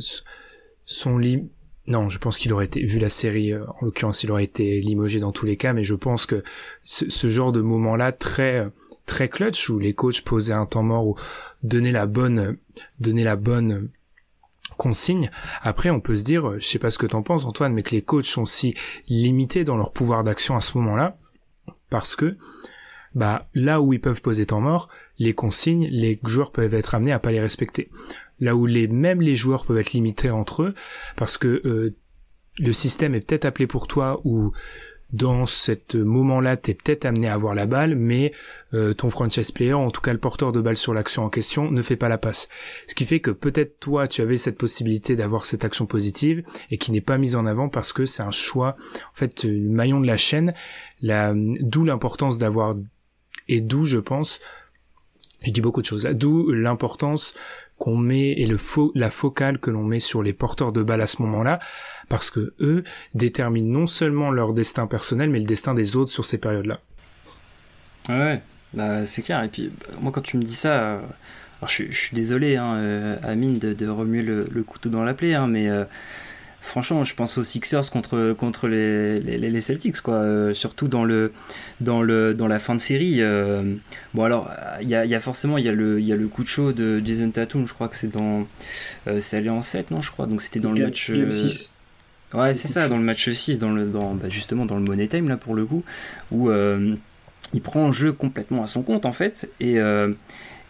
son 0.85 1.19
lim... 1.19 1.49
Non, 1.87 2.11
je 2.11 2.19
pense 2.19 2.37
qu'il 2.37 2.53
aurait 2.53 2.67
été, 2.67 2.85
vu 2.85 2.99
la 2.99 3.09
série, 3.09 3.53
euh, 3.53 3.65
en 3.81 3.87
l'occurrence, 3.87 4.23
il 4.23 4.31
aurait 4.31 4.45
été 4.45 4.81
limogé 4.81 5.21
dans 5.21 5.33
tous 5.33 5.47
les 5.47 5.57
cas, 5.57 5.73
mais 5.73 5.85
je 5.85 5.95
pense 5.95 6.27
que 6.27 6.43
ce, 6.83 7.31
genre 7.31 7.51
de 7.51 7.63
moment-là, 7.63 8.13
très, 8.13 8.69
très 9.07 9.29
clutch, 9.29 9.71
où 9.71 9.79
les 9.79 9.95
coachs 9.95 10.21
posaient 10.23 10.53
un 10.53 10.67
temps 10.67 10.83
mort, 10.83 11.07
ou 11.07 11.17
donnaient 11.63 11.93
la 11.93 12.07
bonne, 12.07 12.59
donnaient 13.01 13.25
la 13.25 13.37
bonne 13.37 13.91
consigne. 14.77 15.31
Après, 15.63 15.89
on 15.89 16.01
peut 16.01 16.17
se 16.17 16.25
dire, 16.25 16.61
je 16.61 16.67
sais 16.67 16.79
pas 16.79 16.91
ce 16.91 16.99
que 16.99 17.07
t'en 17.07 17.23
penses, 17.23 17.47
Antoine, 17.47 17.73
mais 17.73 17.83
que 17.83 17.93
les 17.93 18.03
coachs 18.03 18.27
sont 18.27 18.45
si 18.45 18.75
limités 19.09 19.65
dans 19.65 19.79
leur 19.79 19.93
pouvoir 19.93 20.25
d'action 20.25 20.57
à 20.57 20.61
ce 20.61 20.77
moment-là, 20.77 21.17
parce 21.89 22.17
que 22.17 22.37
bah 23.15 23.49
là 23.55 23.81
où 23.81 23.93
ils 23.93 24.01
peuvent 24.01 24.23
poser 24.23 24.47
temps 24.47 24.61
mort, 24.61 24.89
les 25.19 25.35
consignes, 25.35 25.89
les 25.91 26.21
joueurs 26.25 26.53
peuvent 26.53 26.75
être 26.75 26.95
amenés 26.95 27.13
à 27.13 27.19
pas 27.19 27.33
les 27.33 27.41
respecter. 27.41 27.91
Là 28.41 28.55
où 28.55 28.67
les 28.67 28.87
même 28.89 29.21
les 29.21 29.37
joueurs 29.37 29.65
peuvent 29.65 29.79
être 29.79 29.93
limités 29.93 30.31
entre 30.31 30.63
eux, 30.63 30.75
parce 31.17 31.39
que 31.39 31.63
euh, 31.65 31.97
le 32.59 32.73
système 32.73 33.15
est 33.15 33.21
peut-être 33.21 33.45
appelé 33.45 33.67
pour 33.67 33.87
toi 33.87 34.21
ou 34.25 34.53
dans 35.13 35.47
ce 35.47 35.97
moment-là, 35.97 36.59
t'es 36.59 36.75
peut-être 36.75 37.07
amené 37.07 37.29
à 37.29 37.35
avoir 37.35 37.55
la 37.55 37.67
balle, 37.67 37.95
mais 37.95 38.33
euh, 38.75 38.93
ton 38.93 39.11
franchise 39.11 39.51
player, 39.51 39.73
en 39.73 39.91
tout 39.91 40.03
cas 40.03 40.13
le 40.13 40.19
porteur 40.19 40.53
de 40.53 40.61
balle 40.61 40.77
sur 40.77 40.93
l'action 40.93 41.25
en 41.25 41.31
question, 41.31 41.71
ne 41.71 41.81
fait 41.81 41.97
pas 41.97 42.11
la 42.11 42.19
passe. 42.19 42.49
Ce 42.87 42.95
qui 42.95 43.07
fait 43.07 43.21
que 43.21 43.31
peut-être 43.31 43.81
toi, 43.81 44.07
tu 44.07 44.21
avais 44.21 44.37
cette 44.37 44.59
possibilité 44.59 45.17
d'avoir 45.17 45.47
cette 45.47 45.65
action 45.65 45.87
positive 45.87 46.43
et 46.71 46.77
qui 46.77 46.93
n'est 46.93 47.01
pas 47.01 47.17
mise 47.17 47.37
en 47.37 47.47
avant 47.47 47.71
parce 47.71 47.95
que 47.95 48.05
c'est 48.05 48.23
un 48.23 48.31
choix, 48.31 48.77
en 49.13 49.17
fait, 49.17 49.45
le 49.45 49.71
maillon 49.71 50.01
de 50.01 50.07
la 50.07 50.19
chaîne, 50.19 50.53
la, 51.01 51.33
d'où 51.35 51.85
l'importance 51.85 52.37
d'avoir 52.37 52.77
et 53.49 53.61
d'où, 53.61 53.85
je 53.85 53.99
pense, 53.99 54.41
je 55.45 55.51
dis 55.51 55.61
beaucoup 55.61 55.81
de 55.81 55.87
choses, 55.87 56.05
d'où 56.13 56.51
l'importance 56.53 57.35
qu'on 57.79 57.97
met 57.97 58.33
et 58.33 58.47
le 58.47 58.59
la 58.95 59.11
focale 59.11 59.59
que 59.59 59.71
l'on 59.71 59.85
met 59.85 60.01
sur 60.01 60.23
les 60.23 60.33
porteurs 60.33 60.73
de 60.73 60.83
balle 60.83 61.01
à 61.01 61.07
ce 61.07 61.23
moment-là, 61.23 61.61
parce 62.09 62.31
que 62.31 62.55
eux 62.61 62.83
déterminent 63.15 63.81
non 63.81 63.87
seulement 63.87 64.31
leur 64.31 64.53
destin 64.53 64.87
personnel, 64.87 65.31
mais 65.31 65.39
le 65.39 65.47
destin 65.47 65.75
des 65.75 65.97
autres 65.97 66.11
sur 66.11 66.25
ces 66.25 66.39
périodes-là. 66.39 66.81
Ouais, 68.09 68.43
bah 68.75 69.07
c'est 69.07 69.23
clair. 69.23 69.43
Et 69.45 69.49
puis 69.49 69.71
moi 70.01 70.11
quand 70.11 70.23
tu 70.23 70.39
me 70.39 70.43
dis 70.43 70.55
ça, 70.55 70.81
euh, 70.81 71.01
alors, 71.61 71.71
je, 71.71 71.91
suis 71.91 72.15
désolé, 72.15 72.57
hein, 72.57 72.75
euh, 72.77 73.17
Amine, 73.25 73.59
de, 73.59 73.89
remuer 73.89 74.23
le, 74.23 74.63
couteau 74.63 74.91
dans 74.91 75.03
la 75.03 75.13
plaie, 75.13 75.35
hein, 75.35 75.49
mais 75.49 75.69
euh, 75.69 75.85
franchement, 76.69 77.03
je 77.03 77.15
pense 77.15 77.39
aux 77.39 77.43
Sixers 77.43 77.91
contre, 77.91 78.33
contre 78.33 78.69
les, 78.69 79.19
les, 79.21 79.61
Celtics, 79.61 80.01
quoi. 80.01 80.15
Euh, 80.15 80.55
surtout 80.55 80.87
dans, 80.87 81.05
le, 81.05 81.33
dans, 81.81 82.03
le, 82.03 82.35
dans 82.35 82.47
la 82.47 82.59
fin 82.59 82.75
de 82.75 82.81
série. 82.81 83.21
Euh. 83.21 83.75
bon, 84.15 84.25
alors, 84.25 84.51
il 84.81 84.89
y 84.89 84.95
a, 84.95 85.05
y 85.05 85.15
a, 85.15 85.21
forcément 85.21 85.59
il 85.59 85.65
y 85.65 85.69
a, 85.69 85.73
le, 85.73 86.01
y 86.01 86.13
a 86.13 86.17
le 86.17 86.29
coup 86.29 86.43
de 86.43 86.49
chaud 86.49 86.73
de 86.73 87.03
Jason 87.05 87.31
Tatum, 87.31 87.67
je 87.67 87.75
crois 87.75 87.89
que 87.89 87.97
c'est 87.97 88.13
dans. 88.13 88.47
Euh, 89.07 89.19
c'est 89.19 89.39
allé 89.39 89.51
en 89.51 89.63
7, 89.63 89.91
non, 89.91 90.03
je 90.03 90.11
crois. 90.11 90.27
Donc 90.27 90.43
c'était 90.43 90.61
dans 90.61 90.73
le 90.73 90.85
match. 90.85 91.11
Game 91.11 91.31
6. 91.31 91.75
Ouais, 92.35 92.53
c'est 92.53 92.69
ça, 92.69 92.89
dans 92.89 92.99
le 92.99 93.05
match 93.05 93.31
6, 93.31 93.59
dans 93.59 93.73
le, 93.73 93.87
dans, 93.87 94.15
bah, 94.15 94.29
justement 94.29 94.67
dans 94.67 94.77
le 94.77 94.83
Money 94.83 95.09
Time, 95.09 95.29
là, 95.29 95.37
pour 95.37 95.55
le 95.55 95.65
coup, 95.65 95.83
où 96.31 96.51
il 97.55 97.63
prend 97.63 97.87
un 97.87 97.93
jeu 97.93 98.13
complètement 98.13 98.63
à 98.63 98.67
son 98.67 98.83
compte, 98.83 99.07
en 99.07 99.13
fait, 99.13 99.51
et 99.61 99.79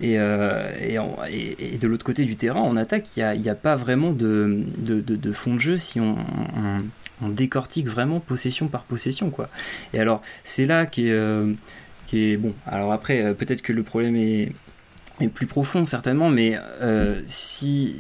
euh, 0.03 0.71
et, 1.29 1.75
et, 1.75 1.79
de 1.79 1.89
l'autre 1.89 2.05
côté 2.05 2.25
du 2.25 2.37
terrain, 2.37 2.61
en 2.61 2.77
attaque, 2.77 3.17
il 3.17 3.41
n'y 3.41 3.49
a, 3.49 3.55
pas 3.55 3.77
vraiment 3.77 4.13
de, 4.13 4.65
fond 5.33 5.55
de 5.55 5.61
jeu 5.61 5.77
si 5.77 6.01
on, 6.01 6.17
décortique 7.31 7.89
vraiment 7.89 8.21
possession 8.21 8.69
par 8.69 8.85
possession. 8.85 9.31
Quoi. 9.31 9.49
Et 9.93 9.99
alors, 9.99 10.23
c'est 10.45 10.67
là 10.67 10.87
qui 10.87 11.09
est, 11.09 11.13
euh, 11.13 11.53
qui. 12.07 12.37
Bon, 12.37 12.55
alors 12.67 12.93
après, 12.93 13.23
euh, 13.23 13.35
peut-être 13.35 13.63
que 13.63 13.73
le 13.73 13.83
problème 13.83 14.15
est, 14.15 14.53
est, 15.21 15.29
plus 15.29 15.47
profond, 15.47 15.87
certainement, 15.87 16.31
mais 16.31 16.57
si. 17.25 17.97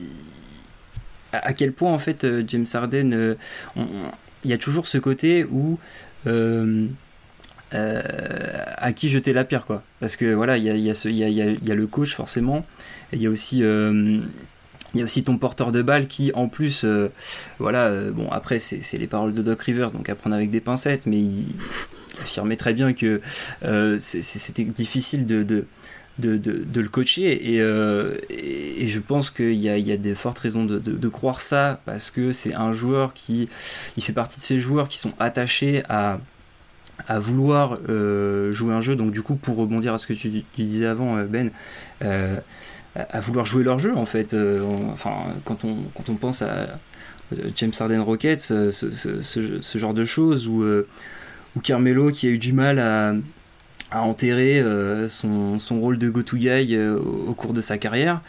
À, 1.32 1.52
quel 1.52 1.72
point, 1.72 1.92
en 1.92 1.98
fait, 1.98 2.26
James 2.46 2.66
Harden. 2.72 3.36
il 3.76 4.50
y 4.50 4.52
a 4.52 4.58
toujours 4.58 4.86
ce 4.86 4.98
côté 4.98 5.44
où. 5.44 5.78
À 7.72 8.92
qui 8.92 9.08
jeter 9.08 9.32
la 9.32 9.44
pierre 9.44 9.66
quoi. 9.66 9.82
Parce 10.00 10.16
que 10.16 10.32
voilà 10.32 10.56
il 10.56 10.64
y 10.64 10.70
a, 10.70 11.74
le 11.74 11.86
coach 11.86 12.14
forcément. 12.14 12.64
Il 13.12 13.22
y 13.22 13.26
a 13.26 13.30
aussi 13.30 13.62
euh, 13.62 14.20
il 14.94 14.98
y 14.98 15.02
a 15.02 15.04
aussi 15.04 15.22
ton 15.22 15.36
porteur 15.36 15.70
de 15.70 15.82
balle 15.82 16.06
qui, 16.06 16.32
en 16.32 16.48
plus, 16.48 16.82
euh, 16.84 17.10
voilà, 17.58 18.10
bon, 18.10 18.30
après, 18.30 18.58
c'est 18.58 18.96
les 18.96 19.06
paroles 19.06 19.34
de 19.34 19.42
Doc 19.42 19.60
River, 19.60 19.88
donc 19.92 20.08
à 20.08 20.14
prendre 20.14 20.34
avec 20.34 20.50
des 20.50 20.60
pincettes, 20.60 21.04
mais 21.04 21.18
il, 21.18 21.54
affirmait 22.22 22.56
très 22.56 22.72
bien 22.72 22.94
que 22.94 23.20
c'était 23.98 24.64
difficile 24.64 25.26
de, 25.26 25.66
le 26.18 26.88
coacher, 26.88 27.52
et, 27.52 28.86
je 28.86 28.98
pense 29.00 29.30
qu'il 29.30 29.54
y 29.54 29.68
a, 29.68 29.76
y 29.76 29.92
a 29.92 29.98
de 29.98 30.14
fortes 30.14 30.38
raisons 30.38 30.64
de, 30.64 31.08
croire 31.08 31.42
ça, 31.42 31.82
parce 31.84 32.10
que 32.10 32.32
c'est 32.32 32.54
un 32.54 32.72
joueur 32.72 33.12
qui, 33.12 33.50
il 33.98 34.02
fait 34.02 34.14
partie 34.14 34.38
de 34.38 34.44
ces 34.44 34.58
joueurs 34.58 34.88
qui 34.88 34.96
sont 34.96 35.12
attachés 35.18 35.82
à 35.90 36.18
à 37.06 37.18
vouloir 37.18 37.78
euh, 37.88 38.52
jouer 38.52 38.74
un 38.74 38.80
jeu. 38.80 38.96
Donc 38.96 39.12
du 39.12 39.22
coup, 39.22 39.36
pour 39.36 39.56
rebondir 39.56 39.94
à 39.94 39.98
ce 39.98 40.06
que 40.06 40.12
tu, 40.12 40.44
disais 40.56 40.86
avant, 40.86 41.16
euh, 41.16 41.24
Ben, 41.24 41.50
euh, 42.02 42.36
à 42.94 43.20
vouloir 43.20 43.46
jouer 43.46 43.62
leur 43.62 43.78
jeu 43.78 43.94
en 43.94 44.06
fait. 44.06 44.34
enfin, 44.92 45.12
quand 45.44 45.64
on, 45.64 45.76
quand 45.94 46.08
on 46.08 46.16
pense 46.16 46.42
à 46.42 46.80
James 47.54 47.70
Harden 47.78 48.00
Rockets, 48.00 48.40
ce, 48.40 49.78
genre 49.78 49.94
de 49.94 50.04
choses, 50.04 50.48
ou, 50.48 50.64
ou 50.64 51.60
Carmelo 51.60 52.10
qui 52.10 52.26
a 52.26 52.30
eu 52.30 52.38
du 52.38 52.52
mal 52.52 52.80
à, 52.80 53.14
enterrer 53.92 54.64
son, 55.06 55.60
son, 55.60 55.80
rôle 55.80 55.98
de 55.98 56.10
go-to-guy 56.10 56.76
au, 56.78 57.34
cours 57.34 57.52
de 57.52 57.60
sa 57.60 57.78
carrière, 57.78 58.20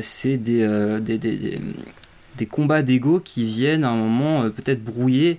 c'est 0.00 0.38
des, 0.38 0.98
des, 1.00 1.18
des, 1.18 1.60
des, 2.36 2.46
combats 2.46 2.82
d'ego 2.82 3.20
qui 3.20 3.44
viennent 3.44 3.84
à 3.84 3.90
un 3.90 3.96
moment 3.96 4.50
peut-être 4.50 4.82
brouiller 4.82 5.38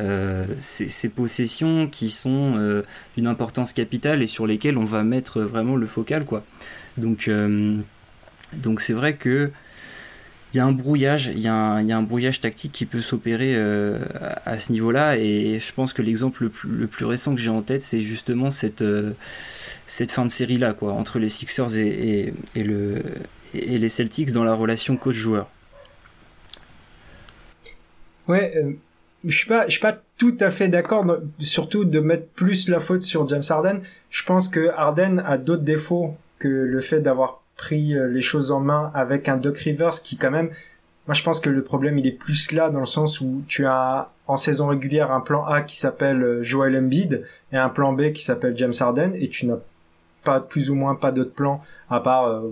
euh, 0.00 0.46
ces, 0.58 1.08
possessions 1.08 1.88
qui 1.88 2.08
sont 2.08 2.54
euh, 2.56 2.82
d'une 3.16 3.26
importance 3.26 3.72
capitale 3.72 4.22
et 4.22 4.28
sur 4.28 4.46
lesquelles 4.46 4.78
on 4.78 4.84
va 4.84 5.02
mettre 5.02 5.40
vraiment 5.40 5.74
le 5.74 5.86
focal 5.86 6.24
quoi. 6.24 6.44
Donc 6.96 7.26
euh, 7.26 7.76
donc 8.56 8.80
c'est 8.80 8.92
vrai 8.92 9.16
que 9.16 9.50
il 10.54 10.56
y 10.56 10.60
a 10.60 10.64
un 10.64 10.72
brouillage, 10.72 11.26
il 11.26 11.40
y, 11.40 11.48
a 11.48 11.54
un 11.54 12.02
brouillage 12.02 12.40
tactique 12.40 12.72
qui 12.72 12.86
peut 12.86 13.02
s'opérer 13.02 13.54
à, 14.46 14.58
ce 14.58 14.72
niveau-là 14.72 15.18
et 15.18 15.58
je 15.60 15.72
pense 15.74 15.92
que 15.92 16.00
l'exemple 16.00 16.48
le 16.64 16.86
plus, 16.86 17.04
récent 17.04 17.34
que 17.34 17.40
j'ai 17.40 17.50
en 17.50 17.60
tête 17.60 17.82
c'est 17.82 18.00
justement 18.00 18.48
cette, 18.48 18.82
cette 19.84 20.10
fin 20.10 20.24
de 20.24 20.30
série 20.30 20.56
là 20.56 20.72
quoi 20.72 20.94
entre 20.94 21.18
les 21.18 21.28
Sixers 21.28 21.76
et, 21.76 22.32
et, 22.54 22.64
le, 22.64 23.02
et 23.52 23.76
les 23.76 23.90
Celtics 23.90 24.32
dans 24.32 24.42
la 24.42 24.54
relation 24.54 24.96
coach-joueur. 24.96 25.50
Ouais, 28.26 28.54
je 29.24 29.36
suis 29.36 29.48
pas, 29.48 29.66
je 29.66 29.72
suis 29.72 29.80
pas 29.80 29.98
tout 30.16 30.36
à 30.40 30.50
fait 30.50 30.68
d'accord, 30.68 31.04
surtout 31.38 31.84
de 31.84 32.00
mettre 32.00 32.26
plus 32.28 32.68
la 32.68 32.80
faute 32.80 33.02
sur 33.02 33.28
James 33.28 33.42
Harden. 33.48 33.80
Je 34.10 34.24
pense 34.24 34.48
que 34.48 34.70
Harden 34.70 35.22
a 35.26 35.38
d'autres 35.38 35.62
défauts 35.62 36.16
que 36.38 36.48
le 36.48 36.80
fait 36.80 37.00
d'avoir 37.00 37.42
pris 37.56 37.94
euh, 37.94 38.08
les 38.08 38.20
choses 38.20 38.52
en 38.52 38.60
main 38.60 38.90
avec 38.94 39.28
un 39.28 39.36
Doc 39.36 39.58
Rivers 39.58 40.02
qui 40.02 40.16
quand 40.16 40.30
même, 40.30 40.50
moi 41.06 41.14
je 41.14 41.22
pense 41.22 41.40
que 41.40 41.50
le 41.50 41.62
problème 41.62 41.98
il 41.98 42.06
est 42.06 42.12
plus 42.12 42.52
là 42.52 42.70
dans 42.70 42.80
le 42.80 42.86
sens 42.86 43.20
où 43.20 43.42
tu 43.48 43.66
as 43.66 44.10
en 44.28 44.36
saison 44.36 44.68
régulière 44.68 45.10
un 45.10 45.20
plan 45.20 45.44
A 45.44 45.62
qui 45.62 45.76
s'appelle 45.76 46.22
euh, 46.22 46.42
Joel 46.42 46.76
Embiid 46.76 47.24
et 47.52 47.56
un 47.56 47.68
plan 47.68 47.92
B 47.92 48.12
qui 48.12 48.22
s'appelle 48.22 48.56
James 48.56 48.74
Harden 48.78 49.12
et 49.14 49.28
tu 49.28 49.46
n'as 49.46 49.58
pas 50.22 50.40
plus 50.40 50.70
ou 50.70 50.76
moins 50.76 50.94
pas 50.94 51.10
d'autres 51.10 51.34
plans 51.34 51.62
à 51.90 52.00
part 52.00 52.28
euh, 52.28 52.48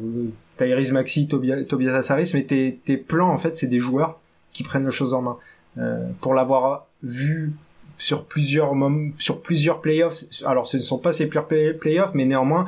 Tyrese 0.59 0.93
Maxi, 0.93 1.29
Tobias, 1.29 1.63
Tobias 1.65 1.95
Assaris, 1.95 2.33
mais 2.35 2.43
tes, 2.43 2.81
tes 2.85 2.97
plans 2.97 3.31
en 3.31 3.39
fait 3.39 3.57
c'est 3.57 3.69
des 3.69 3.79
joueurs 3.79 4.19
qui 4.53 4.65
prennent 4.65 4.85
les 4.85 4.91
choses 4.91 5.15
en 5.15 5.23
main. 5.23 5.37
Euh, 5.79 6.09
pour 6.21 6.33
l'avoir 6.33 6.87
vu 7.03 7.53
sur 7.99 8.25
plusieurs 8.25 8.73
sur 9.19 9.43
plusieurs 9.43 9.81
playoffs. 9.81 10.25
Alors 10.45 10.67
ce 10.67 10.77
ne 10.79 10.83
sont 10.83 10.99
pas 10.99 11.13
ses 11.13 11.29
purs 11.29 11.47
playoffs, 11.47 12.15
mais 12.15 12.25
néanmoins 12.25 12.67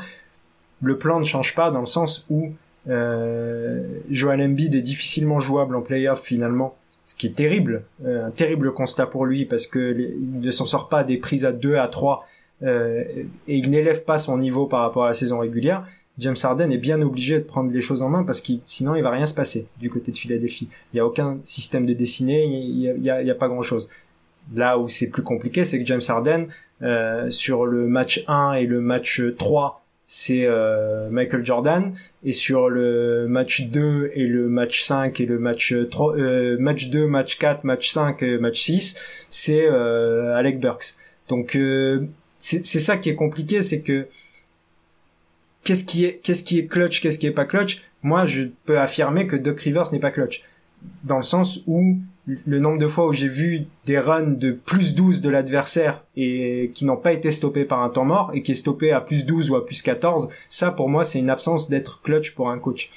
le 0.83 0.99
plan 0.99 1.19
ne 1.19 1.25
change 1.25 1.55
pas 1.55 1.71
dans 1.71 1.81
le 1.81 1.87
sens 1.87 2.27
où 2.31 2.53
euh, 2.89 3.83
Joel 4.11 4.41
Embiid 4.43 4.75
est 4.75 4.81
difficilement 4.81 5.41
jouable 5.41 5.77
en 5.77 5.83
playoff 5.83 6.23
finalement, 6.23 6.77
ce 7.05 7.15
qui 7.15 7.27
est 7.27 7.35
terrible, 7.35 7.85
euh, 8.05 8.27
un 8.27 8.31
terrible 8.31 8.73
constat 8.73 9.07
pour 9.07 9.27
lui 9.27 9.45
parce 9.45 9.67
que 9.67 9.97
il 9.99 10.41
ne 10.41 10.51
s'en 10.51 10.67
sort 10.67 10.89
pas 10.89 11.05
des 11.05 11.19
prises 11.19 11.45
à 11.45 11.53
2 11.53 11.77
à 11.77 11.89
3 11.89 12.27
euh, 12.63 13.05
et 13.47 13.57
il 13.57 13.71
n'élève 13.71 14.05
pas 14.05 14.19
son 14.19 14.39
niveau 14.39 14.67
par 14.67 14.81
rapport 14.81 15.05
à 15.05 15.09
la 15.09 15.15
saison 15.15 15.39
régulière. 15.39 15.87
James 16.19 16.37
Harden 16.43 16.71
est 16.73 16.79
bien 16.79 17.01
obligé 17.01 17.39
de 17.39 17.45
prendre 17.45 17.71
les 17.71 17.81
choses 17.81 18.03
en 18.03 18.09
main 18.09 18.25
parce 18.25 18.41
que 18.41 18.55
sinon 18.67 18.97
il 18.97 19.03
va 19.03 19.11
rien 19.11 19.27
se 19.27 19.35
passer 19.35 19.67
du 19.79 19.89
côté 19.89 20.11
de 20.11 20.17
Philadelphie. 20.17 20.69
Il 20.93 20.97
n'y 20.97 21.01
a 21.01 21.07
aucun 21.07 21.39
système 21.45 21.87
de 21.87 21.93
dessiné, 21.93 22.45
il 22.45 23.01
n'y 23.01 23.11
a, 23.11 23.35
pas 23.35 23.49
grand 23.49 23.63
chose. 23.63 23.89
Là 24.55 24.79
où 24.79 24.89
c'est 24.89 25.09
plus 25.09 25.23
compliqué, 25.23 25.65
c'est 25.65 25.79
que 25.79 25.87
James 25.87 26.01
Harden, 26.07 26.47
euh, 26.83 27.31
sur 27.31 27.67
le 27.67 27.87
match 27.87 28.25
1 28.27 28.55
et 28.55 28.67
le 28.67 28.81
match 28.81 29.23
3, 29.37 29.85
c'est 30.07 30.47
euh, 30.47 31.11
Michael 31.11 31.45
Jordan, 31.45 31.93
et 32.25 32.33
sur 32.33 32.71
le 32.71 33.27
match 33.29 33.69
2 33.69 34.13
et 34.15 34.27
le 34.27 34.49
match 34.49 34.83
5 34.83 35.21
et 35.21 35.27
le 35.27 35.39
match 35.39 35.75
3, 35.91 36.17
euh, 36.17 36.57
match 36.59 36.89
2, 36.89 37.07
match 37.07 37.39
4, 37.39 37.65
match 37.65 37.91
5, 37.91 38.23
match 38.41 38.63
6, 38.63 39.27
c'est 39.29 39.69
Alec 39.69 40.59
Burks. 40.61 40.95
Donc 41.29 41.57
c'est 42.39 42.65
ça 42.65 42.97
qui 42.97 43.11
est 43.11 43.15
compliqué, 43.15 43.63
c'est 43.63 43.83
que 43.83 44.07
qu'est-ce 45.65 45.85
qui 45.85 46.05
est 46.05 46.21
qu'est-ce 46.23 46.45
qui 46.45 46.59
est 46.59 46.67
clutch, 46.67 47.01
qu'est-ce 47.01 47.19
qui 47.19 47.27
est 47.27 47.33
pas 47.33 47.45
clutch. 47.45 47.83
Moi, 48.03 48.27
je 48.27 48.45
peux 48.65 48.79
affirmer 48.79 49.27
que 49.27 49.37
Doc 49.37 49.61
Rivers 49.61 49.93
n'est 49.93 49.99
pas 49.99 50.11
clutch. 50.11 50.45
Dans 51.05 51.17
le 51.17 51.23
sens 51.23 51.63
où 51.67 51.97
le 52.47 52.59
nombre 52.59 52.79
de 52.79 52.87
fois 52.87 53.07
où 53.07 53.13
j'ai 53.13 53.29
vu 53.29 53.67
des 53.87 53.99
runs 53.99 54.23
de 54.23 54.53
plus 54.53 54.95
12 54.95 55.23
de 55.23 55.31
l'adversaire 55.31 56.05
et 56.17 56.71
qui 56.75 56.85
n'ont 56.85 56.97
pas 56.97 57.13
été 57.13 57.31
stoppés 57.31 57.65
par 57.65 57.83
un 57.83 57.89
temps 57.89 58.05
mort 58.05 58.31
et 58.35 58.43
qui 58.43 58.53
est 58.53 58.57
stoppé 58.57 58.93
à 58.93 59.01
plus 59.01 59.25
12 59.25 59.51
ou 59.51 59.57
à 59.57 59.65
plus 59.65 59.83
14, 59.83 60.29
ça 60.49 60.71
pour 60.71 60.89
moi 60.89 61.05
c'est 61.05 61.19
une 61.19 61.31
absence 61.31 61.71
d'être 61.71 62.03
clutch 62.03 62.35
pour 62.35 62.51
un 62.51 62.59
coach. 62.59 62.91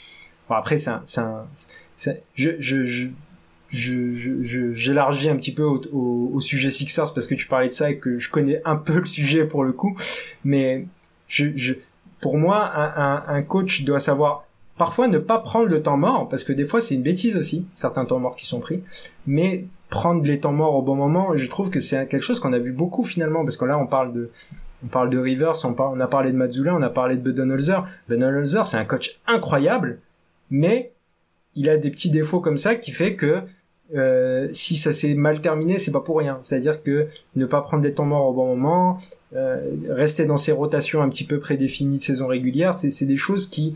Bon, 0.49 0.55
après 0.55 0.78
c'est 0.78 0.89
un, 0.89 1.01
un, 1.18 1.45
je, 2.36 2.51
je, 2.59 2.86
je 2.86 3.09
je, 3.70 4.74
j'élargis 4.74 5.30
un 5.30 5.38
petit 5.38 5.53
peu 5.53 5.64
au, 5.64 5.82
au, 5.93 6.32
au, 6.34 6.41
sujet 6.41 6.70
Sixers 6.70 7.14
parce 7.14 7.26
que 7.26 7.36
tu 7.36 7.47
parlais 7.47 7.70
de 7.70 7.74
ça 7.74 7.89
et 7.89 7.99
que 7.99 8.18
je 8.18 8.30
connais 8.30 8.62
un 8.66 8.76
peu 8.76 8.99
le 8.99 9.05
sujet 9.05 9.45
pour 9.45 9.64
le 9.64 9.72
coup, 9.72 9.95
mais 10.43 10.88
je, 11.30 11.45
je, 11.55 11.76
pour 12.22 12.38
moi, 12.38 12.72
un, 12.76 13.24
un, 13.28 13.42
coach 13.42 13.84
doit 13.84 14.00
savoir 14.00 14.46
parfois 14.78 15.08
ne 15.08 15.18
pas 15.18 15.40
prendre 15.40 15.68
le 15.68 15.82
temps 15.82 15.98
mort, 15.98 16.30
parce 16.30 16.44
que 16.44 16.54
des 16.54 16.66
fois 16.66 16.82
c'est 16.82 16.96
une 16.96 17.04
bêtise 17.04 17.36
aussi, 17.36 17.66
certains 17.74 18.06
temps 18.06 18.20
morts 18.20 18.36
qui 18.36 18.46
sont 18.46 18.60
pris, 18.60 18.84
mais 19.28 19.66
prendre 19.90 20.24
les 20.24 20.40
temps 20.40 20.54
morts 20.54 20.76
au 20.76 20.82
bon 20.82 20.96
moment. 20.96 21.36
Je 21.36 21.48
trouve 21.50 21.70
que 21.70 21.80
c'est 21.80 22.08
quelque 22.08 22.24
chose 22.24 22.40
qu'on 22.40 22.54
a 22.54 22.60
vu 22.60 22.72
beaucoup 22.72 23.04
finalement, 23.04 23.44
parce 23.44 23.58
que 23.58 23.66
là 23.66 23.78
on 23.78 23.88
parle 23.88 24.14
de 24.14 24.32
on 24.84 24.88
parle 24.88 25.10
de 25.10 25.20
Rivers, 25.20 25.54
on, 25.64 25.76
on 25.78 26.00
a 26.00 26.08
parlé 26.08 26.32
de 26.32 26.38
Mazzula, 26.38 26.74
on 26.76 26.82
a 26.82 26.90
parlé 26.90 27.16
de 27.16 27.22
Budenholzer. 27.22 27.86
Budenholzer, 28.08 28.66
c'est 28.66 28.78
un 28.78 28.86
coach 28.86 29.20
incroyable, 29.28 30.00
mais 30.50 30.92
il 31.56 31.70
a 31.70 31.78
des 31.78 31.92
petits 31.92 32.10
défauts 32.10 32.40
comme 32.40 32.58
ça 32.58 32.76
qui 32.76 32.92
fait 32.92 33.16
que 33.16 33.44
euh, 33.96 34.48
si 34.52 34.76
ça 34.76 34.94
s'est 34.94 35.14
mal 35.14 35.42
terminé, 35.42 35.78
c'est 35.78 35.92
pas 35.92 36.02
pour 36.02 36.18
rien. 36.18 36.38
C'est-à-dire 36.42 36.82
que 36.82 37.08
ne 37.36 37.46
pas 37.46 37.62
prendre 37.62 37.84
des 37.84 37.94
temps 37.94 38.06
morts 38.06 38.28
au 38.28 38.34
bon 38.34 38.48
moment, 38.48 38.98
euh, 39.36 39.60
rester 39.89 40.26
dans 40.26 40.38
ses 40.38 40.52
rotations 40.52 41.02
un 41.02 41.10
petit 41.10 41.26
peu 41.26 41.39
prédéfinies 41.39 42.00
de 42.00 42.04
saison 42.04 42.28
régulière, 42.28 42.78
c'est 42.78 43.06
des 43.06 43.18
choses 43.18 43.48
qui 43.48 43.76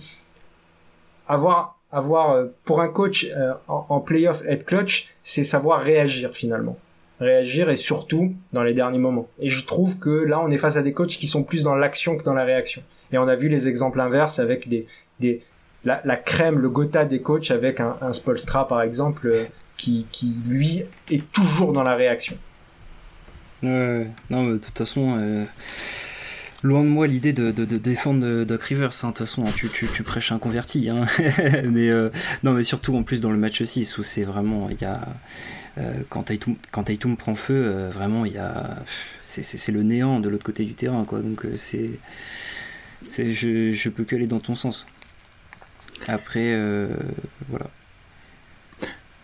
avoir 1.28 1.80
avoir 1.92 2.32
euh, 2.32 2.46
pour 2.66 2.82
un 2.82 2.90
coach 2.90 3.32
euh, 3.36 3.54
en, 3.68 3.86
en 3.90 4.00
playoff 4.00 4.44
être 4.48 4.66
clutch, 4.66 5.14
c'est 5.24 5.44
savoir 5.44 5.82
réagir 5.82 6.32
finalement 6.32 6.78
réagir 7.20 7.70
et 7.70 7.76
surtout 7.76 8.34
dans 8.54 8.64
les 8.64 8.74
derniers 8.74 8.98
moments. 8.98 9.28
Et 9.40 9.48
je 9.48 9.66
trouve 9.66 10.00
que 10.00 10.10
là, 10.10 10.40
on 10.42 10.50
est 10.50 10.58
face 10.58 10.78
à 10.78 10.82
des 10.82 10.94
coachs 10.94 11.10
qui 11.10 11.28
sont 11.28 11.44
plus 11.44 11.64
dans 11.64 11.76
l'action 11.76 12.18
que 12.18 12.24
dans 12.24 12.34
la 12.34 12.44
réaction. 12.44 12.84
Et 13.12 13.18
on 13.18 13.28
a 13.28 13.36
vu 13.36 13.48
les 13.48 13.68
exemples 13.68 14.02
inverses 14.02 14.40
avec 14.40 14.68
des, 14.68 14.88
des 15.20 15.42
la, 15.86 16.02
la 16.04 16.18
crème, 16.18 16.60
le 16.60 16.70
Gotha 16.70 17.06
des 17.06 17.22
coachs 17.22 17.52
avec 17.52 17.80
un, 17.80 17.96
un 18.02 18.12
Spolstra 18.12 18.68
par 18.68 18.82
exemple, 18.82 19.28
euh, 19.28 19.44
qui, 19.78 20.06
qui 20.12 20.34
lui 20.48 20.84
est 21.10 21.32
toujours 21.32 21.74
dans 21.74 21.84
la 21.84 21.96
réaction. 21.96 22.38
Ouais, 23.64 24.08
non, 24.30 24.44
mais 24.44 24.54
de 24.54 24.58
toute 24.58 24.78
façon, 24.78 25.18
euh, 25.18 25.46
loin 26.62 26.84
de 26.84 26.90
moi 26.90 27.08
l'idée 27.08 27.34
de, 27.34 27.52
défendre 27.52 28.44
Doc 28.44 28.64
Rivers. 28.64 28.92
Hein, 29.04 29.08
de 29.08 29.14
toute 29.14 29.20
façon, 29.20 29.44
tu, 29.56 29.70
tu, 29.70 30.04
prêches 30.04 30.32
un 30.32 30.40
converti. 30.40 30.90
Hein. 30.90 31.06
mais 31.66 31.90
euh, 31.90 32.10
non, 32.44 32.54
mais 32.54 32.64
surtout 32.64 32.96
en 32.96 33.04
plus 33.04 33.22
dans 33.22 33.32
le 33.32 33.38
match 33.38 33.64
6 33.64 33.98
où 33.98 34.04
c'est 34.04 34.24
vraiment, 34.24 34.70
y 34.70 34.86
a 34.86 35.02
euh, 35.78 36.04
quand 36.10 36.24
Tatum, 36.24 36.56
quand 36.72 37.16
prend 37.18 37.36
feu, 37.36 37.54
euh, 37.66 37.90
vraiment, 37.90 38.26
il 38.26 38.34
y 38.34 38.38
a, 38.38 38.78
c'est 39.24 39.72
le 39.72 39.84
néant 39.84 40.20
de 40.20 40.30
l'autre 40.30 40.46
côté 40.46 40.64
du 40.64 40.74
terrain, 40.74 41.04
quoi. 41.06 41.22
Donc 41.22 41.46
euh, 41.46 41.56
c'est, 41.58 41.92
c'est, 43.10 43.32
je, 43.32 43.72
je 43.72 43.90
peux 43.90 44.06
que 44.06 44.16
aller 44.16 44.28
dans 44.28 44.40
ton 44.40 44.56
sens. 44.56 44.86
Après, 46.08 46.60
voilà. 47.50 47.70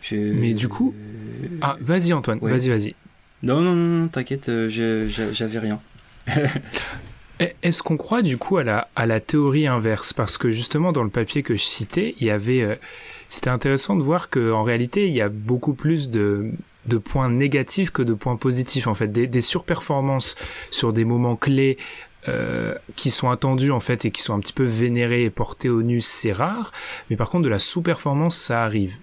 Je, 0.02 0.16
Mais 0.16 0.54
du 0.54 0.68
coup, 0.68 0.94
ah, 1.62 1.78
vas-y 1.80 2.14
Antoine, 2.14 2.40
Ouais. 2.42 2.52
vas-y, 2.52 2.70
vas-y. 2.70 2.96
non, 3.44 3.62
non, 3.62 3.76
non, 3.76 4.00
non, 4.04 4.08
t'inquiète, 4.08 4.50
euh, 4.50 4.68
j'avais 5.08 5.60
rien. 5.60 5.80
Est-ce 7.64 7.82
qu'on 7.82 7.98
croit 7.98 8.22
du 8.22 8.38
coup 8.38 8.58
à 8.58 8.64
la, 8.64 8.88
à 8.96 9.08
la 9.08 9.20
théorie 9.20 9.66
inverse? 9.66 10.14
Parce 10.14 10.38
que 10.38 10.52
justement 10.52 10.92
dans 10.92 11.02
le 11.04 11.10
papier 11.10 11.42
que 11.42 11.56
je 11.56 11.64
citais, 11.64 12.14
il 12.20 12.28
y 12.28 12.30
avait, 12.30 12.62
euh, 12.62 12.76
c'était 13.30 13.50
intéressant 13.50 13.96
de 13.96 14.04
voir 14.04 14.30
que 14.30 14.52
en 14.52 14.62
réalité 14.64 15.08
il 15.08 15.14
y 15.14 15.22
a 15.22 15.30
beaucoup 15.30 15.74
plus 15.74 16.12
de, 16.12 16.52
de 16.86 16.98
points 17.00 17.30
négatifs 17.32 17.90
que 17.90 18.04
de 18.04 18.14
points 18.14 18.36
positifs 18.36 18.86
en 18.86 18.94
fait, 18.94 19.08
des, 19.08 19.26
des 19.26 19.42
surperformances 19.42 20.36
sur 20.70 20.94
des 20.94 21.04
moments 21.04 21.36
clés. 21.36 21.78
Euh, 22.28 22.76
qui 22.96 23.10
sont 23.10 23.30
attendus 23.30 23.72
en 23.72 23.80
fait 23.80 24.06
et 24.06 24.12
qui 24.12 24.22
sont 24.22 24.34
un 24.34 24.40
petit 24.40 24.54
peu 24.54 24.64
vénérés 24.64 25.24
et 25.24 25.30
portés 25.30 25.70
au 25.70 25.82
nu, 25.82 26.02
c'est 26.02 26.32
rare. 26.32 26.72
Mais 27.10 27.16
par 27.16 27.30
contre, 27.30 27.44
de 27.44 27.50
la 27.50 27.60
sous-performance, 27.60 28.38
ça 28.38 28.64
arrive. 28.64 28.94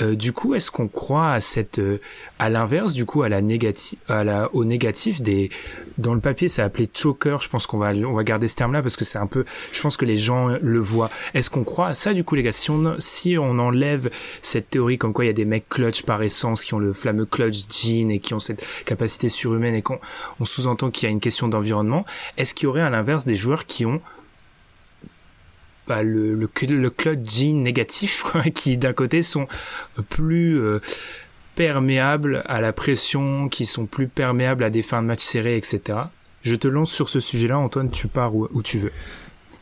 Euh, 0.00 0.14
du 0.14 0.32
coup, 0.32 0.54
est-ce 0.54 0.70
qu'on 0.70 0.88
croit 0.88 1.30
à 1.32 1.40
cette, 1.40 1.78
euh, 1.78 2.00
à 2.38 2.48
l'inverse, 2.48 2.94
du 2.94 3.04
coup, 3.04 3.22
à 3.22 3.28
la 3.28 3.40
négative, 3.40 3.98
à 4.08 4.24
la, 4.24 4.54
au 4.54 4.64
négatif 4.64 5.22
des, 5.22 5.50
dans 5.98 6.14
le 6.14 6.20
papier, 6.20 6.48
c'est 6.48 6.62
appelé 6.62 6.88
choker. 6.92 7.40
Je 7.40 7.48
pense 7.48 7.66
qu'on 7.66 7.78
va, 7.78 7.92
on 7.92 8.14
va 8.14 8.24
garder 8.24 8.48
ce 8.48 8.56
terme-là 8.56 8.82
parce 8.82 8.96
que 8.96 9.04
c'est 9.04 9.18
un 9.18 9.26
peu, 9.26 9.44
je 9.72 9.80
pense 9.80 9.96
que 9.96 10.04
les 10.04 10.16
gens 10.16 10.48
le 10.60 10.78
voient. 10.78 11.10
Est-ce 11.34 11.50
qu'on 11.50 11.64
croit 11.64 11.88
à 11.88 11.94
ça, 11.94 12.14
du 12.14 12.24
coup, 12.24 12.34
les 12.34 12.42
gars? 12.42 12.52
Si 12.52 12.70
on, 12.70 12.96
si 12.98 13.36
on 13.38 13.58
enlève 13.58 14.10
cette 14.42 14.70
théorie 14.70 14.98
comme 14.98 15.12
quoi 15.12 15.24
il 15.24 15.28
y 15.28 15.30
a 15.30 15.34
des 15.34 15.44
mecs 15.44 15.68
clutch 15.68 16.02
par 16.02 16.22
essence 16.22 16.64
qui 16.64 16.74
ont 16.74 16.78
le 16.78 16.92
fameux 16.92 17.26
clutch 17.26 17.64
gene 17.70 18.10
et 18.10 18.18
qui 18.18 18.34
ont 18.34 18.38
cette 18.38 18.64
capacité 18.84 19.28
surhumaine 19.28 19.74
et 19.74 19.82
qu'on 19.82 19.98
on 20.40 20.44
sous-entend 20.44 20.90
qu'il 20.90 21.06
y 21.06 21.08
a 21.08 21.10
une 21.10 21.20
question 21.20 21.48
d'environnement, 21.48 22.04
est-ce 22.46 22.54
qu'il 22.54 22.66
y 22.66 22.68
aurait 22.68 22.80
à 22.80 22.90
l'inverse 22.90 23.24
des 23.24 23.34
joueurs 23.34 23.66
qui 23.66 23.84
ont 23.84 24.00
bah, 25.88 26.04
le, 26.04 26.36
le, 26.36 26.48
le 26.68 27.52
négatif, 27.60 28.24
qui 28.54 28.76
d'un 28.76 28.92
côté 28.92 29.22
sont 29.22 29.48
plus 30.08 30.60
euh, 30.60 30.78
perméables 31.56 32.44
à 32.46 32.60
la 32.60 32.72
pression, 32.72 33.48
qui 33.48 33.66
sont 33.66 33.86
plus 33.86 34.06
perméables 34.06 34.62
à 34.62 34.70
des 34.70 34.82
fins 34.82 35.02
de 35.02 35.08
match 35.08 35.22
serrées, 35.22 35.56
etc. 35.56 35.98
Je 36.42 36.54
te 36.54 36.68
lance 36.68 36.92
sur 36.92 37.08
ce 37.08 37.18
sujet-là, 37.18 37.58
Antoine, 37.58 37.90
tu 37.90 38.06
pars 38.06 38.32
où, 38.36 38.62
tu 38.62 38.78
veux. 38.78 38.92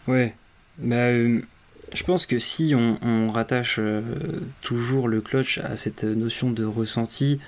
Ouais. 0.06 0.34
Bah, 0.76 0.96
euh, 0.96 1.40
je 1.94 2.04
pense 2.04 2.26
que 2.26 2.38
si 2.38 2.74
on, 2.74 3.30
rattache 3.30 3.78
euh, 3.78 4.02
toujours 4.60 5.08
le 5.08 5.22
clutch 5.22 5.56
à 5.56 5.76
cette 5.76 6.04
notion 6.04 6.50
de 6.50 6.66
ressenti, 6.66 7.40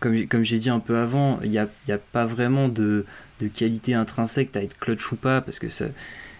comme, 0.00 0.26
comme 0.26 0.42
j'ai 0.44 0.58
dit 0.58 0.70
un 0.70 0.80
peu 0.80 0.96
avant, 0.98 1.38
il 1.42 1.50
n'y 1.50 1.58
a, 1.58 1.68
y 1.88 1.92
a 1.92 1.98
pas 1.98 2.24
vraiment 2.26 2.68
de, 2.68 3.04
de 3.40 3.48
qualité 3.48 3.94
intrinsèque 3.94 4.56
à 4.56 4.62
être 4.62 4.78
clutch 4.78 5.12
ou 5.12 5.16
pas, 5.16 5.40
parce 5.40 5.58
que 5.58 5.68
ça, 5.68 5.86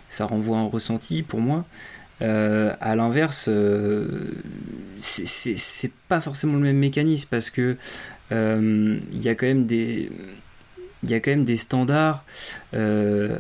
ça 0.08 0.24
renvoie 0.26 0.58
un 0.58 0.66
ressenti 0.66 1.22
pour 1.22 1.40
moi. 1.40 1.64
Euh, 2.22 2.72
à 2.80 2.96
l'inverse, 2.96 3.46
euh, 3.48 4.32
c'est- 5.00 5.92
pas 6.08 6.20
forcément 6.20 6.54
le 6.54 6.62
même 6.62 6.78
mécanisme 6.78 7.28
parce 7.30 7.50
que 7.50 7.76
euh, 8.32 8.98
il 9.12 9.22
y 9.22 9.28
a 9.28 9.34
quand 9.34 9.46
même 9.46 9.66
des 9.66 10.10
il 11.02 11.10
y 11.10 11.14
a 11.14 11.20
quand 11.20 11.30
même 11.30 11.44
des 11.44 11.56
standards 11.58 12.24
euh, 12.74 13.36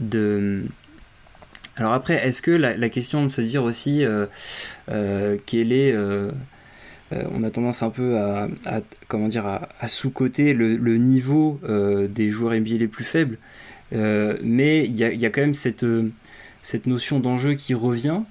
de 0.00 0.64
alors 1.76 1.92
après 1.92 2.14
est-ce 2.26 2.42
que 2.42 2.50
la, 2.50 2.76
la 2.76 2.88
question 2.88 3.22
de 3.24 3.28
se 3.28 3.40
dire 3.42 3.62
aussi 3.64 4.04
euh, 4.04 4.26
quel 5.46 5.72
est 5.72 5.94
euh, 7.12 7.22
on 7.32 7.42
a 7.42 7.50
tendance 7.50 7.82
un 7.82 7.90
peu 7.90 8.18
à, 8.18 8.48
comment 9.08 9.28
dire 9.28 9.46
à, 9.46 9.88
sous-coter 9.88 10.54
le, 10.54 10.96
niveau 10.96 11.60
euh, 11.68 12.08
des 12.08 12.30
joueurs 12.30 12.54
NBA 12.54 12.76
les 12.76 12.88
plus 12.88 13.04
faibles 13.04 13.36
Euh, 13.92 14.36
mais 14.42 14.84
il 14.84 14.96
y 14.96 15.04
a, 15.04 15.30
quand 15.30 15.42
même 15.42 15.54
cette 15.54 16.86
notion 16.86 17.20
d'enjeu 17.20 17.54
qui 17.54 17.72
revient 17.72 18.22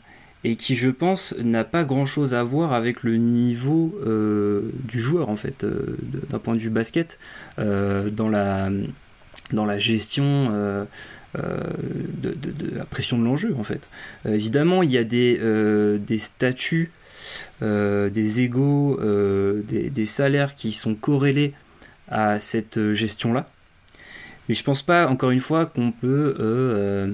et 0.44 0.58
qui, 0.58 0.76
je 0.76 0.90
pense, 0.90 1.34
n'a 1.40 1.64
pas 1.64 1.86
grand-chose 1.86 2.34
à 2.34 2.44
voir 2.44 2.74
avec 2.74 3.04
le 3.04 3.16
niveau 3.16 3.98
du 4.84 5.00
joueur, 5.00 5.30
en 5.30 5.38
fait, 5.38 5.66
d'un 6.30 6.40
point 6.40 6.56
de 6.56 6.60
vue 6.60 6.70
basket, 6.70 7.20
dans, 7.58 8.30
la, 8.30 8.70
gestion 9.78 10.86
de, 11.34 12.36
la 12.76 12.86
pression 12.86 13.18
de 13.18 13.24
l'enjeu, 13.24 13.56
en 13.58 13.64
fait. 13.64 13.90
Évidemment, 14.28 14.84
il 14.84 14.92
y 14.92 14.98
a 14.98 15.06
des, 15.06 16.18
statuts, 16.18 16.92
des 17.62 18.42
égaux, 18.42 19.00
euh, 19.02 19.62
des, 19.64 20.06
salaires 20.06 20.56
qui 20.56 20.72
sont 20.72 20.96
corrélés 20.96 21.54
à 22.08 22.40
cette 22.40 22.94
gestion-là. 22.94 23.46
Mais 24.48 24.56
je 24.56 24.64
pense 24.64 24.84
pas, 24.84 25.08
encore 25.08 25.32
une 25.32 25.40
fois, 25.40 25.66
qu'on 25.66 25.92
peut... 25.92 26.36
euh, 26.40 27.12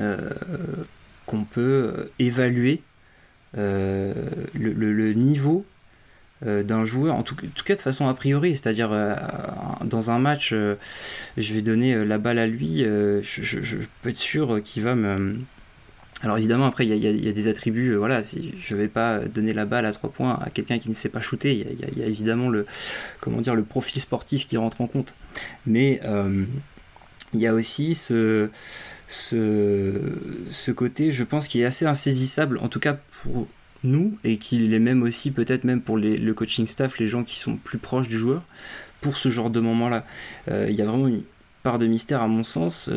euh, 0.00 0.30
qu'on 1.26 1.44
peut 1.44 1.94
euh, 1.96 2.12
évaluer 2.18 2.82
euh, 3.56 4.12
le, 4.54 5.12
niveau 5.12 5.64
euh, 6.44 6.62
d'un 6.62 6.84
joueur, 6.84 7.14
en 7.14 7.22
tout, 7.22 7.36
cas 7.36 7.76
de 7.76 7.80
façon 7.80 8.08
a 8.08 8.14
priori, 8.14 8.52
c'est-à-dire 8.52 8.90
euh, 8.92 9.14
dans 9.84 10.10
un 10.10 10.18
match, 10.18 10.50
euh, 10.52 10.76
je 11.36 11.54
vais 11.54 11.62
donner 11.62 11.94
euh, 11.94 12.04
la 12.04 12.18
balle 12.18 12.38
à 12.38 12.46
lui, 12.46 12.84
euh, 12.84 13.22
je 13.22 13.76
peux 14.02 14.10
être 14.10 14.16
sûr 14.16 14.60
qu'il 14.62 14.82
va 14.82 14.94
me... 14.94 15.34
Alors 16.22 16.38
évidemment 16.38 16.66
après 16.66 16.86
il 16.86 16.94
y 16.94 17.28
a, 17.28 17.32
des 17.32 17.48
attributs, 17.48 17.90
euh, 17.90 17.96
voilà, 17.96 18.22
si 18.22 18.54
je 18.56 18.76
vais 18.76 18.88
pas 18.88 19.18
donner 19.18 19.52
la 19.52 19.66
balle 19.66 19.86
à 19.86 19.92
trois 19.92 20.10
points 20.10 20.38
à 20.40 20.50
quelqu'un 20.50 20.78
qui 20.78 20.88
ne 20.88 20.94
sait 20.94 21.08
pas 21.08 21.20
shooter, 21.20 21.52
il 21.52 21.98
y 21.98 22.02
a, 22.02 22.06
évidemment 22.06 22.48
le, 22.48 22.64
comment 23.20 23.40
dire, 23.40 23.56
le 23.56 23.64
profil 23.64 24.00
sportif 24.00 24.46
qui 24.46 24.56
rentre 24.56 24.80
en 24.80 24.86
compte. 24.86 25.14
Mais 25.66 26.00
euh, 26.04 26.44
il 27.32 27.40
y 27.40 27.46
a 27.48 27.54
aussi 27.54 27.94
ce, 27.94 28.50
ce, 29.08 30.70
côté, 30.70 31.10
je 31.10 31.24
pense, 31.24 31.48
qui 31.48 31.60
est 31.60 31.64
assez 31.64 31.86
insaisissable, 31.86 32.58
en 32.58 32.68
tout 32.68 32.80
cas 32.80 32.98
pour 33.22 33.48
nous, 33.82 34.16
et 34.22 34.36
qu'il 34.36 34.72
est 34.74 34.78
même 34.78 35.02
aussi 35.02 35.32
peut-être 35.32 35.64
même 35.64 35.82
pour 35.82 35.96
le 35.96 36.32
coaching 36.34 36.66
staff, 36.66 36.98
les 37.00 37.08
gens 37.08 37.24
qui 37.24 37.36
sont 37.36 37.56
plus 37.56 37.78
proches 37.78 38.06
du 38.06 38.16
joueur, 38.16 38.44
pour 39.00 39.16
ce 39.16 39.28
genre 39.28 39.50
de 39.50 39.58
moment-là. 39.58 40.02
Euh, 40.48 40.68
il 40.68 40.76
y 40.76 40.82
a 40.82 40.84
vraiment 40.84 41.08
une 41.08 41.24
part 41.64 41.80
de 41.80 41.86
mystère, 41.86 42.22
à 42.22 42.28
mon 42.28 42.44
sens, 42.44 42.88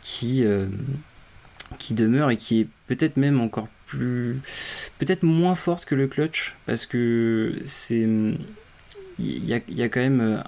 qui, 0.00 0.44
qui 1.78 1.94
demeure 1.94 2.30
et 2.30 2.36
qui 2.36 2.60
est 2.60 2.68
peut-être 2.86 3.16
même 3.16 3.40
encore 3.40 3.68
plus... 3.86 4.40
peut-être 4.98 5.22
moins 5.22 5.54
forte 5.54 5.84
que 5.84 5.94
le 5.94 6.08
clutch, 6.08 6.54
parce 6.66 6.86
que 6.86 7.54
c'est... 7.64 8.06
Il 9.18 9.44
y 9.44 9.54
a, 9.54 9.60
y 9.68 9.82
a 9.82 9.88
quand 9.88 10.00
même... 10.00 10.20
euh, 10.20 10.38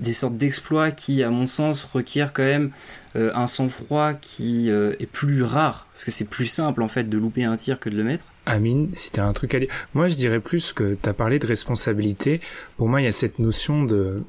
des 0.00 0.12
sortes 0.12 0.36
d'exploits 0.36 0.90
qui, 0.90 1.22
à 1.22 1.30
mon 1.30 1.46
sens, 1.46 1.84
requièrent 1.84 2.32
quand 2.32 2.44
même 2.44 2.70
euh, 3.14 3.30
un 3.34 3.46
sang-froid 3.46 4.14
qui 4.14 4.70
euh, 4.70 4.94
est 5.00 5.06
plus 5.06 5.42
rare, 5.42 5.86
parce 5.92 6.04
que 6.04 6.10
c'est 6.10 6.28
plus 6.28 6.46
simple 6.46 6.82
en 6.82 6.88
fait 6.88 7.04
de 7.04 7.18
louper 7.18 7.44
un 7.44 7.56
tir 7.56 7.78
que 7.78 7.88
de 7.88 7.96
le 7.96 8.04
mettre. 8.04 8.24
Amine, 8.46 8.90
si 8.94 9.10
t'as 9.10 9.24
un 9.24 9.32
truc 9.32 9.54
à 9.54 9.60
dire. 9.60 9.68
Moi, 9.94 10.08
je 10.08 10.14
dirais 10.14 10.40
plus 10.40 10.72
que 10.72 10.96
t'as 11.00 11.12
parlé 11.12 11.38
de 11.38 11.46
responsabilité. 11.46 12.40
Pour 12.76 12.88
moi, 12.88 13.00
il 13.00 13.04
y 13.04 13.08
a 13.08 13.12
cette 13.12 13.38
notion 13.38 13.84
de 13.84 14.22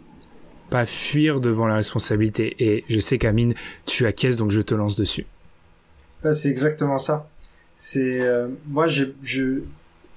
pas 0.69 0.85
fuir 0.85 1.39
devant 1.39 1.67
la 1.67 1.75
responsabilité. 1.75 2.55
Et 2.59 2.83
je 2.89 2.99
sais 2.99 3.17
qu'Amine, 3.17 3.53
tu 3.85 4.05
acquiesces, 4.05 4.37
donc 4.37 4.51
je 4.51 4.61
te 4.61 4.75
lance 4.75 4.95
dessus. 4.95 5.25
Ouais, 6.23 6.33
c'est 6.33 6.49
exactement 6.49 6.97
ça. 6.97 7.27
C'est 7.73 8.21
euh, 8.21 8.47
moi 8.67 8.87
j'ai 8.87 9.15
je 9.21 9.61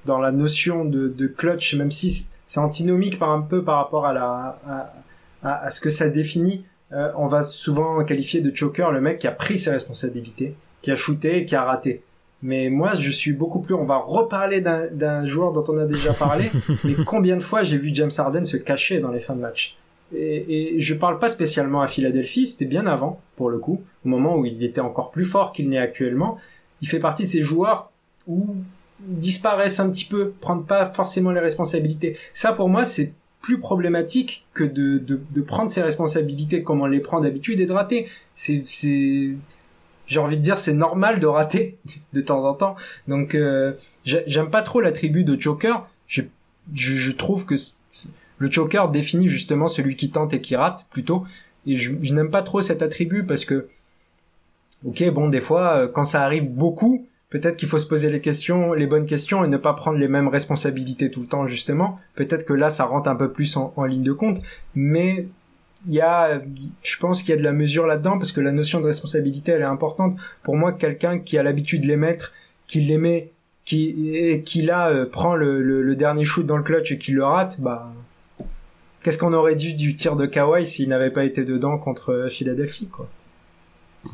dans 0.07 0.19
la 0.19 0.33
notion 0.33 0.85
de, 0.85 1.09
de 1.09 1.27
clutch, 1.27 1.75
même 1.75 1.91
si 1.91 2.29
c'est 2.47 2.61
antinomique 2.61 3.19
par 3.19 3.31
un 3.31 3.43
peu 3.43 3.63
par 3.63 3.77
rapport 3.77 4.07
à 4.07 4.13
la 4.13 4.59
à, 5.43 5.65
à, 5.65 5.71
ce 5.71 5.81
que 5.81 5.91
ça 5.91 6.09
définit. 6.09 6.65
Euh, 6.93 7.13
on 7.17 7.27
va 7.27 7.43
souvent 7.43 8.03
qualifier 8.05 8.41
de 8.41 8.55
choker 8.55 8.91
le 8.91 9.01
mec 9.01 9.19
qui 9.19 9.29
a 9.29 9.33
pris 9.33 9.59
ses 9.59 9.71
responsabilités, 9.71 10.57
qui 10.83 10.91
a 10.91 10.97
shooté 10.97 11.39
et 11.39 11.45
qui 11.45 11.55
a 11.55 11.63
raté. 11.63 12.03
Mais 12.43 12.71
moi, 12.71 12.95
je 12.95 13.11
suis 13.11 13.33
beaucoup 13.33 13.61
plus. 13.61 13.75
On 13.75 13.85
va 13.85 13.99
reparler 13.99 14.61
d'un 14.61 15.27
joueur 15.27 15.53
dont 15.53 15.65
on 15.69 15.77
a 15.77 15.85
déjà 15.85 16.15
parlé. 16.15 16.51
mais 16.85 16.95
combien 17.05 17.37
de 17.37 17.43
fois 17.43 17.63
j'ai 17.63 17.77
vu 17.77 17.91
James 17.93 18.11
Harden 18.17 18.47
se 18.47 18.57
cacher 18.57 18.99
dans 19.01 19.11
les 19.11 19.21
fins 19.21 19.35
de 19.35 19.41
match? 19.41 19.77
Et, 20.15 20.75
et 20.77 20.81
je 20.81 20.95
parle 20.95 21.19
pas 21.19 21.29
spécialement 21.29 21.83
à 21.83 21.87
Philadelphie. 21.87 22.47
C'était 22.47 22.65
bien 22.65 22.87
avant, 22.87 23.21
pour 23.37 23.51
le 23.51 23.59
coup, 23.59 23.83
au 24.05 24.09
moment 24.09 24.37
où 24.37 24.45
il 24.45 24.63
était 24.65 24.81
encore 24.81 25.11
plus 25.11 25.25
fort 25.25 25.53
qu'il 25.53 25.69
n'est 25.69 25.79
actuellement. 25.79 26.39
Il 26.83 26.89
fait 26.89 26.99
partie 26.99 27.25
de 27.25 27.29
ces 27.29 27.43
joueurs 27.43 27.91
où 28.27 28.57
disparaissent 29.01 29.81
un 29.81 29.91
petit 29.91 30.05
peu, 30.05 30.33
prendre 30.41 30.65
pas 30.65 30.87
forcément 30.87 31.31
les 31.31 31.41
responsabilités. 31.41 32.17
Ça, 32.33 32.53
pour 32.53 32.69
moi, 32.69 32.85
c'est 32.85 33.13
plus 33.41 33.59
problématique 33.59 34.47
que 34.53 34.65
de, 34.65 34.99
de, 34.99 35.21
de, 35.31 35.41
prendre 35.41 35.71
ses 35.71 35.81
responsabilités 35.81 36.63
comme 36.63 36.83
on 36.83 36.87
les 36.87 37.01
prend 37.01 37.21
d'habitude 37.21 37.61
et 37.61 37.67
de 37.67 37.73
rater. 37.73 38.07
C'est, 38.35 38.63
c'est, 38.67 39.31
j'ai 40.07 40.21
envie 40.21 40.37
de 40.37 40.43
dire, 40.43 40.59
c'est 40.59 40.75
normal 40.75 41.21
de 41.21 41.27
rater 41.27 41.79
de 42.13 42.21
temps 42.21 42.45
en 42.45 42.55
temps. 42.55 42.77
Donc, 43.09 43.35
euh, 43.35 43.73
j'aime 44.05 44.51
pas 44.51 44.63
trop 44.63 44.81
l'attribut 44.81 45.25
de 45.25 45.41
Joker. 45.41 45.89
Je, 46.07 46.23
je, 46.75 46.95
je 46.95 47.11
trouve 47.13 47.47
que 47.47 47.55
le 48.41 48.51
Joker 48.51 48.91
définit 48.91 49.29
justement 49.29 49.69
celui 49.69 49.95
qui 49.95 50.11
tente 50.11 50.35
et 50.35 50.41
qui 50.41 50.57
rate 50.57 50.87
plutôt. 50.91 51.25
Et 51.67 51.77
je, 51.77 51.93
je 52.03 52.15
n'aime 52.15 52.31
pas 52.31 52.43
trop 52.43 52.61
cet 52.61 52.83
attribut 52.83 53.25
parce 53.25 53.45
que, 53.45 53.69
ok, 54.85 55.09
bon, 55.11 55.29
des 55.29 55.41
fois, 55.41 55.75
euh, 55.77 55.89
quand 55.89 56.05
ça 56.05 56.23
arrive 56.23 56.51
beaucoup, 56.51 57.07
Peut-être 57.31 57.57
qu'il 57.57 57.69
faut 57.69 57.79
se 57.79 57.87
poser 57.87 58.11
les 58.11 58.21
questions, 58.21 58.73
les 58.73 58.89
bonnes 58.89 59.07
questions 59.07 59.45
et 59.45 59.49
ne 59.49 59.57
pas 59.57 59.73
prendre 59.75 59.99
les 59.99 60.09
mêmes 60.09 60.27
responsabilités 60.27 61.13
tout 61.13 61.21
le 61.21 61.29
temps 61.29 61.47
justement. 61.47 62.01
Peut-être 62.17 62.45
que 62.45 62.53
là 62.53 62.71
ça 62.71 62.85
rentre 62.85 63.09
un 63.09 63.15
peu 63.15 63.33
plus 63.33 63.57
en, 63.57 63.85
ligne 63.85 64.03
de 64.03 64.13
compte, 64.13 64.43
mais 64.75 65.29
il 65.87 65.95
y 65.95 66.01
a, 66.01 66.43
je 66.83 66.99
pense 66.99 67.23
qu'il 67.23 67.31
y 67.31 67.33
a 67.35 67.37
de 67.37 67.45
la 67.45 67.53
mesure 67.53 67.87
là-dedans 67.87 68.19
parce 68.19 68.33
que 68.33 68.41
la 68.41 68.51
notion 68.51 68.81
de 68.81 68.87
responsabilité 68.87 69.53
elle 69.53 69.61
est 69.61 69.65
importante. 69.65 70.19
Pour 70.43 70.57
moi, 70.57 70.73
quelqu'un 70.73 71.21
qui 71.21 71.39
a 71.39 71.45
l'habitude 71.45 71.83
de 71.83 71.87
les 71.87 71.97
mettre, 71.97 72.33
qui 72.67 72.81
les 72.81 72.99
met, 72.99 73.31
qui 73.65 74.17
et 74.17 74.43
qui 74.43 74.63
là 74.63 74.91
euh, 74.91 75.07
prend 75.07 75.37
le, 75.37 75.63
le, 75.63 75.97
dernier 75.97 76.25
shoot 76.25 76.45
dans 76.45 76.57
le 76.57 76.65
clutch 76.65 76.91
et 76.91 76.99
qui 76.99 77.13
le 77.13 77.25
rate, 77.25 77.61
bah 77.61 77.93
qu'est-ce 79.03 79.19
qu'on 79.19 79.33
aurait 79.33 79.57
dit 79.57 79.75
du 79.75 79.95
tir 79.95 80.17
de 80.17 80.27
Kawhi 80.27 80.67
s'il 80.67 80.89
n'avait 80.89 81.11
pas 81.11 81.25
été 81.25 81.45
dedans 81.45 81.79
contre 81.79 82.29
Philadelphie 82.31 82.89
quoi? 82.89 83.09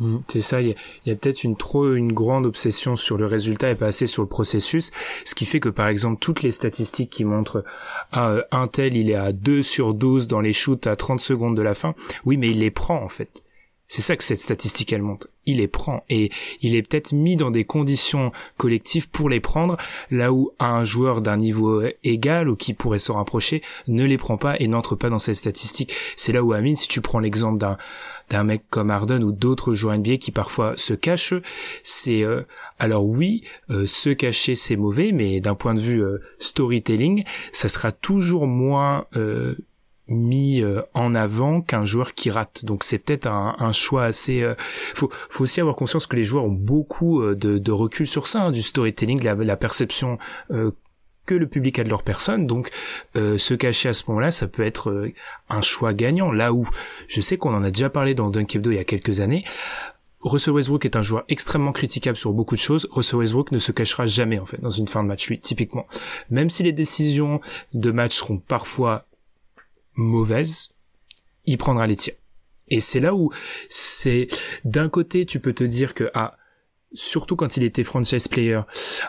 Mm, 0.00 0.18
c'est 0.28 0.40
ça, 0.40 0.60
il 0.60 0.74
y 1.06 1.10
a, 1.10 1.14
peut-être 1.14 1.44
une 1.44 1.56
trop 1.56 1.94
une 1.94 2.12
grande 2.12 2.44
obsession 2.44 2.96
sur 2.96 3.16
le 3.16 3.26
résultat 3.26 3.70
et 3.70 3.74
pas 3.74 3.86
assez 3.86 4.06
sur 4.06 4.22
le 4.22 4.28
processus, 4.28 4.90
ce 5.24 5.34
qui 5.34 5.46
fait 5.46 5.60
que 5.60 5.68
par 5.68 5.88
exemple 5.88 6.18
toutes 6.20 6.42
les 6.42 6.50
statistiques 6.50 7.10
qui 7.10 7.24
montrent 7.24 7.64
ah, 8.12 8.30
euh, 8.30 8.42
un 8.50 8.66
tel 8.66 8.96
il 8.96 9.10
est 9.10 9.14
à 9.14 9.32
2 9.32 9.62
sur 9.62 9.94
12 9.94 10.26
dans 10.26 10.40
les 10.40 10.52
shoots 10.52 10.86
à 10.86 10.96
30 10.96 11.20
secondes 11.20 11.56
de 11.56 11.62
la 11.62 11.74
fin, 11.74 11.94
oui 12.24 12.36
mais 12.36 12.50
il 12.50 12.60
les 12.60 12.70
prend 12.70 13.00
en 13.02 13.08
fait. 13.08 13.42
C'est 13.88 14.02
ça 14.02 14.16
que 14.16 14.24
cette 14.24 14.40
statistique 14.40 14.92
elle 14.92 15.02
montre. 15.02 15.28
Il 15.44 15.58
les 15.58 15.68
prend 15.68 16.02
et 16.08 16.30
il 16.60 16.74
est 16.74 16.82
peut-être 16.82 17.12
mis 17.12 17.36
dans 17.36 17.52
des 17.52 17.64
conditions 17.64 18.32
collectives 18.56 19.08
pour 19.08 19.28
les 19.28 19.38
prendre, 19.38 19.76
là 20.10 20.32
où 20.32 20.50
un 20.58 20.84
joueur 20.84 21.22
d'un 21.22 21.36
niveau 21.36 21.82
égal 22.02 22.48
ou 22.48 22.56
qui 22.56 22.74
pourrait 22.74 22.98
se 22.98 23.12
rapprocher 23.12 23.62
ne 23.86 24.04
les 24.04 24.18
prend 24.18 24.38
pas 24.38 24.58
et 24.58 24.66
n'entre 24.66 24.96
pas 24.96 25.08
dans 25.08 25.20
cette 25.20 25.36
statistique. 25.36 25.94
C'est 26.16 26.32
là 26.32 26.42
où 26.42 26.52
Amine, 26.52 26.74
si 26.74 26.88
tu 26.88 27.00
prends 27.00 27.20
l'exemple 27.20 27.58
d'un 27.58 27.76
d'un 28.28 28.42
mec 28.42 28.64
comme 28.70 28.90
Harden 28.90 29.22
ou 29.22 29.30
d'autres 29.30 29.72
joueurs 29.72 29.96
NBA 29.96 30.16
qui 30.16 30.32
parfois 30.32 30.74
se 30.76 30.94
cachent, 30.94 31.34
c'est 31.84 32.24
euh, 32.24 32.42
alors 32.80 33.04
oui, 33.04 33.44
euh, 33.70 33.86
se 33.86 34.10
cacher 34.10 34.56
c'est 34.56 34.74
mauvais, 34.74 35.12
mais 35.12 35.40
d'un 35.40 35.54
point 35.54 35.74
de 35.74 35.80
vue 35.80 36.02
euh, 36.02 36.18
storytelling, 36.40 37.22
ça 37.52 37.68
sera 37.68 37.92
toujours 37.92 38.48
moins 38.48 39.06
mis 40.08 40.62
euh, 40.62 40.82
en 40.94 41.14
avant 41.14 41.60
qu'un 41.60 41.84
joueur 41.84 42.14
qui 42.14 42.30
rate. 42.30 42.64
Donc 42.64 42.84
c'est 42.84 42.98
peut-être 42.98 43.26
un, 43.26 43.72
choix 43.72 44.04
assez. 44.04 44.42
Euh, 44.42 44.54
faut, 44.94 45.10
aussi 45.40 45.60
avoir 45.60 45.76
conscience 45.76 46.06
que 46.06 46.16
les 46.16 46.22
joueurs 46.22 46.44
ont 46.44 46.50
beaucoup 46.50 47.22
euh, 47.22 47.34
de, 47.34 47.72
recul 47.72 48.06
sur 48.06 48.28
ça, 48.28 48.44
hein, 48.44 48.52
du 48.52 48.62
storytelling, 48.62 49.22
la, 49.22 49.34
la 49.34 49.56
perception 49.56 50.18
que 50.50 51.34
le 51.34 51.48
public 51.48 51.80
a 51.80 51.84
de 51.84 51.88
leur 51.88 52.04
personne. 52.04 52.46
Donc 52.46 52.70
se 53.14 53.54
cacher 53.54 53.88
à 53.88 53.94
ce 53.94 54.04
moment-là, 54.08 54.30
ça 54.30 54.46
peut 54.46 54.64
être 54.64 55.10
un 55.48 55.60
choix 55.60 55.92
gagnant. 55.92 56.30
Là 56.30 56.52
où 56.52 56.68
je 57.08 57.20
sais 57.20 57.36
qu'on 57.36 57.54
en 57.54 57.64
a 57.64 57.70
déjà 57.70 57.90
parlé 57.90 58.14
dans 58.14 58.30
Dunk 58.30 58.54
il 58.54 58.72
y 58.72 58.78
a 58.78 58.84
quelques 58.84 59.20
années. 59.20 59.44
Russell 60.20 60.54
Westbrook 60.54 60.84
est 60.84 60.96
un 60.96 61.02
joueur 61.02 61.24
extrêmement 61.28 61.72
critiquable 61.72 62.16
sur 62.16 62.32
beaucoup 62.32 62.56
de 62.56 62.60
choses. 62.60 62.88
Russell 62.90 63.18
Westbrook 63.18 63.52
ne 63.52 63.58
se 63.58 63.70
cachera 63.70 64.06
jamais 64.06 64.38
en 64.38 64.46
fait 64.46 64.60
dans 64.60 64.70
une 64.70 64.88
fin 64.88 65.02
de 65.02 65.08
match, 65.08 65.28
lui, 65.28 65.38
typiquement. 65.38 65.86
Même 66.30 66.50
si 66.50 66.62
les 66.62 66.72
décisions 66.72 67.40
de 67.74 67.90
match 67.90 68.16
seront 68.16 68.38
parfois 68.38 69.04
mauvaise, 69.96 70.70
il 71.44 71.58
prendra 71.58 71.86
les 71.86 71.96
tirs. 71.96 72.14
Et 72.68 72.80
c'est 72.80 73.00
là 73.00 73.14
où 73.14 73.30
c'est 73.68 74.28
d'un 74.64 74.88
côté 74.88 75.24
tu 75.26 75.40
peux 75.40 75.52
te 75.52 75.64
dire 75.64 75.94
que 75.94 76.10
ah 76.14 76.36
surtout 76.92 77.36
quand 77.36 77.56
il 77.56 77.62
était 77.62 77.84
franchise 77.84 78.28
player, 78.28 78.60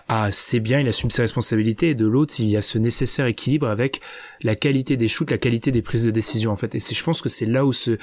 ah 0.08 0.32
c'est 0.32 0.60
bien, 0.60 0.80
il 0.80 0.88
assume 0.88 1.10
ses 1.10 1.22
responsabilités, 1.22 1.90
et 1.90 1.96
de 1.96 2.06
l'autre 2.06 2.36
il 2.40 2.50
y 2.50 2.58
a 2.58 2.62
ce 2.62 2.78
nécessaire 2.78 3.26
équilibre 3.26 3.68
avec 3.68 4.02
la 4.44 4.56
qualité 4.56 4.98
des 4.98 5.08
shoots, 5.08 5.32
la 5.32 5.38
qualité 5.38 5.72
des 5.72 5.82
prises 5.82 6.06
de 6.06 6.12
décision 6.12 6.52
en 6.52 6.56
fait. 6.56 6.76
Et 6.76 6.80
c'est 6.80 6.96
je 6.96 7.04
pense 7.04 7.22
que 7.22 7.30
c'est 7.30 7.46
là 7.46 7.66
où 7.66 7.74
ce 7.74 7.98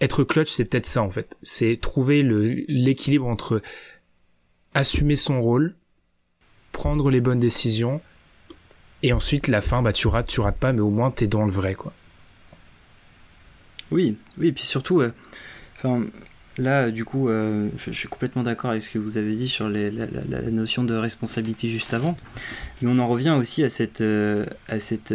être 0.00 0.24
clutch 0.24 0.50
c'est 0.50 0.64
peut-être 0.64 0.86
ça 0.86 1.02
en 1.02 1.10
fait, 1.10 1.36
c'est 1.42 1.78
trouver 1.80 2.22
le 2.22 2.64
l'équilibre 2.68 3.26
entre 3.26 3.62
assumer 4.74 5.16
son 5.16 5.40
rôle, 5.40 5.76
prendre 6.72 7.10
les 7.10 7.20
bonnes 7.20 7.40
décisions 7.40 8.00
et 9.04 9.12
ensuite, 9.12 9.48
la 9.48 9.60
fin, 9.60 9.82
bah, 9.82 9.92
tu 9.92 10.08
rates, 10.08 10.28
tu 10.28 10.40
rates 10.40 10.56
pas, 10.56 10.72
mais 10.72 10.80
au 10.80 10.88
moins, 10.88 11.10
t'es 11.10 11.26
dans 11.26 11.44
le 11.44 11.52
vrai, 11.52 11.74
quoi. 11.74 11.92
Oui, 13.90 14.16
oui, 14.38 14.48
et 14.48 14.52
puis 14.52 14.64
surtout, 14.64 15.02
euh, 15.02 15.10
là, 16.56 16.90
du 16.90 17.04
coup, 17.04 17.28
euh, 17.28 17.68
je, 17.76 17.90
suis 17.90 18.08
complètement 18.08 18.42
d'accord 18.42 18.70
avec 18.70 18.82
ce 18.82 18.88
que 18.88 18.98
vous 18.98 19.18
avez 19.18 19.34
dit 19.34 19.46
sur 19.46 19.68
la, 19.68 19.90
notion 20.50 20.84
de 20.84 20.94
responsabilité 20.94 21.68
juste 21.68 21.92
avant, 21.92 22.16
mais 22.80 22.88
on 22.90 22.98
en 22.98 23.06
revient 23.06 23.36
aussi 23.38 23.62
à 23.62 23.68
cette, 23.68 24.00
euh, 24.00 24.46
à 24.68 24.78
cette, 24.78 25.12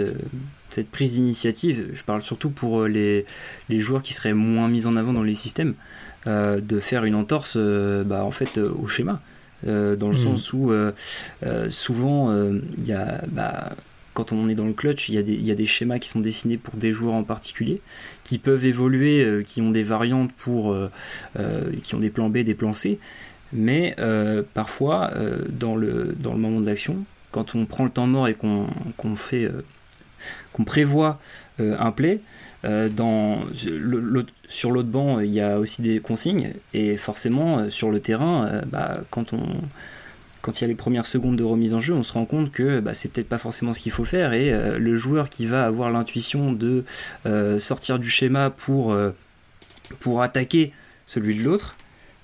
cette 0.70 0.92
prise 0.92 1.14
d'initiative. 1.14 1.90
Je 1.92 2.04
parle 2.04 2.22
surtout 2.22 2.52
pour 2.52 2.86
les, 2.86 3.26
les, 3.70 3.80
joueurs 3.80 4.04
qui 4.04 4.14
seraient 4.14 4.34
moins 4.34 4.68
mis 4.68 4.86
en 4.86 4.98
avant 4.98 5.14
dans 5.14 5.24
les 5.24 5.34
systèmes, 5.34 5.74
de 6.28 6.80
faire 6.80 7.06
une 7.06 7.16
entorse, 7.16 7.58
bah, 7.58 8.24
en 8.24 8.30
fait, 8.30 8.60
au 8.60 8.88
schéma. 8.88 9.20
Euh, 9.68 9.95
dans 9.95 10.10
le 10.10 10.16
hmm. 10.16 10.18
sens 10.18 10.53
où 10.53 10.72
euh, 10.72 10.93
euh, 11.43 11.70
souvent 11.70 12.34
il 12.34 12.88
y 12.88 12.93
a 12.93 13.22
bah, 13.28 13.72
quand 14.14 14.32
on 14.34 14.49
est 14.49 14.55
dans 14.55 14.66
le 14.66 14.74
clutch, 14.74 15.07
il 15.07 15.16
y, 15.16 15.18
a 15.18 15.24
des, 15.24 15.34
il 15.34 15.45
y, 15.45 15.51
a 15.51 15.55
des, 15.55 15.66
schémas 15.66 15.97
qui 15.99 16.10
sont 16.10 16.20
dessinés 16.20 16.57
pour 16.57 16.76
des 16.76 16.91
joueurs 16.91 17.14
en 17.14 17.24
particulier, 17.24 17.82
qui 18.26 18.38
peuvent 18.38 18.66
évoluer, 18.66 19.43
qui 19.45 19.62
ont 19.62 19.72
des 19.72 19.84
variantes 19.84 20.34
pour, 20.34 20.76
qui 21.84 21.95
ont 21.95 21.99
des 21.99 22.10
plans 22.10 22.30
B, 22.30 22.39
des 22.39 22.55
plans 22.55 22.74
C, 22.74 22.99
mais 23.53 23.95
parfois 24.53 25.14
dans, 25.47 25.78
le, 25.78 26.16
dans 26.20 26.34
le 26.34 26.39
moment 26.39 26.60
de 26.60 26.66
l'action, 26.66 27.05
quand 27.32 27.55
on 27.55 27.66
prend 27.66 27.86
le 27.86 27.91
temps 27.91 28.07
mort 28.07 28.28
et 28.28 28.34
qu'on 28.34 29.16
fait, 29.16 29.49
qu'on 30.51 30.66
prévoit 30.66 31.18
un 31.60 31.91
play, 31.91 32.20
euh, 32.66 32.89
sur 34.47 34.72
l'autre 34.72 34.89
banc, 34.89 35.20
il 35.20 35.32
y 35.32 35.41
a 35.41 35.60
aussi 35.60 35.82
des 35.82 35.99
consignes, 35.99 36.53
et 36.74 36.97
forcément, 36.97 37.60
euh, 37.60 37.70
sur 37.70 37.89
le 37.89 37.99
terrain, 37.99 38.47
euh, 38.47 38.62
bah, 38.66 39.01
quand 39.10 39.32
il 39.32 40.62
y 40.62 40.64
a 40.64 40.68
les 40.68 40.76
premières 40.76 41.05
secondes 41.05 41.38
de 41.38 41.43
remise 41.43 41.74
en 41.74 41.82
jeu, 41.82 41.93
on 41.93 42.03
se 42.03 42.14
rend 42.14 42.26
compte 42.26 42.51
que 42.51 42.80
bah, 42.80 42.93
c'est 42.93 43.12
peut-être 43.12 43.30
pas 43.30 43.38
forcément 43.38 43.72
ce 43.74 43.80
qu'il 43.80 43.91
faut 43.91 44.05
faire. 44.05 44.34
Et 44.34 44.51
le 44.80 44.95
joueur 44.95 45.30
qui 45.30 45.45
va 45.45 45.66
avoir 45.66 45.91
l'intuition 45.91 46.53
de 46.53 46.86
sortir 47.60 47.99
du 47.99 48.10
schéma 48.10 48.49
pour, 48.49 48.97
pour 49.99 50.22
attaquer 50.24 50.74
celui 51.05 51.38
de 51.38 51.43
l'autre, 51.43 51.76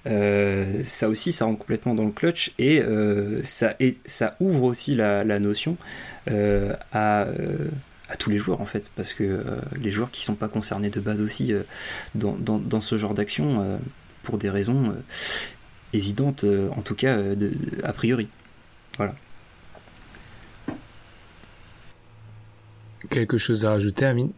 ça 0.06 1.10
aussi 1.10 1.34
ça 1.34 1.46
rentre 1.46 1.60
complètement 1.60 1.94
dans 1.94 2.06
le 2.06 2.12
clutch. 2.12 2.54
Et, 2.58 2.82
ça, 3.44 3.76
ouvre 4.40 4.64
aussi 4.64 4.96
la 4.96 5.40
notion 5.40 5.78
à 6.26 7.28
à 8.10 8.16
tous 8.16 8.30
les 8.30 8.38
joueurs 8.38 8.62
en 8.62 8.66
fait, 8.66 8.90
parce 8.96 9.14
que 9.14 9.24
euh, 9.24 9.62
les 9.80 9.90
joueurs 9.90 10.12
qui 10.12 10.24
sont 10.24 10.36
pas 10.36 10.48
concernés 10.48 10.90
de 10.90 11.00
base 11.00 11.22
aussi 11.22 11.54
euh, 11.54 11.64
dans, 12.14 12.36
dans, 12.36 12.82
ce 12.82 12.98
genre 12.98 13.14
d'action, 13.14 13.62
euh, 13.62 13.78
pour 14.24 14.38
des 14.38 14.50
raisons 14.50 14.96
évidentes, 15.94 16.46
en 16.76 16.82
tout 16.82 16.96
cas 16.96 17.18
de, 17.36 17.52
a 17.84 17.94
priori. 17.94 18.28
Voilà. 18.98 19.14
Quelque 23.10 23.38
chose 23.38 23.66
à 23.66 23.70
rajouter, 23.72 24.06
Amine? 24.06 24.32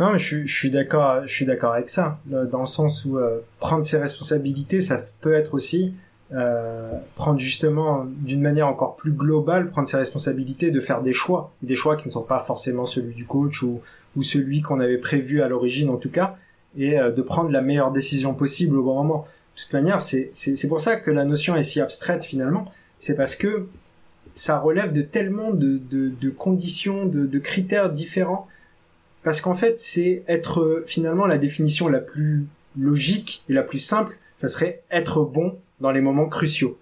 Non, 0.00 0.18
je, 0.18 0.46
je 0.46 0.52
suis 0.52 0.70
d'accord, 0.70 1.26
je 1.26 1.32
suis 1.32 1.46
d'accord 1.46 1.74
avec 1.74 1.88
ça, 1.88 2.18
dans 2.26 2.60
le 2.60 2.66
sens 2.66 3.04
où 3.04 3.18
prendre 3.60 3.84
ses 3.84 3.98
responsabilités, 3.98 4.80
ça 4.80 5.00
peut 5.20 5.34
être 5.34 5.54
aussi 5.54 5.94
euh, 6.32 6.92
prendre 7.16 7.40
justement 7.40 8.06
d'une 8.06 8.40
manière 8.40 8.68
encore 8.68 8.94
plus 8.94 9.12
globale, 9.12 9.70
prendre 9.70 9.88
ses 9.88 9.96
responsabilités 9.96 10.70
de 10.70 10.78
faire 10.78 11.02
des 11.02 11.12
choix, 11.12 11.52
des 11.62 11.74
choix 11.74 11.96
qui 11.96 12.06
ne 12.06 12.12
sont 12.12 12.22
pas 12.22 12.38
forcément 12.38 12.86
celui 12.86 13.14
du 13.14 13.24
coach 13.24 13.62
ou, 13.62 13.80
ou 14.16 14.22
celui 14.22 14.62
qu'on 14.62 14.78
avait 14.78 14.98
prévu 14.98 15.42
à 15.42 15.48
l'origine 15.48 15.88
en 15.88 15.96
tout 15.96 16.10
cas, 16.10 16.36
et 16.78 17.00
euh, 17.00 17.10
de 17.10 17.22
prendre 17.22 17.50
la 17.50 17.62
meilleure 17.62 17.90
décision 17.90 18.34
possible 18.34 18.76
au 18.76 18.84
bon 18.84 18.94
moment. 18.94 19.26
De 19.56 19.62
toute 19.62 19.72
manière, 19.72 20.00
c'est 20.00 20.30
pour 20.68 20.80
ça 20.80 20.96
que 20.96 21.10
la 21.10 21.24
notion 21.24 21.56
est 21.56 21.64
si 21.64 21.80
abstraite 21.80 22.24
finalement, 22.24 22.70
c'est 22.98 23.16
parce 23.16 23.34
que 23.34 23.66
ça 24.30 24.58
relève 24.58 24.92
de 24.92 25.02
tellement 25.02 25.50
de, 25.50 25.80
de, 25.90 26.08
de 26.08 26.30
conditions, 26.30 27.06
de, 27.06 27.26
de 27.26 27.38
critères 27.40 27.90
différents, 27.90 28.46
parce 29.24 29.40
qu'en 29.40 29.54
fait, 29.54 29.78
c'est 29.80 30.22
être 30.28 30.84
finalement 30.86 31.26
la 31.26 31.38
définition 31.38 31.88
la 31.88 31.98
plus 31.98 32.46
logique 32.78 33.44
et 33.48 33.52
la 33.52 33.64
plus 33.64 33.80
simple, 33.80 34.16
ça 34.36 34.48
serait 34.48 34.82
être 34.90 35.22
bon 35.22 35.58
dans 35.80 35.90
les 35.90 36.00
moments 36.00 36.26
cruciaux. 36.26 36.78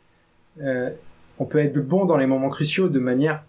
Euh, 0.61 0.91
on 1.39 1.45
peut 1.45 1.59
être 1.59 1.79
bon 1.79 2.05
dans 2.05 2.17
les 2.17 2.27
moments 2.27 2.49
cruciaux 2.49 2.89
de 2.89 2.99
manière 2.99 3.43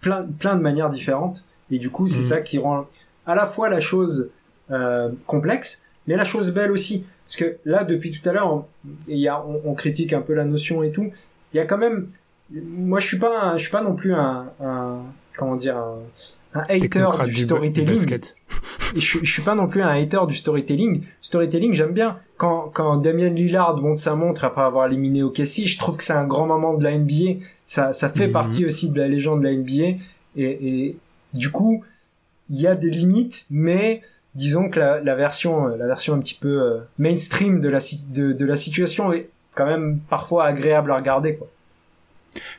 plein 0.00 0.24
plein 0.38 0.56
de 0.56 0.60
manières 0.62 0.90
différentes 0.90 1.44
et 1.70 1.78
du 1.78 1.90
coup 1.90 2.08
c'est 2.08 2.18
Mhm. 2.20 2.24
ça 2.24 2.40
qui 2.40 2.58
rend 2.58 2.86
à 3.26 3.34
la 3.34 3.46
fois 3.46 3.68
la 3.68 3.80
chose 3.80 4.30
euh, 4.70 5.10
complexe 5.26 5.82
mais 6.06 6.16
la 6.16 6.24
chose 6.24 6.52
belle 6.52 6.70
aussi 6.72 7.04
parce 7.26 7.36
que 7.36 7.56
là 7.64 7.84
depuis 7.84 8.10
tout 8.10 8.26
à 8.28 8.32
l'heure 8.32 8.52
on, 8.52 8.64
il 9.06 9.18
y 9.18 9.28
a, 9.28 9.40
on, 9.44 9.60
on 9.64 9.74
critique 9.74 10.12
un 10.12 10.20
peu 10.22 10.32
la 10.34 10.44
notion 10.44 10.82
et 10.82 10.90
tout 10.90 11.10
il 11.52 11.56
y 11.56 11.60
a 11.60 11.66
quand 11.66 11.78
même 11.78 12.08
moi 12.50 12.98
je 12.98 13.06
suis 13.06 13.18
pas 13.18 13.40
un- 13.40 13.56
je 13.56 13.62
suis 13.62 13.70
pas 13.70 13.82
non 13.82 13.94
plus 13.94 14.14
un, 14.14 14.50
un 14.60 14.98
comment 15.36 15.54
dire 15.54 15.76
un, 15.76 15.98
un 16.54 16.60
hater 16.62 16.78
du 16.78 16.88
du, 16.88 16.98
ba- 16.98 17.26
du 17.26 17.34
storytelling 17.36 18.18
je, 18.96 19.18
je 19.22 19.30
suis 19.32 19.42
pas 19.42 19.54
non 19.54 19.68
plus 19.68 19.82
un 19.82 19.88
hater 19.88 20.20
du 20.26 20.34
storytelling. 20.34 21.02
Storytelling, 21.20 21.74
j'aime 21.74 21.92
bien. 21.92 22.16
Quand, 22.36 22.70
quand 22.74 22.96
Damien 22.96 23.30
Lillard 23.30 23.76
monte 23.76 23.98
sa 23.98 24.14
montre 24.16 24.44
après 24.44 24.62
avoir 24.62 24.86
éliminé 24.86 25.22
OKC, 25.22 25.64
je 25.66 25.78
trouve 25.78 25.96
que 25.96 26.02
c'est 26.02 26.12
un 26.12 26.26
grand 26.26 26.46
moment 26.46 26.74
de 26.74 26.82
la 26.82 26.98
NBA. 26.98 27.40
Ça, 27.64 27.92
ça 27.92 28.08
fait 28.08 28.26
Mhm. 28.26 28.32
partie 28.32 28.66
aussi 28.66 28.90
de 28.90 28.98
la 28.98 29.06
légende 29.08 29.40
de 29.42 29.44
la 29.48 29.52
NBA. 29.54 29.98
Et, 30.36 30.78
et 30.86 30.96
du 31.34 31.50
coup, 31.50 31.84
il 32.50 32.60
y 32.60 32.66
a 32.66 32.74
des 32.74 32.90
limites, 32.90 33.46
mais 33.50 34.00
disons 34.34 34.68
que 34.68 34.80
la, 34.80 35.00
la 35.00 35.14
version, 35.14 35.68
la 35.68 35.86
version 35.86 36.14
un 36.14 36.18
petit 36.18 36.34
peu 36.34 36.60
euh, 36.60 36.78
mainstream 36.98 37.60
de 37.60 37.68
la, 37.68 37.78
de, 38.08 38.32
de 38.32 38.44
la 38.44 38.56
situation 38.56 39.12
est 39.12 39.28
quand 39.54 39.66
même 39.66 40.00
parfois 40.08 40.46
agréable 40.46 40.90
à 40.90 40.96
regarder, 40.96 41.36
quoi. 41.36 41.48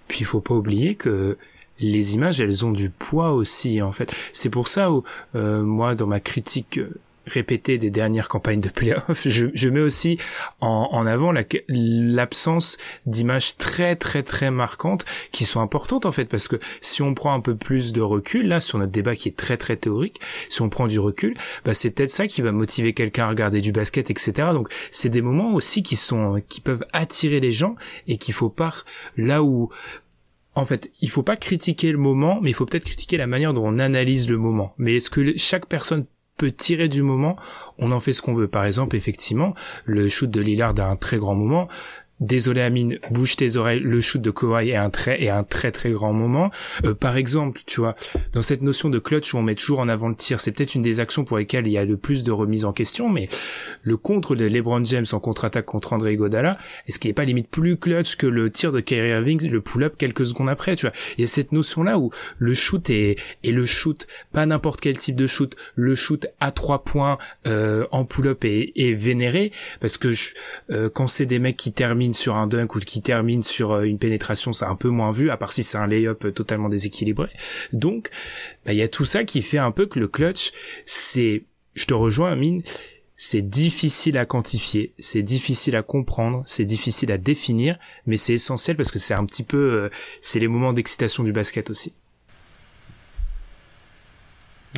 Puis 0.07 0.19
il 0.21 0.25
faut 0.25 0.41
pas 0.41 0.53
oublier 0.53 0.95
que 0.95 1.37
les 1.79 2.13
images, 2.13 2.39
elles 2.41 2.65
ont 2.65 2.71
du 2.71 2.89
poids 2.89 3.31
aussi, 3.31 3.81
en 3.81 3.91
fait. 3.91 4.13
C'est 4.33 4.49
pour 4.49 4.67
ça 4.67 4.91
où, 4.91 5.03
euh, 5.35 5.63
moi, 5.63 5.95
dans 5.95 6.07
ma 6.07 6.19
critique 6.19 6.77
euh, 6.77 6.89
répétée 7.27 7.77
des 7.77 7.91
dernières 7.91 8.27
campagnes 8.27 8.61
de 8.61 8.69
playoffs, 8.69 9.27
je, 9.27 9.47
je 9.53 9.69
mets 9.69 9.79
aussi 9.79 10.17
en, 10.59 10.89
en 10.91 11.05
avant 11.05 11.31
la- 11.31 11.43
l'absence 11.69 12.77
d'images 13.05 13.57
très, 13.57 13.95
très, 13.95 14.23
très 14.23 14.49
marquantes 14.51 15.05
qui 15.31 15.45
sont 15.45 15.61
importantes, 15.61 16.05
en 16.05 16.11
fait, 16.11 16.25
parce 16.25 16.47
que 16.47 16.57
si 16.81 17.01
on 17.03 17.13
prend 17.13 17.33
un 17.33 17.39
peu 17.39 17.55
plus 17.55 17.93
de 17.93 18.01
recul, 18.01 18.47
là, 18.47 18.59
sur 18.59 18.79
notre 18.79 18.91
débat 18.91 19.15
qui 19.15 19.29
est 19.29 19.37
très, 19.37 19.57
très 19.57 19.75
théorique, 19.77 20.19
si 20.49 20.61
on 20.61 20.69
prend 20.69 20.87
du 20.87 20.99
recul, 20.99 21.35
bah, 21.63 21.73
c'est 21.73 21.91
peut-être 21.91 22.09
ça 22.11 22.27
qui 22.27 22.41
va 22.41 22.51
motiver 22.51 22.93
quelqu'un 22.93 23.25
à 23.25 23.29
regarder 23.29 23.61
du 23.61 23.71
basket, 23.71 24.09
etc. 24.09 24.49
Donc, 24.53 24.69
c'est 24.91 25.09
des 25.09 25.21
moments 25.21 25.53
aussi 25.53 25.83
qui 25.83 25.95
sont, 25.95 26.41
qui 26.49 26.59
peuvent 26.59 26.85
attirer 26.91 27.39
les 27.39 27.51
gens 27.51 27.75
et 28.07 28.17
qu'il 28.17 28.33
faut 28.33 28.49
pas, 28.49 28.73
là 29.15 29.43
où, 29.43 29.69
en 30.61 30.65
fait, 30.65 30.91
il 31.01 31.09
faut 31.09 31.23
pas 31.23 31.35
critiquer 31.35 31.91
le 31.91 31.97
moment, 31.97 32.39
mais 32.41 32.51
il 32.51 32.53
faut 32.53 32.65
peut-être 32.65 32.85
critiquer 32.85 33.17
la 33.17 33.27
manière 33.27 33.53
dont 33.53 33.65
on 33.65 33.79
analyse 33.79 34.29
le 34.29 34.37
moment. 34.37 34.73
Mais 34.77 34.97
est-ce 34.97 35.09
que 35.09 35.35
chaque 35.37 35.65
personne 35.65 36.05
peut 36.37 36.51
tirer 36.51 36.87
du 36.87 37.01
moment? 37.01 37.35
On 37.77 37.91
en 37.91 37.99
fait 37.99 38.13
ce 38.13 38.21
qu'on 38.21 38.33
veut. 38.33 38.47
Par 38.47 38.65
exemple, 38.65 38.95
effectivement, 38.95 39.53
le 39.85 40.07
shoot 40.07 40.29
de 40.29 40.39
Lillard 40.39 40.79
a 40.79 40.85
un 40.85 40.95
très 40.95 41.17
grand 41.17 41.35
moment. 41.35 41.67
Désolé 42.21 42.61
Amine, 42.61 42.99
bouge 43.09 43.35
tes 43.35 43.57
oreilles. 43.57 43.79
Le 43.79 43.99
shoot 43.99 44.21
de 44.21 44.29
Kawhi 44.29 44.69
est 44.69 44.75
un 44.75 44.91
très 44.91 45.23
est 45.23 45.29
un 45.29 45.43
très 45.43 45.71
très 45.71 45.89
grand 45.89 46.13
moment. 46.13 46.51
Euh, 46.85 46.93
par 46.93 47.17
exemple, 47.17 47.61
tu 47.65 47.79
vois, 47.81 47.95
dans 48.33 48.43
cette 48.43 48.61
notion 48.61 48.89
de 48.89 48.99
clutch 48.99 49.33
où 49.33 49.37
on 49.39 49.41
met 49.41 49.55
toujours 49.55 49.79
en 49.79 49.89
avant 49.89 50.07
le 50.07 50.13
tir, 50.15 50.39
c'est 50.39 50.51
peut-être 50.51 50.75
une 50.75 50.83
des 50.83 50.99
actions 50.99 51.23
pour 51.25 51.39
lesquelles 51.39 51.65
il 51.65 51.73
y 51.73 51.79
a 51.79 51.83
le 51.83 51.97
plus 51.97 52.23
de 52.23 52.31
remise 52.31 52.63
en 52.63 52.73
question. 52.73 53.09
Mais 53.09 53.27
le 53.81 53.97
contre 53.97 54.35
de 54.35 54.45
LeBron 54.45 54.85
James 54.85 55.07
en 55.13 55.19
contre-attaque 55.19 55.65
contre 55.65 55.93
André 55.93 56.15
Godala, 56.15 56.59
est-ce 56.87 56.99
qu'il 56.99 57.09
n'est 57.09 57.13
pas 57.15 57.25
limite 57.25 57.49
plus 57.49 57.75
clutch 57.75 58.15
que 58.17 58.27
le 58.27 58.51
tir 58.51 58.71
de 58.71 58.81
Kyrie 58.81 59.09
Irving, 59.09 59.49
le 59.49 59.59
pull-up 59.59 59.95
quelques 59.97 60.27
secondes 60.27 60.49
après, 60.49 60.75
tu 60.75 60.85
vois 60.85 60.93
Il 61.17 61.21
y 61.21 61.23
a 61.23 61.27
cette 61.27 61.51
notion-là 61.51 61.97
où 61.97 62.11
le 62.37 62.53
shoot 62.53 62.87
est, 62.91 63.15
et 63.43 63.51
le 63.51 63.65
shoot, 63.65 64.05
pas 64.31 64.45
n'importe 64.45 64.79
quel 64.79 64.99
type 64.99 65.15
de 65.15 65.25
shoot, 65.25 65.55
le 65.75 65.95
shoot 65.95 66.27
à 66.39 66.51
trois 66.51 66.83
points 66.83 67.17
euh, 67.47 67.87
en 67.91 68.05
pull-up 68.05 68.45
est, 68.45 68.73
est 68.75 68.93
vénéré, 68.93 69.51
parce 69.79 69.97
que 69.97 70.11
je- 70.11 70.35
euh, 70.69 70.87
quand 70.93 71.07
c'est 71.07 71.25
des 71.25 71.39
mecs 71.39 71.57
qui 71.57 71.73
terminent 71.73 72.10
sur 72.13 72.35
un 72.35 72.47
dunk 72.47 72.75
ou 72.75 72.79
qui 72.79 73.01
terminent 73.01 73.43
sur 73.43 73.71
euh, 73.71 73.83
une 73.83 73.99
pénétration, 73.99 74.53
c'est 74.53 74.65
un 74.65 74.75
peu 74.75 74.89
moins 74.89 75.11
vu, 75.11 75.29
à 75.29 75.37
part 75.37 75.51
si 75.51 75.63
c'est 75.63 75.77
un 75.77 75.87
lay-up 75.87 76.25
euh, 76.25 76.31
totalement 76.31 76.69
déséquilibré. 76.69 77.29
Donc, 77.73 78.09
bah, 78.65 78.73
il 78.73 78.77
y 78.77 78.81
a 78.81 78.87
tout 78.87 79.05
ça 79.05 79.23
qui 79.23 79.41
fait 79.41 79.57
un 79.57 79.71
peu 79.71 79.85
que 79.85 79.99
le 79.99 80.07
clutch, 80.07 80.51
c'est, 80.85 81.43
je 81.75 81.85
te 81.85 81.93
rejoins 81.93 82.31
Amine, 82.31 82.63
c'est 83.23 83.47
difficile 83.47 84.17
à 84.17 84.25
quantifier, 84.25 84.93
c'est 84.97 85.21
difficile 85.21 85.75
à 85.75 85.83
comprendre, 85.83 86.43
c'est 86.47 86.65
difficile 86.65 87.11
à 87.11 87.19
définir, 87.19 87.77
mais 88.07 88.17
c'est 88.17 88.33
essentiel 88.33 88.75
parce 88.75 88.89
que 88.89 88.97
c'est 88.97 89.13
un 89.13 89.25
petit 89.25 89.43
peu, 89.43 89.57
euh, 89.57 89.89
c'est 90.21 90.39
les 90.39 90.47
moments 90.47 90.73
d'excitation 90.73 91.23
du 91.23 91.31
basket 91.31 91.69
aussi. 91.69 91.93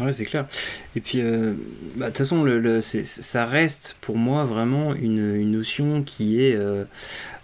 Ouais, 0.02 0.12
c'est 0.12 0.26
clair. 0.26 0.48
Et 0.96 1.02
puis, 1.02 1.22
euh, 1.22 1.54
bah, 1.98 2.06
de 2.06 2.10
toute 2.10 2.18
façon, 2.18 2.44
le, 2.44 2.60
le- 2.60 2.82
ça 2.82 3.46
reste 3.46 3.98
pour 4.02 4.18
moi 4.18 4.44
vraiment 4.44 4.96
une, 4.96 5.36
une 5.36 5.52
notion 5.52 6.02
qui 6.02 6.42
est 6.44 6.56
euh, 6.56 6.84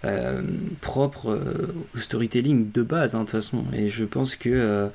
euh, 0.06 0.42
propre 0.82 1.30
euh, 1.32 1.68
au 1.96 2.00
storytelling 2.00 2.72
de 2.72 2.84
base, 2.84 3.16
hein, 3.16 3.20
de 3.20 3.24
toute 3.26 3.32
façon. 3.34 3.66
Et 3.74 3.90
je 3.90 4.06
pense 4.06 4.36
que 4.36 4.50
euh, 4.50 4.88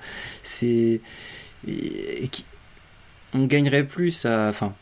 c'est. 0.42 1.00
on 3.32 3.46
gagnerait 3.46 3.84
plus 3.84 4.24
à. 4.26 4.48
Enfin, 4.48 4.74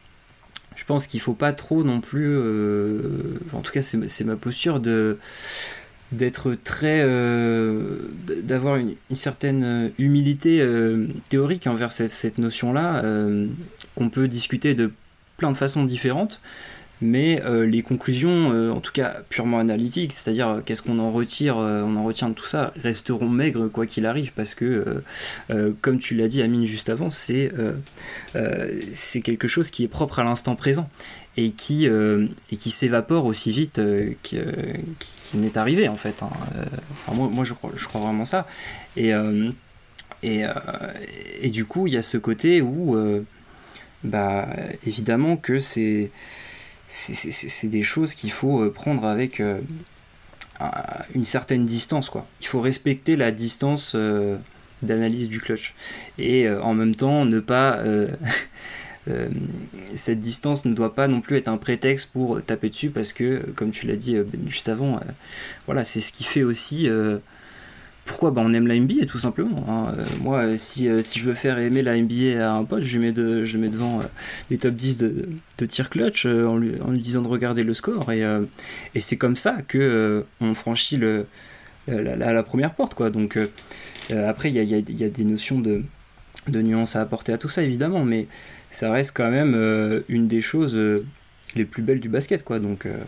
je 0.77 0.85
pense 0.85 1.07
qu'il 1.09 1.21
faut 1.21 1.35
pas 1.35 1.53
trop 1.53 1.85
non 1.85 2.01
plus. 2.01 2.29
euh, 2.29 3.39
en 3.53 3.61
tout 3.61 3.73
cas, 3.73 3.83
c'est 3.83 4.25
ma 4.25 4.37
posture 4.37 4.81
de 4.81 5.19
d'être 6.13 6.55
très 6.55 7.01
euh, 7.03 8.11
d'avoir 8.43 8.77
une, 8.77 8.95
certaine 9.15 9.65
euh, 9.65 9.89
humilité 9.99 10.61
euh, 10.61 11.09
théorique 11.29 11.67
envers 11.67 11.91
cette, 11.91 12.39
notion 12.39 12.73
là 12.73 13.03
qu'on 13.95 14.09
peut 14.09 14.29
discuter 14.29 14.75
de 14.75 14.91
plein 15.37 15.51
de 15.51 15.57
façons 15.57 15.85
différentes 15.85 16.41
mais 17.01 17.43
les 17.67 17.83
conclusions 17.83 18.73
en 18.73 18.81
tout 18.81 18.93
cas 18.93 19.23
purement 19.29 19.59
analytiques 19.59 20.13
c'est 20.13 20.31
à 20.31 20.33
dire 20.33 20.63
qu'est-ce 20.65 20.83
qu'on 20.83 20.99
en 20.99 21.11
retire 21.11 21.57
on 21.57 21.97
en 21.97 22.05
retient 22.05 22.29
de 22.29 22.35
tout 22.35 22.47
ça 22.47 22.73
resteront 22.77 23.29
maigres 23.29 23.71
quoi 23.71 23.87
qu'il 23.87 24.07
arrive 24.07 24.33
parce 24.33 24.55
que 24.55 25.01
comme 25.81 25.99
tu 25.99 26.15
l'as 26.15 26.29
dit 26.29 26.43
Amine 26.43 26.65
juste 26.65 26.89
avant 26.89 27.11
c'est 27.11 27.51
quelque 29.23 29.49
chose 29.49 29.71
qui 29.71 29.85
est 29.85 29.89
propre 29.89 30.21
à 30.21 30.25
l'instant 30.25 30.57
présent 30.57 30.89
et 31.37 31.53
qui 31.53 31.89
euh, 31.89 32.27
et 32.51 32.57
qui 32.57 32.71
s'évapore 32.71 33.25
aussi 33.25 33.53
vite 33.53 33.79
euh, 33.79 34.13
qui, 34.23 34.39
euh, 34.39 34.53
qui- 34.99 35.11
qui 35.25 35.37
n'est 35.39 35.57
arrivé 35.57 35.89
en 35.89 35.97
fait. 35.97 36.23
hein. 36.23 36.31
Euh, 36.57 37.15
moi, 37.15 37.45
je, 37.45 37.55
crois, 37.55 38.01
vraiment 38.01 38.25
ça. 38.27 38.47
Et, 38.97 39.13
et, 40.23 40.45
et 41.41 41.51
du 41.51 41.65
coup, 41.65 41.87
il 41.87 41.95
y 41.95 41.97
a 41.97 42.03
ce 42.03 42.19
côté 42.19 42.61
où, 42.61 42.97
bah, 44.05 44.49
évidemment 44.87 45.37
que 45.39 45.59
c'est 45.59 46.11
c'est- 46.89 47.69
des 47.69 47.83
choses 47.83 48.15
qu'il 48.15 48.31
faut 48.31 48.69
prendre 48.71 49.07
avec 49.07 49.41
un- 49.41 49.61
une 51.15 51.25
certaine 51.25 51.65
distance. 51.67 52.11
Quoi. 52.11 52.27
Il 52.43 52.47
faut 52.47 52.61
respecter 52.61 53.17
la 53.17 53.31
distance 53.33 53.97
d'analyse 54.83 55.29
du 55.31 55.41
clutch. 55.41 55.75
Et 56.19 56.49
en 56.51 56.75
même 56.75 56.95
temps, 56.95 57.25
ne 57.25 57.41
pas... 57.41 57.79
euh, 59.09 59.29
cette 59.95 60.21
distance 60.21 60.65
ne 60.65 60.75
doit 60.75 60.95
pas 60.95 61.09
non 61.09 61.21
plus 61.21 61.37
être 61.37 61.49
un 61.49 61.57
prétexte 61.57 62.11
pour 62.13 62.43
taper 62.43 62.71
dessus 62.71 62.91
parce 62.91 63.13
que, 63.13 63.51
comme 63.57 63.71
tu 63.71 63.87
l'as 63.87 63.97
dit 63.97 64.17
euh, 64.17 64.25
juste 64.47 64.69
avant, 64.69 64.97
euh, 64.97 65.01
voilà, 65.67 65.85
c'est 65.85 66.01
ce 66.01 66.13
qui 66.13 66.25
fait 66.25 66.45
aussi 66.45 66.89
pourquoi 68.05 68.33
bah, 68.33 68.43
on 68.45 68.53
aime 68.53 68.67
la 68.67 68.77
NBA 68.79 69.07
tout 69.07 69.19
simplement. 69.19 69.65
hein. 69.69 69.95
Moi, 70.21 70.57
si, 70.57 70.89
je 70.89 71.25
veux 71.25 71.35
faire 71.35 71.59
aimer 71.59 71.83
la 71.83 71.97
NBA 72.01 72.45
à 72.45 72.53
un 72.53 72.65
pote, 72.65 72.83
je 72.83 72.99
mets, 72.99 73.13
devant 73.13 74.03
des 74.49 74.59
top 74.59 74.75
10 74.75 74.99
de, 74.99 75.67
tir 75.67 75.89
clutch 75.89 76.27
en, 76.27 76.57
lui, 76.57 76.79
disant 77.01 77.23
de 77.23 77.29
regarder 77.29 77.65
le 77.65 77.75
score 77.75 78.11
et, 78.13 78.25
c'est 78.99 79.17
comme 79.17 79.37
ça 79.37 79.59
que 79.67 80.25
on 80.41 80.55
franchit 80.55 81.01
la, 81.87 82.43
première 82.43 82.75
porte. 82.75 83.01
Donc 83.13 83.39
après, 84.11 84.51
il 84.51 84.57
y 84.57 85.05
a, 85.05 85.09
des 85.09 85.25
notions 85.25 85.61
de 85.61 85.83
nuances 86.49 86.97
à 86.97 87.03
apporter 87.03 87.33
à 87.33 87.39
tout 87.39 87.49
ça 87.49 87.63
évidemment, 87.63 88.05
mais 88.05 88.27
ça 88.73 88.91
reste 88.91 89.17
quand 89.17 89.31
même 89.31 89.55
euh, 89.55 90.03
une 90.09 90.27
des 90.27 90.41
choses 90.41 90.77
euh, 90.77 91.05
les 91.55 91.65
plus 91.65 91.83
belles 91.83 92.01
du 92.01 92.09
basket, 92.09 92.43
quoi. 92.43 92.59
Donc, 92.59 92.87
euh, 92.87 92.99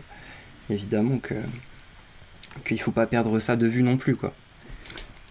évidemment 0.69 1.19
que 1.19 1.35
qu'il 2.63 2.79
faut 2.79 2.91
pas 2.91 3.05
perdre 3.05 3.37
ça 3.39 3.57
de 3.57 3.67
vue 3.67 3.83
non 3.83 3.97
plus, 3.97 4.15
quoi. 4.15 4.33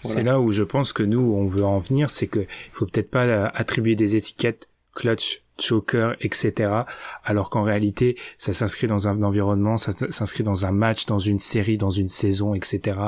C'est 0.02 0.22
là 0.22 0.38
où 0.38 0.52
je 0.52 0.62
pense 0.62 0.92
que 0.92 1.02
nous, 1.02 1.20
on 1.20 1.46
veut 1.46 1.64
en 1.64 1.78
venir, 1.78 2.10
c'est 2.10 2.26
que 2.26 2.46
faut 2.72 2.84
peut-être 2.86 3.10
pas 3.10 3.24
euh, 3.24 3.48
attribuer 3.54 3.96
des 3.96 4.16
étiquettes 4.16 4.68
clutch 4.94 5.42
choker, 5.58 6.16
etc. 6.20 6.82
Alors 7.24 7.48
qu'en 7.48 7.62
réalité, 7.62 8.16
ça 8.38 8.52
s'inscrit 8.52 8.86
dans 8.86 9.08
un 9.08 9.22
environnement, 9.22 9.78
ça 9.78 9.92
s'inscrit 10.10 10.44
dans 10.44 10.66
un 10.66 10.72
match, 10.72 11.06
dans 11.06 11.18
une 11.18 11.38
série, 11.38 11.78
dans 11.78 11.90
une 11.90 12.08
saison, 12.08 12.54
etc. 12.54 12.98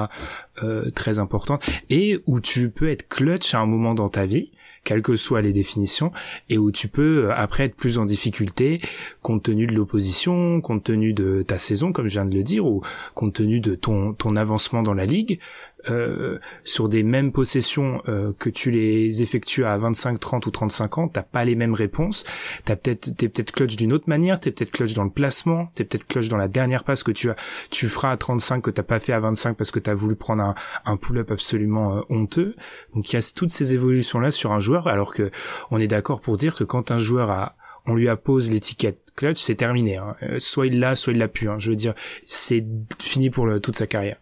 Euh, 0.63 0.91
très 0.91 1.19
important 1.19 1.59
et 1.91 2.21
où 2.27 2.41
tu 2.41 2.71
peux 2.71 2.89
être 2.89 3.09
clutch 3.09 3.55
à 3.55 3.59
un 3.59 3.67
moment 3.67 3.95
dans 3.95 4.09
ta 4.09 4.27
vie 4.27 4.53
quelles 4.87 5.03
que 5.03 5.17
soient 5.17 5.43
les 5.43 5.53
définitions, 5.53 6.13
et 6.49 6.57
où 6.57 6.71
tu 6.71 6.89
peux 6.89 7.27
euh, 7.27 7.35
après 7.35 7.65
être 7.65 7.75
plus 7.75 7.99
en 7.99 8.07
difficulté 8.07 8.81
compte 9.21 9.43
tenu 9.43 9.67
de 9.67 9.75
l'opposition, 9.75 10.61
compte 10.61 10.85
tenu 10.85 11.13
de 11.13 11.43
ta 11.43 11.59
saison, 11.59 11.93
comme 11.93 12.07
je 12.07 12.13
viens 12.13 12.25
de 12.25 12.35
le 12.35 12.45
dire, 12.45 12.65
ou 12.65 12.83
compte 13.15 13.35
tenu 13.35 13.61
de 13.61 13.75
ton, 13.75 14.15
ton 14.15 14.37
avancement 14.37 14.83
dans 14.83 14.95
la 14.95 15.05
ligue, 15.05 15.41
euh, 15.89 16.39
sur 16.65 16.89
des 16.89 17.03
mêmes 17.03 17.33
possessions 17.33 18.03
euh, 18.09 18.33
que 18.39 18.51
tu 18.51 18.71
les 18.71 19.23
effectues 19.23 19.65
à 19.65 19.77
25, 19.79 20.19
30 20.19 20.47
ou 20.47 20.51
35 20.51 20.99
ans, 20.99 21.09
t'as 21.09 21.23
pas 21.23 21.45
les 21.45 21.55
mêmes 21.55 21.75
réponses. 21.75 22.25
T'as 22.65 22.77
peut-être, 22.77 23.17
t'es 23.17 23.29
peut-être 23.29 23.53
clutch 23.53 23.77
d'une 23.77 23.93
autre 23.93 24.09
manière, 24.09 24.41
t'es 24.41 24.51
peut-être 24.51 24.73
clutch 24.73 24.95
dans 24.95 25.05
le 25.05 25.11
placement, 25.11 25.71
t'es 25.75 25.85
peut-être 25.85 26.07
clutch 26.07 26.29
dans 26.29 26.37
la 26.37 26.49
dernière 26.49 26.85
passe 26.85 27.03
que 27.03 27.13
tu 27.13 27.31
as, 27.31 27.37
tu 27.71 27.89
feras 27.89 28.11
à 28.11 28.17
35 28.17 28.63
que 28.63 28.71
t'as 28.71 28.83
pas 28.83 28.99
fait 28.99 29.13
à 29.13 29.21
25 29.21 29.57
parce 29.57 29.71
que 29.71 29.79
t'as 29.79 29.95
voulu 29.95 30.17
prendre 30.17 30.43
un, 30.43 30.55
un 30.85 30.97
pull-up 30.97 31.31
absolument 31.31 31.97
euh, 31.97 32.01
honteux. 32.09 32.57
Donc 32.95 33.13
il 33.13 33.17
y 33.17 33.19
a 33.19 33.33
toutes 33.35 33.51
ces 33.51 33.75
évolutions 33.75 34.19
là 34.19 34.31
sur 34.31 34.53
un 34.53 34.61
joueur, 34.61 34.89
alors 34.89 35.15
que 35.15 35.31
on 35.71 35.79
est 35.79 35.89
d'accord 35.89 36.21
pour 36.21 36.37
dire 36.37 36.57
que 36.57 36.65
quand 36.65 36.91
un 36.91 36.99
joueur 36.99 37.31
a, 37.31 37.57
on 37.87 37.95
lui 37.95 38.09
appose 38.09 38.51
l'étiquette 38.51 39.01
clutch, 39.15 39.41
c'est 39.41 39.55
terminé. 39.55 39.97
Hein. 39.97 40.17
Soit 40.39 40.67
il 40.67 40.81
l'a, 40.81 40.97
soit 40.97 41.13
il 41.13 41.19
l'a 41.19 41.29
plus. 41.29 41.49
Hein. 41.49 41.59
Je 41.59 41.71
veux 41.71 41.77
dire, 41.77 41.95
c'est 42.25 42.65
fini 43.01 43.31
pour 43.31 43.49
toute 43.61 43.77
sa 43.77 43.87
carrière. 43.87 44.17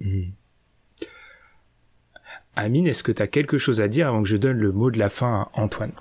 Mmh. 0.00 0.30
Amine, 2.56 2.86
est-ce 2.86 3.02
que 3.02 3.12
tu 3.12 3.22
as 3.22 3.26
quelque 3.26 3.58
chose 3.58 3.80
à 3.80 3.88
dire 3.88 4.08
avant 4.08 4.22
que 4.22 4.28
je 4.28 4.36
donne 4.36 4.58
le 4.58 4.72
mot 4.72 4.90
de 4.90 4.98
la 4.98 5.08
fin 5.08 5.48
à 5.54 5.60
Antoine? 5.60 5.92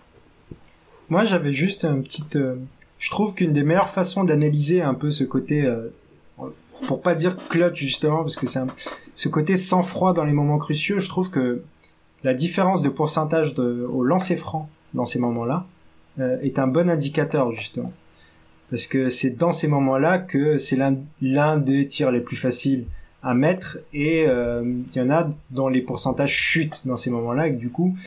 Moi, 1.10 1.24
j'avais 1.26 1.52
juste 1.52 1.86
un 1.86 2.02
petit... 2.02 2.26
Euh, 2.36 2.56
je 3.00 3.10
trouve 3.12 3.34
qu'une 3.34 3.54
des 3.54 3.64
meilleures 3.64 3.90
façons 3.90 4.24
d'analyser 4.24 4.82
un 4.82 4.94
peu 4.94 5.12
ce 5.12 5.24
côté... 5.24 5.66
Euh, 5.66 5.90
pour 6.86 7.02
pas 7.02 7.16
dire 7.16 7.36
clutch, 7.36 7.80
justement, 7.80 8.20
parce 8.20 8.36
que 8.36 8.46
c'est 8.46 8.60
ce 9.16 9.30
côté 9.30 9.58
sans-froid 9.58 10.14
dans 10.14 10.24
les 10.24 10.34
moments 10.34 10.60
cruciaux, 10.60 11.00
je 11.00 11.10
trouve 11.10 11.32
que 11.32 11.64
la 12.24 12.34
différence 12.34 12.82
de 12.82 12.90
pourcentage 12.90 13.54
de, 13.56 13.86
au 13.92 14.04
lancer 14.04 14.36
franc 14.36 14.70
dans 14.94 15.06
ces 15.06 15.18
moments-là 15.20 15.66
euh, 16.20 16.38
est 16.42 16.60
un 16.60 16.68
bon 16.68 16.90
indicateur, 16.90 17.52
justement. 17.52 17.92
Parce 18.70 18.86
que 18.86 19.10
c'est 19.10 19.32
dans 19.32 19.52
ces 19.52 19.68
moments-là 19.68 20.20
que 20.20 20.58
c'est 20.58 20.78
l'un 21.22 21.58
des 21.58 21.88
tirs 21.88 22.12
les 22.12 22.22
plus 22.22 22.36
faciles 22.36 22.86
à 23.24 23.34
mettre 23.34 23.80
et 23.94 24.26
euh, 24.28 24.64
il 24.94 24.98
y 24.98 25.02
en 25.02 25.10
a 25.10 25.30
dont 25.50 25.68
les 25.68 25.82
pourcentages 25.82 26.34
chutent 26.34 26.84
dans 26.86 26.98
ces 26.98 27.10
moments-là 27.10 27.48
et 27.48 27.52
du 27.52 27.70
coup 27.70 27.98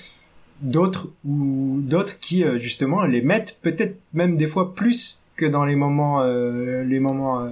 d'autres 0.61 1.09
ou 1.25 1.79
d'autres 1.83 2.19
qui 2.21 2.45
euh, 2.45 2.59
justement 2.59 3.05
les 3.05 3.21
mettent 3.21 3.59
peut-être 3.61 3.99
même 4.13 4.37
des 4.37 4.47
fois 4.47 4.75
plus 4.75 5.21
que 5.37 5.47
dans 5.47 5.65
les 5.65 5.77
moments 5.77 6.23
euh, 6.23 6.85
les 6.85 7.01
moments 7.01 7.49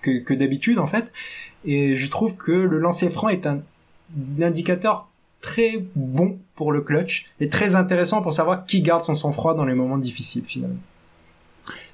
que, 0.00 0.18
que 0.18 0.34
d'habitude 0.34 0.78
en 0.78 0.86
fait 0.86 1.12
et 1.64 1.94
je 1.94 2.10
trouve 2.10 2.36
que 2.36 2.52
le 2.52 2.78
lancer 2.78 3.10
franc 3.10 3.28
est 3.28 3.46
un, 3.46 3.60
indicateur 4.40 5.08
très 5.40 5.84
bon 5.94 6.38
pour 6.54 6.72
le 6.72 6.80
clutch 6.80 7.30
et 7.38 7.48
très 7.50 7.74
intéressant 7.74 8.22
pour 8.22 8.32
savoir 8.32 8.64
qui 8.64 8.80
garde 8.80 9.04
son 9.04 9.14
sang-froid 9.14 9.54
dans 9.54 9.66
les 9.66 9.74
moments 9.74 9.98
difficiles 9.98 10.44
finalement. 10.46 10.78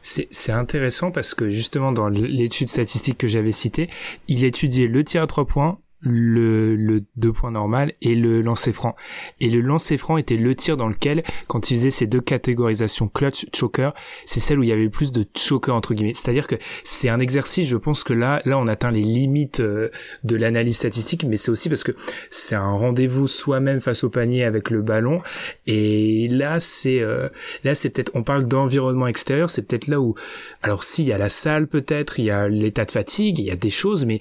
C'est 0.02 0.52
intéressant 0.52 1.10
parce 1.10 1.34
que 1.34 1.50
justement 1.50 1.92
dans 1.92 2.08
l'étude 2.08 2.68
statistique 2.68 3.18
que 3.18 3.28
j'avais 3.28 3.52
citée, 3.52 3.90
il 4.28 4.44
étudiait 4.44 4.86
le 4.86 5.04
tir 5.04 5.22
à 5.22 5.26
trois 5.26 5.46
points, 5.46 5.78
le, 6.02 6.76
le 6.76 7.04
deux 7.16 7.32
points 7.32 7.50
normal 7.50 7.92
et 8.00 8.14
le 8.14 8.40
lancer 8.40 8.72
franc. 8.72 8.96
Et 9.40 9.50
le 9.50 9.60
lancer 9.60 9.98
franc 9.98 10.16
était 10.16 10.36
le 10.36 10.54
tir 10.54 10.76
dans 10.76 10.88
lequel, 10.88 11.22
quand 11.46 11.70
il 11.70 11.76
faisait 11.76 11.90
ces 11.90 12.06
deux 12.06 12.20
catégorisations 12.20 13.08
clutch, 13.08 13.46
choker, 13.54 13.94
c'est 14.24 14.40
celle 14.40 14.58
où 14.58 14.62
il 14.62 14.68
y 14.68 14.72
avait 14.72 14.84
le 14.84 14.90
plus 14.90 15.12
de 15.12 15.24
choker 15.36 15.74
entre 15.74 15.94
guillemets. 15.94 16.14
C'est-à-dire 16.14 16.46
que 16.46 16.56
c'est 16.84 17.08
un 17.08 17.20
exercice, 17.20 17.66
je 17.68 17.76
pense 17.76 18.04
que 18.04 18.12
là, 18.12 18.40
là 18.44 18.58
on 18.58 18.66
atteint 18.66 18.90
les 18.90 19.02
limites 19.02 19.60
euh, 19.60 19.90
de 20.24 20.36
l'analyse 20.36 20.76
statistique, 20.76 21.24
mais 21.24 21.36
c'est 21.36 21.50
aussi 21.50 21.68
parce 21.68 21.84
que 21.84 21.92
c'est 22.30 22.54
un 22.54 22.72
rendez-vous 22.72 23.26
soi-même 23.26 23.80
face 23.80 24.04
au 24.04 24.10
panier 24.10 24.44
avec 24.44 24.70
le 24.70 24.82
ballon. 24.82 25.22
Et 25.66 26.28
là, 26.28 26.60
c'est 26.60 27.00
euh, 27.00 27.28
là 27.64 27.74
c'est 27.74 27.90
peut-être, 27.90 28.12
on 28.14 28.22
parle 28.22 28.46
d'environnement 28.46 29.06
extérieur, 29.06 29.50
c'est 29.50 29.62
peut-être 29.62 29.86
là 29.86 30.00
où, 30.00 30.14
alors 30.62 30.84
si 30.84 31.02
il 31.02 31.08
y 31.08 31.12
a 31.12 31.18
la 31.18 31.28
salle 31.28 31.66
peut-être, 31.66 32.18
il 32.18 32.24
y 32.26 32.30
a 32.30 32.48
l'état 32.48 32.84
de 32.84 32.90
fatigue, 32.90 33.38
il 33.38 33.44
y 33.44 33.50
a 33.50 33.56
des 33.56 33.70
choses, 33.70 34.04
mais 34.04 34.18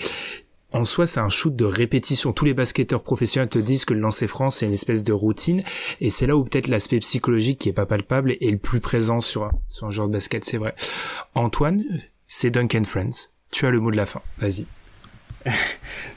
en 0.72 0.86
soi, 0.86 1.08
c'est 1.08 1.20
un 1.20 1.30
shoot 1.30 1.56
de 1.56 1.66
répétition. 1.66 2.32
Tous 2.32 2.46
les 2.46 2.54
basketteurs 2.54 3.02
professionnels 3.02 3.50
te 3.50 3.60
disent 3.60 3.86
que 3.86 3.94
le 3.94 4.00
lancer 4.00 4.28
franc, 4.28 4.50
c'est 4.50 4.68
une 4.68 4.74
espèce 4.74 5.04
de 5.04 5.14
routine. 5.14 5.64
Et 6.00 6.10
c'est 6.10 6.28
là 6.28 6.38
où 6.38 6.44
peut-être 6.44 6.68
l'aspect 6.68 7.00
psychologique 7.00 7.60
qui 7.60 7.70
est 7.70 7.74
pas 7.74 7.88
palpable 7.88 8.34
est 8.34 8.52
le 8.52 8.58
plus 8.58 8.80
présent 8.80 9.20
sur 9.22 9.46
un, 9.46 9.52
sur 9.68 9.88
un 9.88 9.92
joueur 9.92 10.08
de 10.08 10.14
basket, 10.14 10.46
c'est 10.46 10.58
vrai. 10.58 10.76
Antoine, 11.34 11.84
c'est 12.28 12.52
Duncan 12.52 12.84
Friends. 12.84 13.32
Tu 13.52 13.66
as 13.66 13.72
le 13.72 13.80
mot 13.80 13.90
de 13.90 13.98
la 13.98 14.06
fin. 14.06 14.22
Vas-y. 14.38 14.66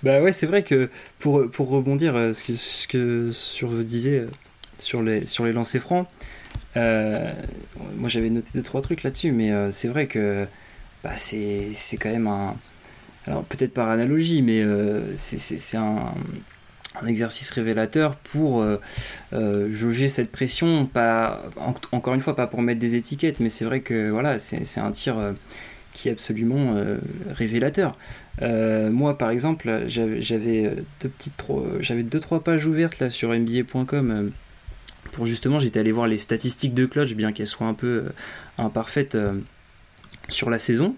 bah 0.03 0.21
ouais, 0.21 0.33
c'est 0.33 0.47
vrai 0.47 0.63
que 0.63 0.91
pour, 1.19 1.51
pour 1.51 1.71
rebondir 1.71 2.15
euh, 2.15 2.33
ce 2.33 2.45
que, 2.45 2.57
ce 2.57 2.87
que 2.89 3.31
sur 3.31 3.71
disiez 3.71 4.19
euh, 4.19 4.27
sur 4.79 5.03
les, 5.03 5.27
sur 5.27 5.45
les 5.45 5.53
lancers 5.53 5.81
francs, 5.81 6.09
euh, 6.77 7.33
moi 7.97 8.09
j'avais 8.09 8.31
noté 8.31 8.51
deux 8.55 8.63
trois 8.63 8.83
trucs 8.83 9.05
là-dessus, 9.05 9.33
mais 9.33 9.53
c'est 9.71 9.89
vrai 9.89 10.09
que 10.09 10.47
bah, 11.05 11.17
c'est 11.17 11.73
quand 12.01 12.11
même 12.11 12.27
un 12.27 12.57
alors 13.27 13.45
peut-être 13.45 13.73
par 13.73 13.89
analogie, 13.89 14.43
mais 14.43 14.61
euh, 14.63 15.17
c'est 15.17 15.77
un, 15.77 16.15
exercice 17.07 17.51
révélateur 17.51 18.17
pour 18.17 18.63
euh, 18.63 18.79
euh, 19.33 19.69
jauger 19.71 20.09
cette 20.09 20.31
pression, 20.31 20.87
pas 20.87 21.43
encore 21.57 22.15
une 22.15 22.21
fois 22.21 22.37
pas 22.37 22.47
pour 22.47 22.63
mettre 22.63 22.81
des 22.81 22.97
étiquettes, 22.97 23.41
mais 23.41 23.49
c'est 23.49 23.65
vrai 23.65 23.81
que 23.81 24.11
voilà, 24.11 24.39
c'est 24.39 24.81
un 24.81 24.93
tir 24.93 25.35
qui 25.93 26.09
est 26.09 26.13
absolument 26.13 26.77
révélateur. 27.29 27.97
moi, 28.41 29.17
par 29.17 29.31
exemple, 29.31 29.85
j'avais 29.87 30.77
deux 31.01 31.09
petites, 31.09 31.35
j'avais 31.81 32.03
deux 32.03 32.21
trois 32.21 32.43
pages 32.43 32.67
ouvertes 32.67 32.99
là 32.99 33.09
sur 33.09 33.33
NBA.com 33.33 34.33
pour 35.11 35.27
justement, 35.27 35.59
j'étais 35.59 35.81
allé 35.81 35.93
voir 35.93 36.07
les 36.07 36.19
statistiques 36.19 36.75
de 36.75 36.87
clutch, 36.87 37.15
bien 37.15 37.33
qu'elles 37.33 37.47
soient 37.47 37.67
un 37.67 37.75
peu 37.75 38.05
imparfaites 38.59 39.17
sur 40.29 40.51
la 40.51 40.59
saison 40.59 40.95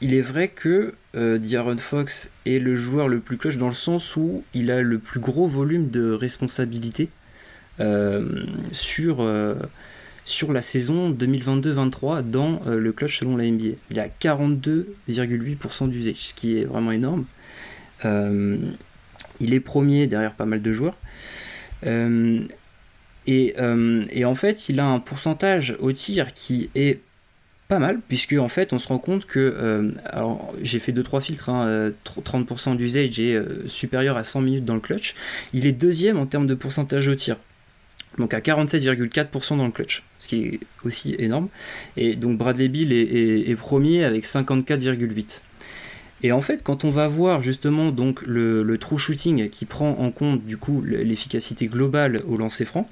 il 0.00 0.14
est 0.14 0.22
vrai 0.22 0.48
que 0.48 0.94
euh, 1.14 1.76
Fox 1.78 2.30
est 2.44 2.58
le 2.58 2.76
joueur 2.76 3.08
le 3.08 3.20
plus 3.20 3.38
clutch 3.38 3.56
dans 3.56 3.68
le 3.68 3.74
sens 3.74 4.16
où 4.16 4.44
il 4.54 4.70
a 4.70 4.82
le 4.82 4.98
plus 4.98 5.20
gros 5.20 5.46
volume 5.46 5.90
de 5.90 6.12
responsabilité 6.12 7.08
euh, 7.78 8.44
sur, 8.72 9.20
euh, 9.20 9.54
sur 10.24 10.52
la 10.52 10.62
saison 10.62 11.12
2022-23 11.12 12.22
dans 12.22 12.60
euh, 12.66 12.78
le 12.78 12.92
clutch 12.92 13.18
selon 13.20 13.36
la 13.36 13.44
NBA. 13.44 13.76
Il 13.90 14.00
a 14.00 14.08
42,8% 14.08 15.90
d'usage, 15.90 16.16
ce 16.16 16.34
qui 16.34 16.58
est 16.58 16.64
vraiment 16.64 16.92
énorme. 16.92 17.24
il 18.04 19.54
est 19.54 19.60
premier 19.60 20.06
derrière 20.06 20.34
pas 20.34 20.46
mal 20.46 20.62
de 20.62 20.72
joueurs. 20.72 20.96
Et, 23.28 23.54
et, 23.56 24.24
en 24.24 24.34
fait, 24.34 24.68
il 24.68 24.78
a 24.78 24.86
un 24.86 25.00
pourcentage 25.00 25.76
au 25.80 25.92
tir 25.92 26.32
qui 26.32 26.70
est 26.74 27.00
pas 27.68 27.78
mal, 27.78 28.00
puisque 28.06 28.34
en 28.34 28.48
fait 28.48 28.72
on 28.72 28.78
se 28.78 28.88
rend 28.88 28.98
compte 28.98 29.26
que, 29.26 29.40
euh, 29.40 29.90
alors 30.04 30.54
j'ai 30.62 30.78
fait 30.78 30.92
2-3 30.92 31.20
filtres, 31.20 31.50
30% 31.50 31.50
hein, 31.50 32.72
euh, 32.72 32.76
d'usage 32.76 33.18
est 33.18 33.34
euh, 33.34 33.66
supérieur 33.66 34.16
à 34.16 34.24
100 34.24 34.40
minutes 34.42 34.64
dans 34.64 34.74
le 34.74 34.80
clutch, 34.80 35.14
il 35.52 35.66
est 35.66 35.72
deuxième 35.72 36.16
en 36.18 36.26
termes 36.26 36.46
de 36.46 36.54
pourcentage 36.54 37.08
au 37.08 37.14
tir, 37.14 37.36
donc 38.18 38.34
à 38.34 38.40
47,4% 38.40 39.56
dans 39.56 39.66
le 39.66 39.72
clutch, 39.72 40.04
ce 40.18 40.28
qui 40.28 40.42
est 40.44 40.60
aussi 40.84 41.16
énorme, 41.18 41.48
et 41.96 42.14
donc 42.14 42.38
Bradley 42.38 42.68
Bill 42.68 42.92
est, 42.92 43.56
premier 43.56 44.04
avec 44.04 44.24
54,8%. 44.24 45.40
Et 46.22 46.32
en 46.32 46.40
fait, 46.40 46.62
quand 46.62 46.84
on 46.84 46.90
va 46.90 47.08
voir 47.08 47.42
justement 47.42 47.90
donc 47.90 48.22
le, 48.22 48.62
le 48.62 48.78
true 48.78 48.96
shooting 48.96 49.50
qui 49.50 49.66
prend 49.66 49.90
en 49.98 50.10
compte 50.10 50.46
du 50.46 50.56
coup 50.56 50.80
l'efficacité 50.80 51.66
globale 51.66 52.22
au 52.26 52.38
lancer 52.38 52.64
franc, 52.64 52.88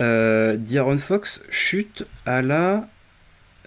euh, 0.00 0.58
Fox 0.98 1.42
chute 1.48 2.06
à 2.26 2.42
la 2.42 2.88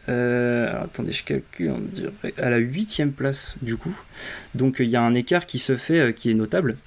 euh, 0.09 0.83
attendez, 0.83 1.11
je 1.11 1.23
calcule, 1.23 1.71
on 1.71 1.79
dirait 1.79 2.33
à 2.37 2.49
la 2.49 2.57
huitième 2.57 3.11
place 3.11 3.57
du 3.61 3.77
coup. 3.77 3.95
Donc 4.55 4.77
il 4.79 4.87
y 4.87 4.95
a 4.95 5.01
un 5.01 5.13
écart 5.13 5.45
qui 5.45 5.59
se 5.59 5.77
fait 5.77 5.99
euh, 5.99 6.11
qui 6.11 6.31
est 6.31 6.33
notable. 6.33 6.77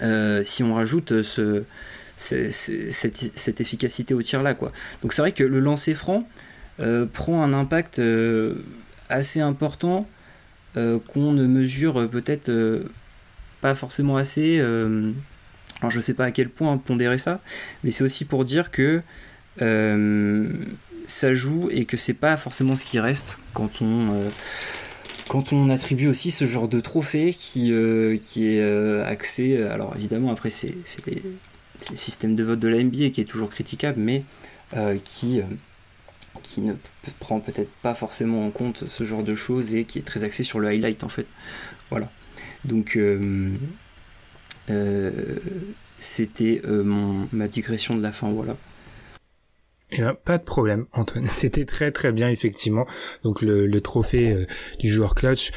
Euh, 0.00 0.42
si 0.44 0.62
on 0.62 0.74
rajoute 0.74 1.22
ce, 1.22 1.64
cette, 2.16 3.60
efficacité 3.60 4.14
au 4.14 4.22
tir 4.22 4.42
là 4.42 4.54
quoi. 4.54 4.72
Donc 5.02 5.12
c'est 5.12 5.22
vrai 5.22 5.32
que 5.32 5.44
le 5.44 5.60
lancer 5.60 5.94
franc 5.94 6.28
prend 7.12 7.42
un 7.42 7.52
impact 7.52 8.00
assez 9.08 9.40
important 9.40 10.08
qu'on 10.74 11.32
ne 11.32 11.46
mesure 11.46 12.08
peut-être 12.08 12.52
pas 13.60 13.74
forcément 13.74 14.16
assez. 14.16 14.60
alors 14.60 15.90
je 15.90 15.98
sais 15.98 16.14
pas 16.14 16.26
à 16.26 16.30
quel 16.30 16.48
point 16.48 16.78
pondérer 16.78 17.18
ça, 17.18 17.40
mais 17.82 17.90
c'est 17.90 18.04
aussi 18.04 18.24
pour 18.24 18.44
dire 18.44 18.70
que 18.70 19.02
ça 21.08 21.34
joue 21.34 21.68
et 21.70 21.86
que 21.86 21.96
c'est 21.96 22.14
pas 22.14 22.36
forcément 22.36 22.76
ce 22.76 22.84
qui 22.84 23.00
reste 23.00 23.38
quand 23.54 23.80
on 23.80 24.12
euh, 24.14 24.28
quand 25.26 25.52
on 25.52 25.68
attribue 25.70 26.06
aussi 26.06 26.30
ce 26.30 26.46
genre 26.46 26.68
de 26.68 26.80
trophée 26.80 27.34
qui, 27.34 27.72
euh, 27.72 28.16
qui 28.16 28.46
est 28.46 28.60
euh, 28.60 29.04
axé, 29.06 29.62
alors 29.62 29.94
évidemment 29.96 30.30
après 30.30 30.48
c'est 30.50 30.74
les, 31.06 31.22
systèmes 31.94 32.34
de 32.36 32.44
vote 32.44 32.58
de 32.58 32.68
la 32.68 32.82
NBA 32.82 33.10
qui 33.10 33.20
est 33.20 33.28
toujours 33.28 33.48
critiquable, 33.48 33.98
mais 33.98 34.24
qui 35.04 35.40
qui 36.42 36.60
ne 36.60 36.74
prend 37.20 37.40
peut-être 37.40 37.70
pas 37.82 37.94
forcément 37.94 38.46
en 38.46 38.50
compte 38.50 38.84
ce 38.86 39.04
genre 39.04 39.22
de 39.22 39.34
choses 39.34 39.74
et 39.74 39.84
qui 39.84 39.98
est 39.98 40.02
très 40.02 40.24
axé 40.24 40.42
sur 40.42 40.60
le 40.60 40.68
highlight 40.68 41.04
en 41.04 41.08
fait. 41.08 41.26
Voilà. 41.90 42.10
Donc 42.64 42.98
c'était 45.98 46.60
mon 46.66 47.28
ma 47.32 47.48
digression 47.48 47.96
de 47.96 48.02
la 48.02 48.12
fin, 48.12 48.30
voilà. 48.30 48.56
Eh 49.90 50.02
ben, 50.02 50.14
pas 50.14 50.38
de 50.38 50.44
problème, 50.44 50.86
Antoine. 50.92 51.26
C'était 51.28 51.64
très 51.64 51.92
très 51.92 52.12
bien 52.12 52.28
effectivement. 52.28 52.86
Donc 53.22 53.42
le, 53.42 53.80
trophée 53.80 54.46
du 54.78 54.88
joueur 54.88 55.14
clutch 55.14 55.52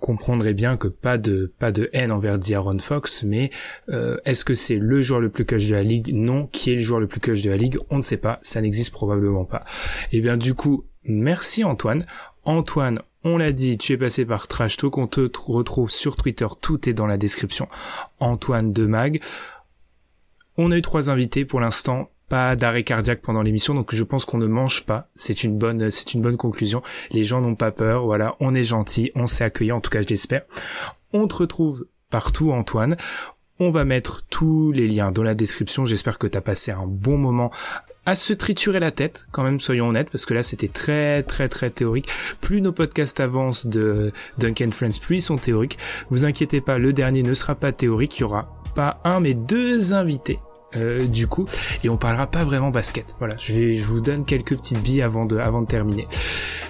comprendrez 0.00 0.54
bien 0.54 0.76
que 0.76 0.88
pas 0.88 1.18
de 1.18 1.52
pas 1.58 1.72
de 1.72 1.90
haine 1.92 2.12
envers 2.12 2.38
D'Aaron 2.38 2.78
Fox, 2.78 3.22
mais 3.24 3.50
euh, 3.88 4.16
est-ce 4.24 4.44
que 4.44 4.54
c'est 4.54 4.78
le 4.78 5.00
joueur 5.00 5.20
le 5.20 5.28
plus 5.28 5.44
clutch 5.44 5.66
de 5.66 5.74
la 5.74 5.82
ligue? 5.82 6.12
Non. 6.12 6.46
Qui 6.46 6.72
est 6.72 6.74
le 6.74 6.80
joueur 6.80 7.00
le 7.00 7.06
plus 7.06 7.20
clutch 7.20 7.42
de 7.42 7.50
la 7.50 7.56
ligue? 7.56 7.78
On 7.90 7.98
ne 7.98 8.02
sait 8.02 8.16
pas. 8.16 8.38
Ça 8.42 8.60
n'existe 8.60 8.92
probablement 8.92 9.44
pas. 9.44 9.64
Et 10.12 10.18
eh 10.18 10.20
bien 10.20 10.36
du 10.36 10.54
coup, 10.54 10.84
merci 11.04 11.64
Antoine. 11.64 12.06
Antoine, 12.44 13.00
on 13.24 13.36
l'a 13.36 13.52
dit, 13.52 13.76
tu 13.76 13.92
es 13.92 13.98
passé 13.98 14.24
par 14.24 14.48
Trash 14.48 14.76
Talk. 14.76 14.96
On 14.98 15.06
te 15.06 15.28
retrouve 15.46 15.90
sur 15.90 16.16
Twitter. 16.16 16.46
Tout 16.60 16.88
est 16.88 16.94
dans 16.94 17.06
la 17.06 17.18
description. 17.18 17.68
Antoine 18.20 18.72
de 18.72 18.86
Mag. 18.86 19.20
On 20.56 20.70
a 20.70 20.76
eu 20.76 20.82
trois 20.82 21.10
invités 21.10 21.44
pour 21.44 21.60
l'instant 21.60 22.10
pas 22.28 22.56
d'arrêt 22.56 22.82
cardiaque 22.82 23.22
pendant 23.22 23.42
l'émission, 23.42 23.74
donc 23.74 23.94
je 23.94 24.04
pense 24.04 24.24
qu'on 24.24 24.38
ne 24.38 24.46
mange 24.46 24.84
pas. 24.84 25.08
C'est 25.14 25.44
une 25.44 25.56
bonne, 25.58 25.90
c'est 25.90 26.14
une 26.14 26.22
bonne 26.22 26.36
conclusion. 26.36 26.82
Les 27.10 27.24
gens 27.24 27.40
n'ont 27.40 27.54
pas 27.54 27.72
peur. 27.72 28.04
Voilà, 28.04 28.36
on 28.40 28.54
est 28.54 28.64
gentil, 28.64 29.10
on 29.14 29.26
s'est 29.26 29.44
accueilli. 29.44 29.72
En 29.72 29.80
tout 29.80 29.90
cas, 29.90 30.02
je 30.02 30.08
l'espère. 30.08 30.42
On 31.12 31.26
te 31.26 31.36
retrouve 31.36 31.86
partout, 32.10 32.52
Antoine. 32.52 32.96
On 33.60 33.70
va 33.70 33.84
mettre 33.84 34.24
tous 34.28 34.70
les 34.72 34.86
liens 34.86 35.10
dans 35.10 35.22
la 35.22 35.34
description. 35.34 35.84
J'espère 35.84 36.18
que 36.18 36.26
tu 36.26 36.38
as 36.38 36.42
passé 36.42 36.70
un 36.70 36.86
bon 36.86 37.18
moment 37.18 37.50
à 38.06 38.14
se 38.14 38.32
triturer 38.32 38.80
la 38.80 38.90
tête, 38.90 39.26
quand 39.32 39.42
même, 39.42 39.60
soyons 39.60 39.88
honnêtes, 39.88 40.08
parce 40.08 40.24
que 40.24 40.32
là, 40.32 40.42
c'était 40.42 40.68
très, 40.68 41.22
très, 41.24 41.48
très 41.50 41.68
théorique. 41.68 42.08
Plus 42.40 42.62
nos 42.62 42.72
podcasts 42.72 43.20
avancent 43.20 43.66
de 43.66 44.12
Duncan 44.38 44.70
Friends, 44.70 44.98
plus 44.98 45.16
ils 45.16 45.22
sont 45.22 45.36
théoriques. 45.36 45.76
Vous 46.08 46.24
inquiétez 46.24 46.62
pas, 46.62 46.78
le 46.78 46.94
dernier 46.94 47.22
ne 47.22 47.34
sera 47.34 47.54
pas 47.54 47.72
théorique. 47.72 48.16
Il 48.18 48.22
y 48.22 48.24
aura 48.24 48.62
pas 48.74 49.00
un, 49.04 49.20
mais 49.20 49.34
deux 49.34 49.92
invités 49.92 50.38
euh, 50.76 51.06
du 51.06 51.26
coup 51.26 51.46
et 51.82 51.88
on 51.88 51.96
parlera 51.96 52.26
pas 52.26 52.44
vraiment 52.44 52.70
basket. 52.70 53.14
Voilà 53.18 53.36
je 53.38 53.54
vais 53.54 53.78
vous 53.78 54.00
donne 54.00 54.24
quelques 54.24 54.56
petites 54.56 54.82
billes 54.82 55.02
avant 55.02 55.24
de 55.24 55.38
avant 55.38 55.62
de 55.62 55.66
terminer. 55.66 56.06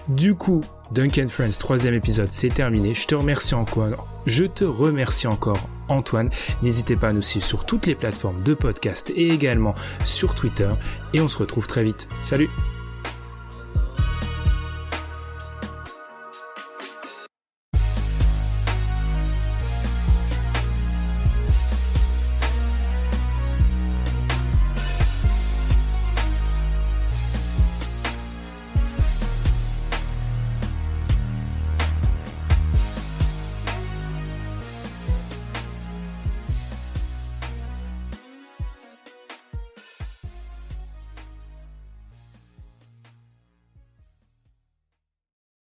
Du 0.08 0.34
coup 0.34 0.62
Duncan 0.92 1.26
Friends 1.28 1.58
troisième 1.58 1.94
épisode 1.94 2.28
c'est 2.30 2.52
terminé. 2.52 2.94
Je 2.94 3.06
te 3.06 3.14
remercie 3.14 3.54
encore. 3.54 4.06
Je 4.26 4.44
te 4.44 4.64
remercie 4.64 5.26
encore 5.26 5.68
Antoine. 5.88 6.30
N'hésitez 6.62 6.96
pas 6.96 7.08
à 7.08 7.12
nous 7.12 7.22
suivre 7.22 7.46
sur 7.46 7.64
toutes 7.64 7.86
les 7.86 7.94
plateformes 7.94 8.42
de 8.42 8.54
podcast 8.54 9.12
et 9.16 9.28
également 9.28 9.74
sur 10.04 10.34
Twitter. 10.34 10.68
Et 11.14 11.20
on 11.20 11.28
se 11.28 11.38
retrouve 11.38 11.66
très 11.66 11.82
vite. 11.82 12.08
Salut 12.22 12.48